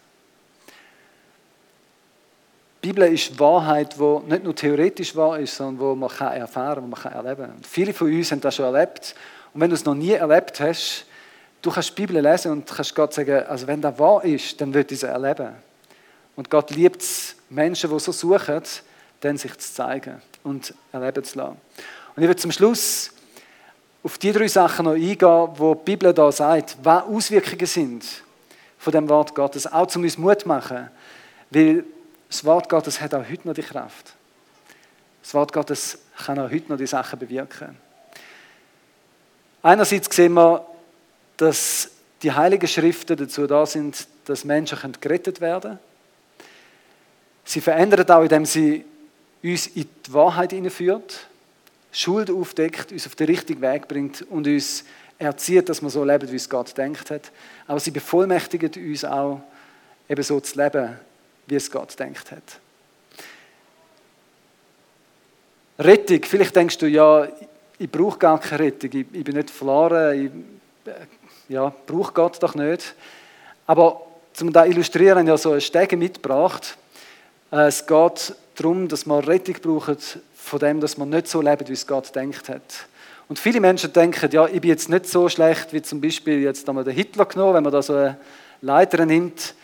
Die 2.82 2.88
Bibel 2.88 3.12
ist 3.12 3.38
Wahrheit, 3.38 3.96
die 3.96 4.18
nicht 4.28 4.42
nur 4.42 4.56
theoretisch 4.56 5.14
wahr 5.14 5.38
ist, 5.38 5.56
sondern 5.56 5.78
wo 5.78 5.94
man 5.94 6.08
kann 6.08 6.32
erfahren, 6.32 6.82
wo 6.82 6.88
man 6.88 7.00
kann 7.00 7.12
erleben 7.12 7.46
kann. 7.46 7.62
Viele 7.62 7.92
von 7.92 8.08
uns 8.08 8.32
haben 8.32 8.40
das 8.40 8.56
schon 8.56 8.74
erlebt. 8.74 9.14
Und 9.54 9.60
wenn 9.60 9.70
du 9.70 9.74
es 9.74 9.84
noch 9.84 9.94
nie 9.94 10.12
erlebt 10.12 10.60
hast, 10.60 11.06
du 11.60 11.70
kannst 11.70 11.90
die 11.90 12.02
Bibel 12.02 12.22
lesen 12.22 12.52
und 12.52 12.66
kannst 12.66 12.94
Gott 12.94 13.14
sagen, 13.14 13.44
also 13.46 13.66
wenn 13.66 13.80
das 13.80 13.98
wahr 13.98 14.24
ist, 14.24 14.60
dann 14.60 14.72
wird 14.72 14.92
es 14.92 15.02
erleben. 15.02 15.50
Und 16.36 16.50
Gott 16.50 16.70
liebt 16.70 17.02
es, 17.02 17.36
Menschen, 17.50 17.90
die 17.90 18.00
so 18.00 18.12
suchen, 18.12 18.62
dann 19.20 19.36
sich 19.36 19.56
zu 19.58 19.74
zeigen 19.74 20.20
und 20.42 20.74
erleben 20.90 21.22
zu 21.22 21.38
lassen. 21.38 21.56
Und 22.16 22.22
ich 22.22 22.28
will 22.28 22.36
zum 22.36 22.52
Schluss 22.52 23.10
auf 24.02 24.18
die 24.18 24.32
drei 24.32 24.48
Sachen 24.48 24.86
noch 24.86 24.92
eingehen, 24.92 25.48
wo 25.54 25.74
die 25.74 25.84
Bibel 25.84 26.12
da 26.12 26.32
sagt, 26.32 26.76
was 26.82 27.04
Auswirkungen 27.04 27.66
sind 27.66 28.04
von 28.78 28.92
dem 28.92 29.08
Wort 29.08 29.34
Gottes, 29.34 29.70
auch 29.70 29.86
zu 29.86 30.00
uns 30.00 30.18
Mut 30.18 30.44
machen, 30.44 30.90
weil 31.50 31.84
das 32.28 32.44
Wort 32.44 32.68
Gottes 32.68 33.00
hat 33.00 33.14
auch 33.14 33.28
heute 33.28 33.46
noch 33.46 33.54
die 33.54 33.62
Kraft. 33.62 34.14
Das 35.22 35.34
Wort 35.34 35.52
Gottes 35.52 35.98
kann 36.24 36.38
auch 36.38 36.50
heute 36.50 36.68
noch 36.68 36.78
die 36.78 36.86
Sachen 36.86 37.18
bewirken. 37.18 37.76
Einerseits 39.62 40.14
sehen 40.14 40.32
wir, 40.34 40.66
dass 41.36 41.90
die 42.22 42.32
Heiligen 42.32 42.66
Schriften 42.66 43.16
dazu 43.16 43.46
da 43.46 43.64
sind, 43.66 44.06
dass 44.24 44.44
Menschen 44.44 44.78
gerettet 45.00 45.40
werden 45.40 45.62
können. 45.62 45.78
Sie 47.44 47.60
verändern 47.60 48.08
auch, 48.10 48.22
indem 48.22 48.46
sie 48.46 48.84
uns 49.42 49.66
in 49.68 49.88
die 50.06 50.12
Wahrheit 50.12 50.52
hineinführt, 50.52 51.26
Schuld 51.90 52.30
aufdeckt, 52.30 52.92
uns 52.92 53.06
auf 53.06 53.14
den 53.14 53.26
richtigen 53.26 53.60
Weg 53.60 53.88
bringt 53.88 54.22
und 54.22 54.46
uns 54.46 54.84
erzieht, 55.18 55.68
dass 55.68 55.82
wir 55.82 55.90
so 55.90 56.04
leben, 56.04 56.30
wie 56.30 56.36
es 56.36 56.48
Gott 56.48 56.76
denkt 56.76 57.10
hat. 57.10 57.30
Aber 57.66 57.80
sie 57.80 57.90
bevollmächtigen 57.90 58.70
uns 58.90 59.04
auch, 59.04 59.40
eben 60.08 60.22
so 60.22 60.40
zu 60.40 60.58
leben, 60.58 60.96
wie 61.46 61.56
es 61.56 61.70
Gott 61.70 61.98
denkt 61.98 62.30
hat. 62.30 62.42
Rettung, 65.78 66.22
vielleicht 66.24 66.54
denkst 66.54 66.78
du, 66.78 66.86
ja, 66.86 67.28
ich 67.78 67.90
brauche 67.90 68.18
gar 68.18 68.38
keine 68.38 68.64
Rettung, 68.64 68.90
ich, 68.92 69.06
ich 69.12 69.24
bin 69.24 69.36
nicht 69.36 69.50
verloren, 69.50 70.32
ich 70.84 70.94
ja, 71.48 71.72
brauche 71.86 72.12
Gott 72.12 72.42
doch 72.42 72.54
nicht. 72.54 72.94
Aber 73.66 74.02
zum 74.32 74.52
da 74.52 74.64
illustrieren, 74.64 75.26
ja 75.26 75.36
so 75.36 75.52
ein 75.52 75.60
Stege 75.60 75.96
mitgebracht. 75.96 76.76
Äh, 77.50 77.66
es 77.66 77.86
geht 77.86 78.34
darum, 78.56 78.88
dass 78.88 79.06
man 79.06 79.24
Rettung 79.24 79.56
braucht 79.62 80.18
von 80.34 80.58
dem, 80.58 80.80
dass 80.80 80.96
man 80.96 81.10
nicht 81.10 81.28
so 81.28 81.40
lebt, 81.40 81.68
wie 81.68 81.74
es 81.74 81.86
Gott 81.86 82.14
denkt 82.14 82.48
hat. 82.48 82.86
Und 83.28 83.38
viele 83.38 83.60
Menschen 83.60 83.92
denken, 83.92 84.30
ja, 84.32 84.46
ich 84.46 84.60
bin 84.60 84.70
jetzt 84.70 84.88
nicht 84.88 85.06
so 85.06 85.28
schlecht, 85.28 85.72
wie 85.72 85.82
zum 85.82 86.00
Beispiel 86.00 86.40
jetzt 86.42 86.68
einmal 86.68 86.84
der 86.84 86.92
Hitler 86.92 87.24
genommen, 87.26 87.54
wenn 87.54 87.62
man 87.62 87.72
da 87.72 87.82
so 87.82 87.94
eine 87.94 88.18
Leiter 88.60 89.06
nimmt 89.06 89.54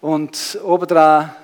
und 0.00 0.58
obendran 0.64 1.34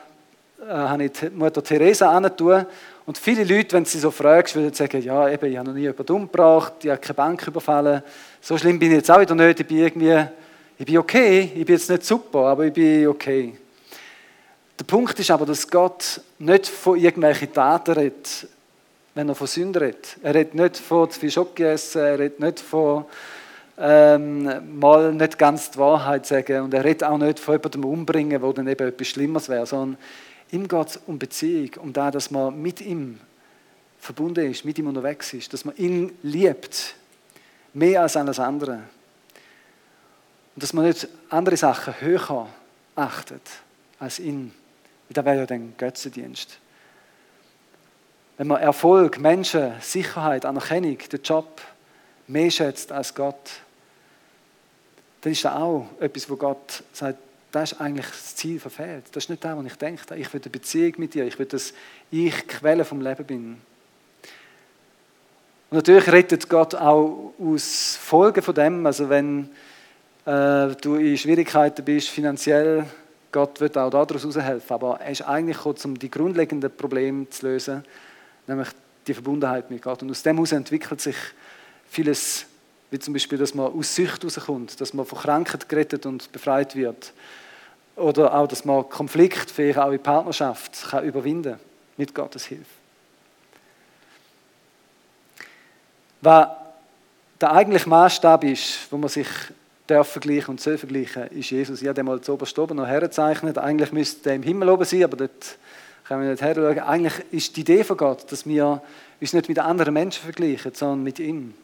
äh, 0.61 0.73
habe 0.73 1.05
ich 1.05 1.13
die 1.13 1.31
Mutter 1.31 1.63
Teresa 1.63 2.11
angetan. 2.11 2.67
Und 3.07 3.17
viele 3.17 3.45
Leute, 3.45 3.77
wenn 3.77 3.85
sie 3.85 3.99
so 3.99 4.11
fragst, 4.11 4.57
würden 4.57 4.75
sagen, 4.75 5.01
ja, 5.03 5.29
eben, 5.29 5.47
ich 5.51 5.57
habe 5.57 5.69
noch 5.69 5.75
nie 5.75 5.83
jemanden 5.83 6.13
umgebracht, 6.13 6.75
ich 6.83 6.91
habe 6.91 7.01
keine 7.01 7.15
Bank 7.15 7.47
überfallen. 7.47 8.03
So 8.41 8.59
schlimm 8.59 8.79
bin 8.79 8.91
ich 8.91 8.99
jetzt 8.99 9.11
auch 9.11 9.21
wieder 9.21 9.35
nicht. 9.35 9.61
Ich 9.61 9.67
bin 9.67 9.79
irgendwie, 9.79 10.27
ich 10.77 10.85
bin 10.85 10.99
okay, 10.99 11.53
ich 11.55 11.65
bin 11.65 11.77
jetzt 11.77 11.89
nicht 11.89 12.05
super, 12.05 12.47
aber 12.47 12.67
ich 12.67 12.73
bin 12.73 13.07
okay. 13.07 13.57
Der 14.79 14.85
Punkt 14.85 15.19
ist 15.19 15.31
aber, 15.31 15.47
dass 15.47 15.69
Gott 15.69 16.21
nicht 16.39 16.67
von 16.67 16.99
irgendwelchen 16.99 17.53
Taten 17.53 17.93
redet, 17.93 18.47
wenn 19.15 19.29
er 19.29 19.35
von 19.35 19.47
Sünden 19.47 19.83
redet. 19.83 20.17
Er 20.23 20.35
redet 20.35 20.55
nicht 20.55 20.77
von 20.77 21.11
zu 21.11 21.21
viel 21.21 21.31
Schoki 21.31 21.65
essen, 21.65 22.03
er 22.03 22.19
redet 22.19 22.41
nicht 22.41 22.61
von 22.61 23.05
ähm, 23.79 24.79
mal 24.79 25.13
nicht 25.15 25.39
ganz 25.39 25.71
die 25.71 25.79
Wahrheit 25.79 26.27
sagen 26.27 26.63
und 26.63 26.75
er 26.75 26.85
redet 26.85 27.05
auch 27.05 27.17
nicht 27.17 27.39
von 27.39 27.55
jemandem 27.55 27.85
umbringen, 27.85 28.43
wo 28.43 28.53
dann 28.53 28.67
eben 28.67 28.89
etwas 28.89 29.07
Schlimmeres 29.07 29.49
wäre, 29.49 29.67
sondern 29.67 29.99
geht 30.51 30.89
es 30.89 30.97
um 31.07 31.19
Beziehung, 31.19 31.71
um 31.79 31.93
das, 31.93 32.13
dass 32.13 32.31
man 32.31 32.61
mit 32.61 32.81
ihm 32.81 33.21
verbunden 33.99 34.51
ist, 34.51 34.65
mit 34.65 34.79
ihm 34.79 34.87
unterwegs 34.87 35.33
ist, 35.33 35.53
dass 35.53 35.65
man 35.65 35.77
ihn 35.77 36.17
liebt, 36.23 36.95
mehr 37.75 38.03
als 38.03 38.17
alles 38.17 38.39
andere. 38.39 38.83
Und 40.55 40.63
dass 40.63 40.73
man 40.73 40.87
nicht 40.87 41.09
andere 41.29 41.57
Sachen 41.57 42.01
höher 42.01 42.49
achtet 42.95 43.43
als 43.99 44.19
ihn. 44.19 44.53
Das 45.11 45.25
wäre 45.25 45.39
ja 45.39 45.47
dann 45.47 45.75
Götzendienst. 45.77 46.59
Wenn 48.37 48.47
man 48.47 48.61
Erfolg, 48.61 49.19
Menschen, 49.19 49.73
Sicherheit, 49.81 50.45
Anerkennung, 50.45 50.99
den 50.99 51.23
Job 51.23 51.61
mehr 52.27 52.51
schätzt 52.51 52.93
als 52.93 53.15
Gott, 53.15 53.51
dann 55.21 55.33
ist 55.33 55.45
das 55.45 55.55
auch 55.55 55.89
etwas, 55.99 56.31
wo 56.31 56.37
Gott 56.37 56.83
sagt, 56.93 57.19
das 57.51 57.73
ist 57.73 57.81
eigentlich 57.81 58.07
das 58.07 58.37
Ziel 58.37 58.61
verfehlt. 58.61 59.05
Das 59.13 59.25
ist 59.25 59.31
nicht 59.31 59.43
das, 59.43 59.57
was 59.57 59.65
ich 59.65 59.77
denke. 59.77 60.17
Ich 60.17 60.33
will 60.33 60.41
eine 60.43 60.51
Beziehung 60.51 60.95
mit 60.99 61.15
dir. 61.15 61.25
Ich 61.27 61.39
will, 61.39 61.47
dass 61.47 61.73
ich 62.11 62.47
Quelle 62.47 62.85
vom 62.85 63.01
Leben 63.01 63.25
bin. 63.25 63.57
Und 65.71 65.77
natürlich 65.77 66.11
rettet 66.11 66.49
Gott 66.49 66.75
auch 66.75 67.33
aus 67.39 67.99
Folgen 68.01 68.43
von 68.43 68.55
dem. 68.55 68.87
Also 68.87 69.09
wenn 69.09 69.51
äh, 70.25 70.69
du 70.81 70.97
in 70.97 71.17
Schwierigkeiten 71.17 71.85
bist, 71.85 72.09
finanziell, 72.11 72.87
Gott 73.33 73.61
wird 73.61 73.77
auch 73.77 73.91
daraus 73.91 74.37
helfen, 74.37 74.73
aber 74.73 75.01
er 75.01 75.11
ist 75.11 75.23
eigentlich 75.23 75.59
gekommen, 75.59 75.79
um 75.85 75.99
die 75.99 76.11
grundlegenden 76.11 76.75
Probleme 76.75 77.29
zu 77.29 77.47
lösen, 77.47 77.85
nämlich 78.47 78.69
die 79.07 79.15
Verbundenheit 79.15 79.71
mit 79.71 79.83
Gott. 79.83 80.03
Und 80.03 80.11
aus 80.11 80.23
dem 80.23 80.37
heraus 80.37 80.53
entwickelt 80.53 81.01
sich 81.01 81.17
vieles, 81.91 82.47
wie 82.91 82.99
zum 82.99 83.13
Beispiel, 83.13 83.39
dass 83.39 83.55
man 83.55 83.73
aus 83.73 83.95
Sucht 83.95 84.25
rauskommt, 84.25 84.81
dass 84.81 84.95
man 84.95 85.05
von 85.05 85.19
Krankheit 85.19 85.69
gerettet 85.69 86.07
und 86.07 86.33
befreit 86.33 86.75
wird. 86.75 87.13
Oder 87.97 88.35
auch, 88.35 88.47
dass 88.47 88.65
man 88.65 88.89
Konflikt, 88.89 89.51
vielleicht 89.51 89.79
auch 89.79 89.91
in 89.91 90.03
Partnerschaft, 90.03 90.89
kann 90.91 91.05
überwinden 91.05 91.59
mit 91.97 92.15
Gottes 92.15 92.47
Hilfe. 92.47 92.65
Was 96.21 96.49
der 97.41 97.53
eigentliche 97.53 97.89
Maßstab 97.89 98.45
ist, 98.45 98.91
wo 98.91 98.97
man 98.97 99.09
sich 99.09 99.29
vergleichen 99.87 100.51
und 100.51 100.61
soll 100.61 100.77
vergleichen, 100.77 101.29
ist 101.29 101.51
Jesus. 101.51 101.81
Ich 101.81 101.89
habe 101.89 102.03
mal 102.03 102.21
zu 102.21 102.35
oberst 102.35 102.59
oben 102.59 102.77
noch 102.77 102.87
hergezeichnet. 102.87 103.59
Eigentlich 103.59 103.93
müsste 103.93 104.31
er 104.31 104.37
im 104.37 104.43
Himmel 104.43 104.69
oben 104.69 104.85
sein, 104.85 105.05
aber 105.05 105.17
dort 105.17 105.59
können 106.07 106.23
wir 106.23 106.31
nicht 106.31 106.43
herschauen. 106.43 106.79
Eigentlich 106.81 107.15
ist 107.33 107.57
die 107.57 107.61
Idee 107.61 107.85
von 107.85 107.97
Gott, 107.97 108.31
dass 108.31 108.47
wir 108.47 108.83
uns 109.21 109.33
nicht 109.33 109.49
mit 109.49 109.59
anderen 109.59 109.95
Menschen 109.95 110.23
vergleichen, 110.23 110.75
sondern 110.75 111.03
mit 111.03 111.19
ihm. 111.19 111.55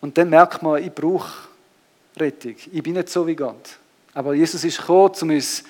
Und 0.00 0.16
dann 0.16 0.30
merkt 0.30 0.62
man, 0.62 0.82
ich 0.82 0.92
brauche 0.92 1.48
Rettung. 2.16 2.56
Ich 2.72 2.82
bin 2.82 2.94
nicht 2.94 3.08
so 3.08 3.26
wie 3.26 3.36
Gott. 3.36 3.78
Aber 4.14 4.34
Jesus 4.34 4.64
ist 4.64 4.78
gekommen, 4.78 5.14
um 5.20 5.30
uns 5.30 5.62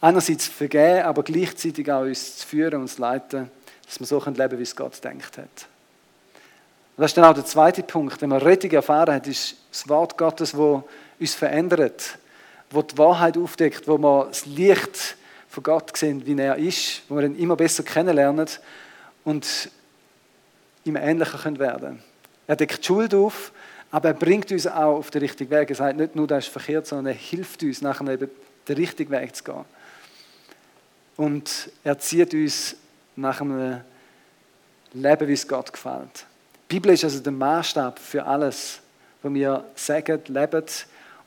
einerseits 0.00 0.46
zu 0.46 0.50
vergeben, 0.50 1.02
aber 1.02 1.22
gleichzeitig 1.22 1.90
auch 1.90 2.02
uns 2.02 2.38
zu 2.38 2.46
führen 2.46 2.80
und 2.82 2.88
zu 2.88 3.00
leiten, 3.00 3.50
dass 3.86 4.00
wir 4.00 4.06
so 4.06 4.18
leben 4.18 4.34
können, 4.36 4.58
wie 4.58 4.62
es 4.62 4.76
Gott 4.76 5.02
denkt 5.02 5.38
hat. 5.38 5.66
Und 6.96 7.02
das 7.02 7.12
ist 7.12 7.16
dann 7.16 7.24
auch 7.24 7.34
der 7.34 7.46
zweite 7.46 7.82
Punkt. 7.82 8.20
Wenn 8.20 8.28
man 8.28 8.42
Rettung 8.42 8.70
erfahren 8.72 9.14
hat, 9.14 9.26
ist 9.26 9.56
das 9.70 9.88
Wort 9.88 10.18
Gottes, 10.18 10.56
wo 10.56 10.84
uns 11.18 11.34
verändert, 11.34 12.18
wo 12.70 12.82
die 12.82 12.98
Wahrheit 12.98 13.38
aufdeckt, 13.38 13.88
wo 13.88 13.96
man 13.96 14.28
das 14.28 14.44
Licht 14.44 15.16
von 15.48 15.62
Gott 15.62 15.96
sehen, 15.96 16.26
wie 16.26 16.38
er 16.38 16.56
ist, 16.56 17.02
wo 17.08 17.16
wir 17.16 17.24
ihn 17.24 17.36
immer 17.36 17.56
besser 17.56 17.82
kennenlernen 17.82 18.48
und 19.24 19.70
ihm 20.84 20.96
ähnlicher 20.96 21.44
werden 21.58 21.58
können. 21.58 22.11
Er 22.52 22.56
deckt 22.56 22.82
die 22.82 22.86
Schuld 22.86 23.14
auf, 23.14 23.50
aber 23.90 24.08
er 24.08 24.14
bringt 24.14 24.52
uns 24.52 24.66
auch 24.66 24.98
auf 24.98 25.10
den 25.10 25.22
richtigen 25.22 25.50
Weg. 25.50 25.70
Er 25.70 25.76
sagt 25.76 25.96
nicht 25.96 26.14
nur, 26.14 26.26
das 26.26 26.44
ist 26.44 26.52
verkehrt, 26.52 26.86
sondern 26.86 27.14
er 27.14 27.18
hilft 27.18 27.62
uns, 27.62 27.80
nachher 27.80 28.06
eben 28.08 28.28
den 28.68 28.76
richtigen 28.76 29.10
Weg 29.10 29.34
zu 29.34 29.44
gehen. 29.44 29.64
Und 31.16 31.70
er 31.82 31.98
zieht 31.98 32.34
uns 32.34 32.76
nach 33.16 33.40
einem 33.40 33.80
Leben, 34.92 35.28
wie 35.28 35.32
es 35.32 35.48
Gott 35.48 35.72
gefällt. 35.72 36.26
Die 36.70 36.74
Bibel 36.74 36.92
ist 36.92 37.04
also 37.04 37.20
der 37.20 37.32
Maßstab 37.32 37.98
für 37.98 38.22
alles, 38.26 38.80
was 39.22 39.32
wir 39.32 39.64
sagen, 39.74 40.20
leben. 40.26 40.64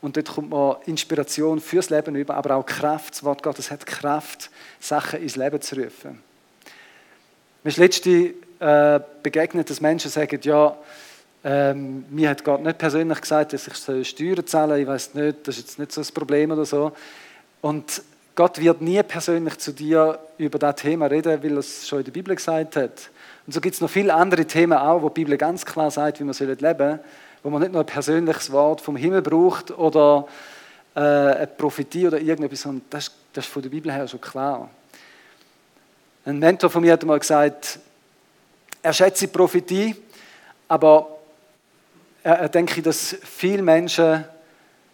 Und 0.01 0.17
dort 0.17 0.27
kommt 0.31 0.51
man 0.51 0.75
Inspiration 0.85 1.59
fürs 1.59 1.89
Leben 1.89 2.15
über, 2.15 2.35
aber 2.35 2.57
auch 2.57 2.65
Kraft. 2.67 3.15
Das 3.15 3.23
Wort 3.23 3.41
Gottes 3.41 3.71
hat 3.71 3.83
Kraft, 3.87 4.51
Sachen 4.79 5.23
ins 5.23 5.37
Leben 5.37 5.59
zu 5.59 5.75
rufen. 5.75 6.21
Mir 7.63 7.69
ist 7.71 7.77
letzte 7.77 8.35
äh, 8.59 8.99
begegnet, 9.23 9.71
dass 9.71 9.81
Menschen 9.81 10.11
sagen, 10.11 10.39
ja, 10.43 10.77
ähm, 11.47 12.05
mir 12.09 12.31
hat 12.31 12.43
Gott 12.43 12.63
nicht 12.63 12.79
persönlich 12.79 13.21
gesagt, 13.21 13.53
dass 13.53 13.67
ich 13.67 14.09
Steuern 14.09 14.47
zahlen 14.47 14.69
soll. 14.71 14.79
Ich 14.79 14.87
weiß 14.87 15.13
nicht, 15.13 15.47
das 15.47 15.57
ist 15.57 15.61
jetzt 15.61 15.79
nicht 15.79 15.91
so 15.91 16.01
das 16.01 16.11
Problem 16.11 16.49
oder 16.49 16.65
so. 16.65 16.91
Und 17.61 18.01
Gott 18.33 18.59
wird 18.59 18.81
nie 18.81 19.01
persönlich 19.03 19.59
zu 19.59 19.71
dir 19.71 20.17
über 20.39 20.57
das 20.57 20.77
Thema 20.77 21.05
reden, 21.05 21.43
weil 21.43 21.51
er 21.51 21.59
es 21.59 21.87
schon 21.87 21.99
in 21.99 22.05
der 22.05 22.11
Bibel 22.11 22.35
gesagt 22.35 22.75
hat. 22.75 23.11
Und 23.45 23.53
so 23.53 23.61
gibt 23.61 23.75
es 23.75 23.81
noch 23.81 23.91
viele 23.91 24.15
andere 24.15 24.45
Themen 24.45 24.75
auch, 24.75 25.03
wo 25.03 25.09
die 25.09 25.21
Bibel 25.21 25.37
ganz 25.37 25.63
klar 25.63 25.91
sagt, 25.91 26.19
wie 26.19 26.23
man 26.23 26.35
leben 26.35 26.57
soll, 26.59 26.99
wo 27.43 27.51
man 27.51 27.61
nicht 27.61 27.71
nur 27.71 27.83
ein 27.83 27.85
persönliches 27.85 28.51
Wort 28.51 28.81
vom 28.81 28.95
Himmel 28.95 29.21
braucht 29.21 29.69
oder 29.69 30.27
äh, 30.95 30.99
eine 30.99 31.47
Prophetie 31.47 32.07
oder 32.07 32.19
irgendetwas, 32.19 32.61
sondern 32.61 32.85
das, 32.89 33.11
das 33.33 33.45
ist 33.45 33.53
von 33.53 33.61
der 33.61 33.69
Bibel 33.69 33.91
her 33.91 34.07
schon 34.07 34.19
klar. 34.19 34.67
Ein 36.25 36.39
Mentor 36.39 36.71
von 36.71 36.81
mir 36.81 36.93
hat 36.93 37.05
mal 37.05 37.19
gesagt, 37.19 37.77
er 38.81 38.93
schätzt 38.93 39.21
die 39.21 39.27
Prophetie, 39.27 39.95
aber 40.67 41.14
er, 42.25 42.39
er 42.39 42.49
denke, 42.49 42.81
dass 42.81 43.15
viele 43.23 43.61
Menschen, 43.61 44.25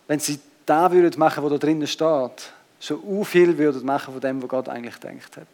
wenn 0.05 0.19
sie 0.19 0.37
da 0.65 0.91
würden 0.91 1.17
machen, 1.17 1.41
wo 1.41 1.49
da 1.49 1.57
drinnen 1.57 1.87
steht, 1.87 2.51
schon 2.79 3.01
u 3.03 3.23
viel 3.23 3.57
würden 3.57 3.85
machen 3.85 4.13
von 4.13 4.19
dem, 4.19 4.41
was 4.41 4.49
Gott 4.49 4.67
eigentlich 4.67 4.97
denkt 4.97 5.37
hat. 5.37 5.47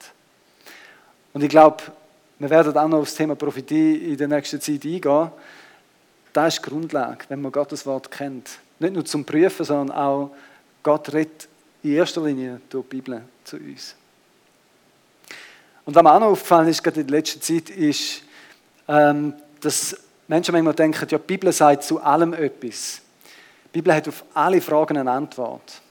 Und 1.33 1.43
ich 1.43 1.49
glaube, 1.49 1.83
wir 2.39 2.49
werden 2.49 2.75
auch 2.75 2.87
noch 2.87 2.99
auf 2.99 3.05
das 3.07 3.15
Thema 3.15 3.35
Prophetie 3.35 4.11
in 4.11 4.17
der 4.17 4.27
nächsten 4.27 4.59
Zeit 4.59 4.83
eingehen. 4.85 5.31
Das 6.33 6.55
ist 6.55 6.65
die 6.65 6.69
Grundlage, 6.69 7.25
wenn 7.29 7.41
man 7.41 7.51
Gottes 7.51 7.85
Wort 7.85 8.09
kennt. 8.09 8.57
Nicht 8.79 8.93
nur 8.93 9.05
zum 9.05 9.23
Prüfen, 9.23 9.63
sondern 9.63 9.95
auch 9.95 10.31
Gott 10.81 11.13
redet 11.13 11.47
in 11.83 11.93
erster 11.93 12.23
Linie 12.23 12.59
durch 12.69 12.85
die 12.85 12.95
Bibel 12.95 13.21
zu 13.43 13.57
uns. 13.57 13.95
Und 15.85 15.93
was 15.93 16.03
mir 16.03 16.11
auch 16.11 16.19
noch 16.19 16.27
aufgefallen 16.27 16.69
ist, 16.69 16.83
gerade 16.83 17.01
in 17.01 17.07
der 17.07 17.17
letzten 17.17 17.41
Zeit, 17.41 17.69
ist, 17.69 18.23
ähm, 18.87 19.33
dass 19.61 19.95
Menschen 20.27 20.51
manchmal 20.51 20.73
denken, 20.73 21.07
ja, 21.09 21.17
die 21.17 21.23
Bibel 21.25 21.51
sagt 21.51 21.83
zu 21.83 22.01
allem 22.01 22.33
etwas. 22.33 23.01
Die 23.65 23.79
Bibel 23.79 23.93
hat 23.93 24.07
auf 24.07 24.23
alle 24.33 24.61
Fragen 24.61 24.97
eine 24.97 25.11
Antwort. 25.11 25.81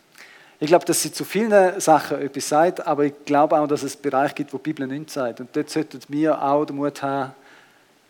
Ich 0.58 0.68
glaube, 0.68 0.84
dass 0.84 1.02
sie 1.02 1.12
zu 1.12 1.24
vielen 1.24 1.78
Sachen 1.80 2.20
etwas 2.20 2.48
sagt, 2.48 2.86
aber 2.86 3.04
ich 3.04 3.12
glaube 3.24 3.58
auch, 3.58 3.66
dass 3.66 3.82
es 3.82 3.96
Bereiche 3.96 4.34
gibt, 4.34 4.52
wo 4.52 4.58
die 4.58 4.72
Bibel 4.72 4.86
nichts 4.86 5.14
sagt. 5.14 5.40
Und 5.40 5.54
dort 5.54 5.68
sollten 5.68 6.00
wir 6.08 6.42
auch 6.42 6.64
den 6.64 6.76
Mut 6.76 7.02
haben, 7.02 7.32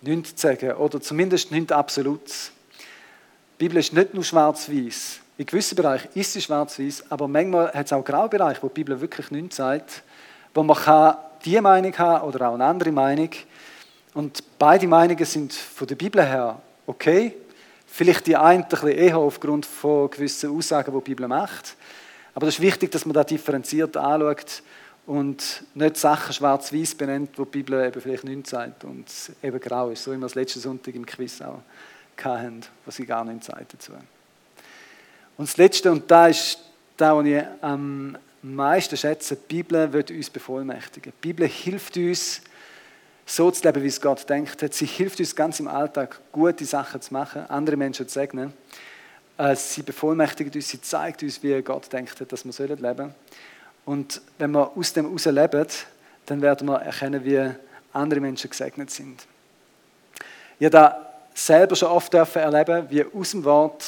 nichts 0.01 0.37
zu 0.37 0.47
sagen. 0.47 0.73
Oder 0.73 1.01
zumindest 1.01 1.51
nichts 1.51 1.73
Absolutes. 1.73 2.53
Die 3.59 3.65
Bibel 3.65 3.79
ist 3.79 3.93
nicht 3.93 4.15
nur 4.15 4.23
schwarz-weiß. 4.23 5.21
In 5.39 5.47
gewissen 5.47 5.77
Bereichen 5.77 6.09
ist 6.15 6.33
sie 6.33 6.41
schwarz-weiß, 6.41 7.05
aber 7.11 7.27
manchmal 7.29 7.73
hat 7.73 7.87
es 7.87 7.93
auch 7.93 8.05
Graubereiche, 8.05 8.63
wo 8.63 8.69
die 8.69 8.75
Bibel 8.75 9.01
wirklich 9.01 9.31
nichts 9.31 9.57
sagt, 9.57 10.03
wo 10.55 10.63
man 10.63 10.77
kann 10.77 11.17
die 11.45 11.61
Meinung 11.61 11.97
haben 11.99 12.29
oder 12.29 12.49
auch 12.49 12.55
eine 12.55 12.65
andere 12.65 12.93
Meinung. 12.93 13.31
Und 14.17 14.43
beide 14.59 14.89
Meinungen 14.89 15.27
sind 15.27 15.53
von 15.53 15.87
der 15.87 15.95
Bibel 15.95 16.25
her 16.25 16.63
okay. 16.87 17.35
Vielleicht 17.87 18.27
die 18.27 18.35
eine 18.35 18.63
ein 18.63 18.69
bisschen 18.71 18.89
eher 18.89 19.19
aufgrund 19.19 19.67
von 19.67 20.09
gewissen 20.09 20.57
Aussagen, 20.57 20.91
die 20.91 21.05
die 21.05 21.11
Bibel 21.11 21.29
macht. 21.29 21.77
Aber 22.35 22.47
das 22.47 22.55
ist 22.55 22.63
wichtig, 22.63 22.91
dass 22.93 23.05
man 23.05 23.13
da 23.13 23.25
differenziert 23.25 23.95
anschaut 23.95 24.63
und 25.05 25.65
nicht 25.75 25.99
Sachen 25.99 26.33
schwarz-weiß 26.33 26.95
benennt, 26.95 27.39
wo 27.39 27.45
die 27.45 27.51
Bibel 27.51 27.85
eben 27.85 28.01
vielleicht 28.01 28.25
nichts 28.25 28.49
sagt 28.49 28.85
und 28.85 29.05
eben 29.43 29.61
grau 29.61 29.91
ist, 29.91 30.03
so 30.03 30.13
wie 30.13 30.17
wir 30.17 30.25
es 30.25 30.35
letzten 30.35 30.61
Sonntag 30.61 30.95
im 30.95 31.05
Quiz 31.05 31.43
auch 31.43 31.61
hatten, 32.25 32.63
wo 32.87 32.91
sie 32.91 33.05
gar 33.05 33.23
nichts 33.23 33.49
sagt 33.49 33.75
dazu. 33.75 33.93
Und 35.37 35.47
das 35.47 35.59
Letzte, 35.59 35.93
und 35.93 36.11
da 36.11 36.29
ist 36.29 36.59
da, 36.97 37.15
was 37.15 37.27
ich 37.27 37.43
am 37.61 38.17
meisten 38.41 38.97
schätze, 38.97 39.37
die 39.37 39.57
Bibel 39.57 39.93
wird 39.93 40.11
uns 40.11 40.31
bevollmächtigen. 40.31 41.13
Die 41.23 41.29
Bibel 41.29 41.47
hilft 41.47 41.99
uns, 41.99 42.41
so 43.27 43.51
zu 43.51 43.65
leben, 43.65 43.83
wie 43.83 43.89
es 43.89 44.01
Gott 44.01 44.29
denkt 44.31 44.63
hat. 44.63 44.73
Sie 44.73 44.87
hilft 44.87 45.19
uns 45.19 45.35
ganz 45.35 45.59
im 45.59 45.67
Alltag, 45.67 46.21
gute 46.31 46.65
Sachen 46.65 47.03
zu 47.03 47.13
machen, 47.13 47.45
andere 47.51 47.77
Menschen 47.77 48.07
zu 48.07 48.15
segnen. 48.15 48.53
Äh, 49.37 49.57
sie 49.57 49.83
bevollmächtigt 49.83 50.55
uns, 50.55 50.69
sie 50.69 50.81
zeigt 50.81 51.23
uns, 51.23 51.43
wie 51.43 51.61
Gott 51.61 51.93
denkt, 51.93 52.15
dass 52.33 52.45
wir 52.45 52.69
leben 52.69 52.97
sollen. 52.97 53.15
Und 53.85 54.23
wenn 54.39 54.53
wir 54.53 54.77
aus 54.77 54.93
dem 54.93 55.07
heraus 55.07 55.25
leben, 55.27 55.67
dann 56.25 56.41
werden 56.41 56.69
wir 56.69 56.77
erkennen, 56.81 57.25
wie 57.25 57.51
andere 57.93 58.21
Menschen 58.21 58.49
gesegnet 58.49 58.91
sind. 58.91 59.27
Ich 60.59 60.73
habe 60.73 60.95
selber 61.35 61.77
schon 61.77 61.89
oft 61.89 62.15
erleben, 62.15 62.87
wie 62.89 63.05
aus 63.05 63.33
dem 63.33 63.45
Wort 63.45 63.85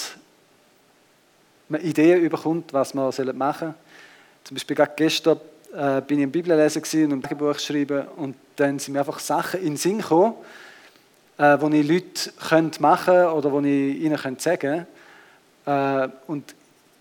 man 1.68 1.80
Ideen 1.80 2.22
überkommt, 2.22 2.72
was 2.72 2.94
man 2.94 3.12
machen 3.36 3.68
soll. 3.68 3.74
Zum 4.44 4.54
Beispiel 4.54 4.76
gerade 4.76 4.92
gestern 4.96 5.40
äh, 5.74 6.00
bin 6.00 6.18
ich 6.18 6.24
im 6.24 6.30
Bibellesen 6.30 7.12
und 7.12 7.30
ein 7.30 7.38
Buch 7.38 7.58
schreiben 7.58 8.06
und 8.16 8.36
dann 8.56 8.78
sind 8.78 8.94
mir 8.94 9.00
einfach 9.00 9.18
Sachen 9.18 9.60
in 9.60 9.66
den 9.66 9.76
Sinn 9.76 9.98
gekommen, 9.98 10.34
äh, 11.36 11.58
die 11.58 11.80
ich 11.80 11.88
Leute 11.88 12.80
machen 12.80 13.04
könnte 13.04 13.32
oder 13.32 13.62
die 13.62 13.90
ich 13.98 14.04
ihnen 14.04 14.38
sagen 14.38 14.58
könnte. 14.58 14.86
Äh, 15.66 16.08
und 16.26 16.54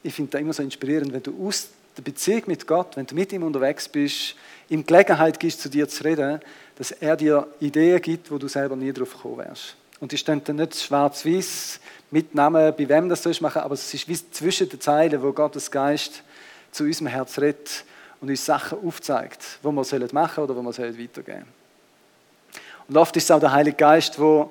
ich 0.03 0.13
finde 0.13 0.31
das 0.31 0.41
immer 0.41 0.53
so 0.53 0.63
inspirierend, 0.63 1.13
wenn 1.13 1.23
du 1.23 1.47
aus 1.47 1.69
der 1.97 2.03
Beziehung 2.03 2.43
mit 2.47 2.67
Gott, 2.67 2.95
wenn 2.95 3.05
du 3.05 3.15
mit 3.15 3.31
ihm 3.31 3.43
unterwegs 3.43 3.87
bist, 3.87 4.35
ihm 4.69 4.85
Gelegenheit 4.85 5.39
gibst, 5.39 5.61
zu 5.61 5.69
dir 5.69 5.87
zu 5.87 6.03
reden, 6.03 6.39
dass 6.77 6.91
er 6.91 7.15
dir 7.15 7.47
Ideen 7.59 8.01
gibt, 8.01 8.29
wo 8.29 8.37
du 8.37 8.47
selber 8.47 8.75
nie 8.75 8.93
drauf 8.93 9.13
gekommen 9.13 9.39
wärst. 9.39 9.75
Und 9.99 10.11
die 10.11 10.17
stehen 10.17 10.43
dann 10.43 10.57
nicht 10.57 10.75
schwarz-weiß 10.75 11.79
mit 12.11 12.35
Namen, 12.35 12.73
bei 12.77 12.87
wem 12.87 13.09
das 13.09 13.23
sollst 13.23 13.41
machen, 13.41 13.61
aber 13.61 13.73
es 13.73 13.93
ist 13.93 14.07
wie 14.07 14.31
zwischen 14.31 14.69
den 14.69 14.79
Zeilen, 14.79 15.21
wo 15.23 15.31
Gottes 15.31 15.71
Geist 15.71 16.21
zu 16.71 16.83
unserem 16.83 17.07
Herz 17.07 17.39
redet 17.39 17.83
und 18.21 18.29
uns 18.29 18.45
Sachen 18.45 18.79
aufzeigt, 18.85 19.59
wo 19.61 19.71
wir 19.71 19.83
sollen 19.83 20.09
machen 20.11 20.43
oder 20.43 20.55
wo 20.55 20.61
wir 20.61 20.73
sollen 20.73 20.97
weitergehen. 20.97 21.45
Und 22.87 22.97
oft 22.97 23.15
ist 23.17 23.25
es 23.25 23.31
auch 23.31 23.39
der 23.39 23.51
Heilige 23.51 23.77
Geist, 23.77 24.17
der 24.17 24.49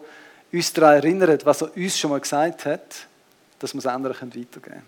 uns 0.53 0.73
daran 0.73 0.97
erinnert, 0.97 1.45
was 1.45 1.63
er 1.63 1.77
uns 1.77 1.99
schon 1.99 2.11
mal 2.11 2.21
gesagt 2.21 2.67
hat 2.67 3.07
dass 3.59 3.75
wir 3.75 3.79
es 3.79 3.87
anderen 3.87 4.29
weitergeben 4.29 4.63
können. 4.63 4.83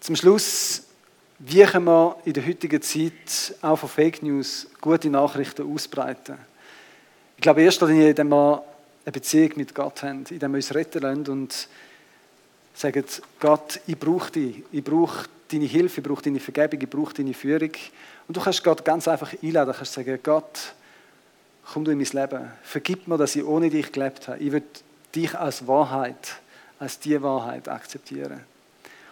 Zum 0.00 0.16
Schluss, 0.16 0.84
wie 1.38 1.64
können 1.64 1.86
wir 1.86 2.16
in 2.24 2.32
der 2.32 2.46
heutigen 2.46 2.80
Zeit 2.80 3.54
auch 3.60 3.76
von 3.76 3.88
Fake 3.88 4.22
News 4.22 4.68
gute 4.80 5.10
Nachrichten 5.10 5.72
ausbreiten? 5.72 6.38
Ich 7.36 7.42
glaube, 7.42 7.60
in 7.60 7.66
erster 7.66 7.86
Linie, 7.86 8.10
indem 8.10 8.28
wir 8.28 8.64
eine 9.04 9.12
Beziehung 9.12 9.52
mit 9.56 9.74
Gott 9.74 10.02
haben, 10.02 10.24
indem 10.30 10.52
wir 10.52 10.56
uns 10.56 10.74
retten 10.74 11.02
lassen 11.02 11.28
und 11.28 11.68
sagen, 12.76 13.04
Gott, 13.40 13.80
ich 13.86 13.98
brauche 13.98 14.30
dich, 14.30 14.62
ich 14.70 14.84
brauche 14.84 15.26
deine 15.50 15.64
Hilfe, 15.64 16.00
ich 16.00 16.06
brauche 16.06 16.22
deine 16.22 16.40
Vergebung, 16.40 16.80
ich 16.80 16.90
brauche 16.90 17.14
deine 17.14 17.34
Führung. 17.34 17.70
Und 18.28 18.36
du 18.36 18.40
kannst 18.40 18.62
Gott 18.62 18.84
ganz 18.84 19.08
einfach 19.08 19.32
einladen, 19.42 19.72
du 19.72 19.78
kannst 19.78 19.92
sagen, 19.92 20.18
Gott, 20.22 20.74
komm 21.72 21.84
du 21.84 21.90
in 21.90 21.98
mein 21.98 22.06
Leben, 22.06 22.50
vergib 22.62 23.08
mir, 23.08 23.16
dass 23.16 23.34
ich 23.36 23.44
ohne 23.44 23.70
dich 23.70 23.90
gelebt 23.90 24.28
habe. 24.28 24.38
Ich 24.38 24.52
will 24.52 24.62
dich 25.14 25.34
als 25.34 25.66
Wahrheit, 25.66 26.36
als 26.78 26.98
die 26.98 27.20
Wahrheit 27.22 27.68
akzeptieren. 27.68 28.40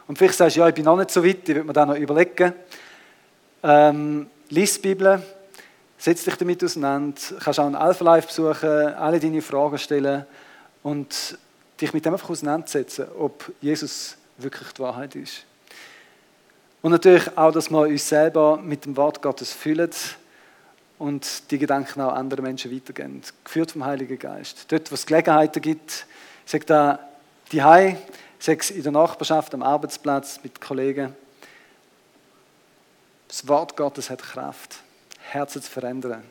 Und 0.07 0.19
vielleicht 0.19 0.37
sagst 0.37 0.57
du, 0.57 0.61
ja, 0.61 0.69
ich 0.69 0.75
bin 0.75 0.85
noch 0.85 0.97
nicht 0.97 1.11
so 1.11 1.25
weit, 1.25 1.49
ich 1.49 1.55
würde 1.55 1.65
mir 1.65 1.73
da 1.73 1.87
noch 1.87 1.97
überlegen. 1.97 2.53
Ähm, 3.63 4.27
lies 4.51 4.75
die 4.75 4.89
Bibel, 4.89 5.23
setz 5.97 6.25
dich 6.25 6.35
damit 6.37 6.63
auseinander, 6.63 7.19
kannst 7.43 7.59
auch 7.59 7.67
ein 7.67 7.75
Alpha 7.75 8.05
Life 8.05 8.29
besuchen, 8.29 8.95
alle 8.95 9.19
deine 9.19 9.41
Fragen 9.41 9.79
stellen 9.79 10.27
und 10.83 11.39
dich 11.85 11.93
mit 11.93 12.05
dem 12.05 12.15
einfach 12.15 12.31
auseinandersetzen, 12.31 13.07
ob 13.19 13.53
Jesus 13.61 14.17
wirklich 14.39 14.73
die 14.73 14.83
Wahrheit 14.83 15.15
ist. 15.15 15.45
Und 16.83 16.93
natürlich 16.93 17.37
auch, 17.37 17.53
dass 17.53 17.71
wir 17.71 17.81
uns 17.81 18.09
selber 18.09 18.57
mit 18.57 18.85
dem 18.85 18.97
Wort 18.97 19.23
Gottes 19.23 19.53
fühlen 19.53 19.91
und 20.99 21.51
die 21.51 21.59
Gedanken 21.59 22.01
auch 22.01 22.13
anderen 22.13 22.45
Menschen 22.45 22.75
weitergeben. 22.75 23.23
Geführt 23.43 23.73
vom 23.73 23.85
Heiligen 23.85 24.19
Geist. 24.19 24.71
Dort, 24.71 24.91
wo 24.91 24.95
es 24.95 25.07
Gelegenheiten 25.07 25.63
gibt, 25.63 26.07
sagt 26.45 26.71
da 26.71 26.99
die 27.53 27.63
Hai, 27.63 27.97
sechs 28.39 28.71
in 28.71 28.83
der 28.83 28.93
Nachbarschaft, 28.93 29.55
am 29.55 29.63
Arbeitsplatz, 29.63 30.41
mit 30.43 30.61
Kollegen. 30.61 31.15
Das 33.29 33.47
Wort 33.49 33.77
Gottes 33.77 34.11
hat 34.11 34.23
Kraft, 34.23 34.77
Herzen 35.31 35.63
zu 35.63 35.71
verändern. 35.71 36.23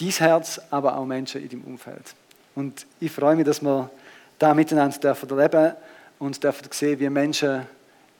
Dies 0.00 0.20
Herz, 0.20 0.60
aber 0.70 0.96
auch 0.96 1.04
Menschen 1.04 1.42
in 1.42 1.48
deinem 1.48 1.64
Umfeld. 1.64 2.14
Und 2.58 2.86
ich 2.98 3.12
freue 3.12 3.36
mich, 3.36 3.44
dass 3.44 3.62
wir 3.62 3.88
da 4.36 4.52
miteinander 4.52 4.98
dürfen 4.98 5.74
und 6.18 6.42
dürfen 6.42 6.66
sehen, 6.72 6.98
wie 6.98 7.08
Menschen 7.08 7.64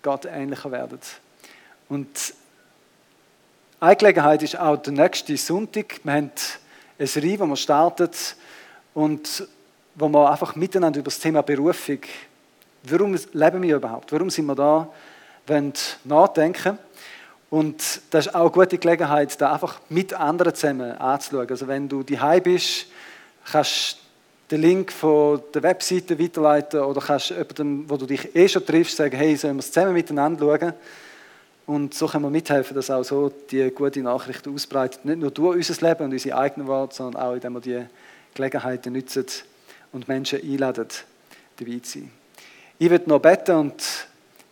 Gott 0.00 0.26
ähnlicher 0.26 0.70
werden. 0.70 1.00
Und 1.88 2.34
eine 3.80 3.96
Gelegenheit 3.96 4.44
ist 4.44 4.56
auch 4.56 4.76
der 4.76 4.92
nächste 4.92 5.36
Sonntag. 5.36 5.98
Wir 6.04 6.12
haben 6.12 6.30
ein 7.00 7.08
Reihe, 7.16 7.40
wo 7.40 7.46
wir 7.46 7.56
startet 7.56 8.36
und 8.94 9.48
wo 9.96 10.08
wir 10.08 10.30
einfach 10.30 10.54
miteinander 10.54 11.00
über 11.00 11.10
das 11.10 11.18
Thema 11.18 11.42
Berufung, 11.42 11.98
warum 12.84 13.18
leben 13.32 13.62
wir 13.62 13.74
überhaupt, 13.74 14.12
warum 14.12 14.30
sind 14.30 14.46
wir 14.46 14.54
da, 14.54 14.88
wollen 15.48 15.72
nachdenken. 16.04 16.78
Und 17.50 18.02
das 18.12 18.26
ist 18.26 18.34
auch 18.36 18.42
eine 18.42 18.50
gute 18.50 18.78
Gelegenheit, 18.78 19.40
da 19.40 19.52
einfach 19.52 19.80
mit 19.88 20.14
anderen 20.14 20.54
zusammen 20.54 20.92
anzuschauen. 20.92 21.50
Also 21.50 21.66
wenn 21.66 21.88
du 21.88 22.04
daheim 22.04 22.44
bist, 22.44 22.86
kannst 23.44 23.98
den 24.50 24.62
Link 24.62 24.92
von 24.92 25.42
der 25.52 25.62
Webseite 25.62 26.18
weiterleiten 26.18 26.80
oder 26.80 27.00
kannst 27.00 27.30
jemandem, 27.30 27.84
wo 27.88 27.96
du 27.96 28.06
dich 28.06 28.34
eh 28.34 28.48
schon 28.48 28.64
triffst, 28.64 28.96
sagen, 28.96 29.16
hey, 29.16 29.36
sollen 29.36 29.56
wir 29.56 29.60
es 29.60 29.70
zusammen 29.70 29.92
miteinander 29.92 30.46
schauen? 30.46 30.72
Und 31.66 31.92
so 31.92 32.06
können 32.06 32.24
wir 32.24 32.30
mithelfen, 32.30 32.74
dass 32.74 32.90
auch 32.90 33.02
so 33.02 33.30
die 33.50 33.70
gute 33.70 34.00
Nachricht 34.00 34.48
ausbreitet. 34.48 35.04
Nicht 35.04 35.18
nur 35.18 35.30
durch 35.30 35.56
unser 35.56 35.86
Leben 35.86 36.04
und 36.04 36.12
unsere 36.12 36.38
eigenen 36.38 36.66
Worte, 36.66 36.96
sondern 36.96 37.22
auch, 37.22 37.34
indem 37.34 37.52
wir 37.54 37.60
die 37.60 37.84
Gelegenheiten 38.32 38.94
nutzen 38.94 39.26
und 39.92 40.08
Menschen 40.08 40.40
einladen, 40.40 40.88
dabei 41.58 41.78
zu 41.80 41.98
sein. 41.98 42.10
Ich 42.78 42.88
werde 42.88 43.10
noch 43.10 43.18
beten 43.18 43.54
und 43.56 43.82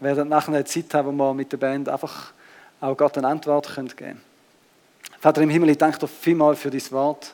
werde 0.01 0.27
nachher 0.27 0.53
eine 0.53 0.65
Zeit 0.65 0.93
haben, 0.93 1.19
wo 1.19 1.25
wir 1.25 1.35
mit 1.35 1.51
der 1.51 1.57
Band 1.57 1.89
einfach 1.89 2.33
auch 2.83 2.97
Gott 2.97 3.17
eine 3.17 3.29
Antwort 3.29 3.75
geben 3.75 3.97
können. 3.97 4.21
Vater 5.19 5.41
im 5.41 5.49
Himmel, 5.49 5.71
ich 5.71 5.79
danke 5.79 5.99
dir 5.99 6.09
vielmals 6.09 6.59
für 6.59 6.71
dein 6.71 6.91
Wort 6.91 7.33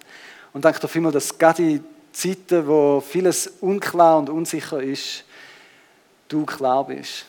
und 0.53 0.65
danke 0.65 0.79
dir 0.79 0.87
vielmals, 0.87 1.15
dass 1.15 1.37
gerade 1.37 1.81
Zeiten, 2.13 2.67
wo 2.67 3.01
vieles 3.01 3.47
unklar 3.61 4.19
und 4.19 4.31
unsicher 4.31 4.83
ist, 4.83 5.25
du 6.29 6.45
klar 6.45 6.87
bist. 6.87 7.27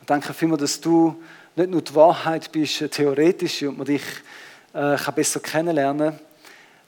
Und 0.00 0.08
danke 0.08 0.32
vielmals, 0.32 0.62
dass 0.62 0.80
du 0.80 1.22
nicht 1.56 1.70
nur 1.70 1.82
die 1.82 1.94
Wahrheit 1.94 2.50
bist, 2.52 2.80
eine 2.80 2.90
theoretische, 2.90 3.68
und 3.68 3.78
man 3.78 3.86
dich 3.86 4.02
äh, 4.72 4.96
kann 4.96 5.14
besser 5.14 5.40
kennenlernen 5.40 6.18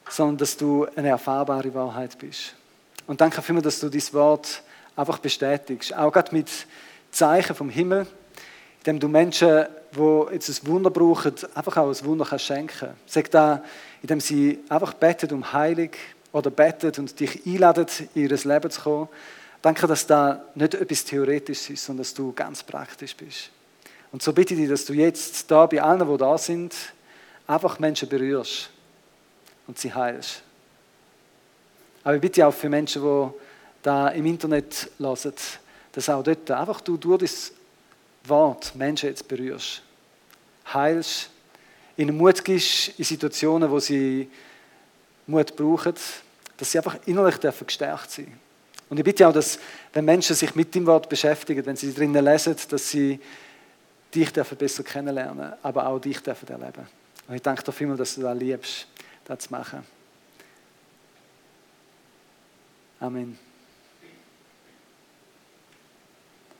sondern 0.08 0.38
dass 0.38 0.56
du 0.56 0.86
eine 0.96 1.08
erfahrbare 1.08 1.72
Wahrheit 1.74 2.18
bist. 2.18 2.54
Und 3.06 3.20
danke 3.20 3.42
vielmals, 3.42 3.64
dass 3.64 3.80
du 3.80 3.88
dieses 3.88 4.12
Wort 4.14 4.62
einfach 4.94 5.18
bestätigst. 5.18 5.94
Auch 5.94 6.12
gerade 6.12 6.34
mit 6.34 6.48
Zeichen 7.10 7.54
vom 7.54 7.70
Himmel, 7.70 8.06
indem 8.78 9.00
du 9.00 9.08
Menschen, 9.08 9.66
die 9.92 10.32
jetzt 10.32 10.48
ein 10.48 10.66
Wunder 10.68 10.90
brauchen, 10.90 11.34
einfach 11.54 11.76
auch 11.76 11.88
ein 11.88 12.04
Wunder 12.04 12.24
kannst 12.24 12.46
schenken. 12.46 12.90
Sag 13.06 13.30
da, 13.30 13.62
indem 14.02 14.20
sie 14.20 14.60
einfach 14.68 14.94
beten 14.94 15.32
um 15.32 15.52
Heilung 15.52 15.90
oder 16.36 16.50
beten 16.50 16.92
und 16.98 17.18
dich 17.18 17.46
einladen, 17.46 17.86
in 18.14 18.22
ihr 18.22 18.28
Leben 18.28 18.70
zu 18.70 18.80
kommen. 18.82 19.08
Danke, 19.62 19.86
dass 19.86 20.06
da 20.06 20.44
nicht 20.54 20.74
etwas 20.74 21.04
Theoretisches 21.04 21.70
ist, 21.70 21.84
sondern 21.86 22.02
dass 22.02 22.12
du 22.12 22.32
ganz 22.32 22.62
praktisch 22.62 23.16
bist. 23.16 23.50
Und 24.12 24.22
so 24.22 24.32
bitte 24.32 24.52
ich 24.52 24.60
dich, 24.60 24.68
dass 24.68 24.84
du 24.84 24.92
jetzt 24.92 25.50
da 25.50 25.64
bei 25.64 25.80
allen, 25.80 26.06
die 26.06 26.16
da 26.18 26.36
sind, 26.36 26.74
einfach 27.46 27.78
Menschen 27.78 28.08
berührst 28.08 28.68
und 29.66 29.78
sie 29.78 29.92
heilst. 29.92 30.42
Aber 32.04 32.16
ich 32.16 32.20
bitte 32.20 32.46
auch 32.46 32.54
für 32.54 32.68
Menschen, 32.68 33.02
die 33.02 33.28
da 33.82 34.08
im 34.08 34.26
Internet 34.26 34.90
hören, 34.98 35.32
dass 35.92 36.08
auch 36.10 36.22
dort 36.22 36.50
einfach 36.50 36.82
du 36.82 36.98
durch 36.98 37.22
das 37.22 37.52
Wort 38.24 38.74
Menschen 38.74 39.08
jetzt 39.08 39.26
berührst, 39.26 39.82
heilst, 40.72 41.30
ihnen 41.96 42.16
Mut 42.16 42.44
gibst 42.44 42.90
in 42.98 43.04
Situationen, 43.04 43.70
wo 43.70 43.80
sie 43.80 44.28
Mut 45.26 45.56
brauchen, 45.56 45.94
dass 46.56 46.70
sie 46.70 46.78
einfach 46.78 46.96
innerlich 47.06 47.36
dürfen 47.36 47.66
gestärkt 47.66 48.10
sein. 48.10 48.38
Und 48.88 48.98
ich 48.98 49.04
bitte 49.04 49.26
auch, 49.26 49.32
dass 49.32 49.58
wenn 49.92 50.04
Menschen 50.04 50.36
sich 50.36 50.54
mit 50.54 50.74
dem 50.74 50.86
Wort 50.86 51.08
beschäftigen, 51.08 51.64
wenn 51.66 51.76
sie 51.76 51.92
drinnen 51.92 52.24
lesen, 52.24 52.56
dass 52.68 52.90
sie 52.90 53.20
dich 54.14 54.32
dürfen 54.32 54.56
besser 54.56 54.84
kennenlernen, 54.84 55.54
aber 55.62 55.86
auch 55.86 55.98
dich 55.98 56.20
dürfen 56.20 56.48
erleben. 56.48 56.86
Und 57.26 57.34
ich 57.34 57.42
danke 57.42 57.62
dir 57.62 57.72
vielmals, 57.72 57.98
dass 57.98 58.14
du 58.14 58.22
das 58.22 58.38
liebst, 58.38 58.86
das 59.24 59.38
zu 59.40 59.50
machen. 59.50 59.84
Amen. 63.00 63.45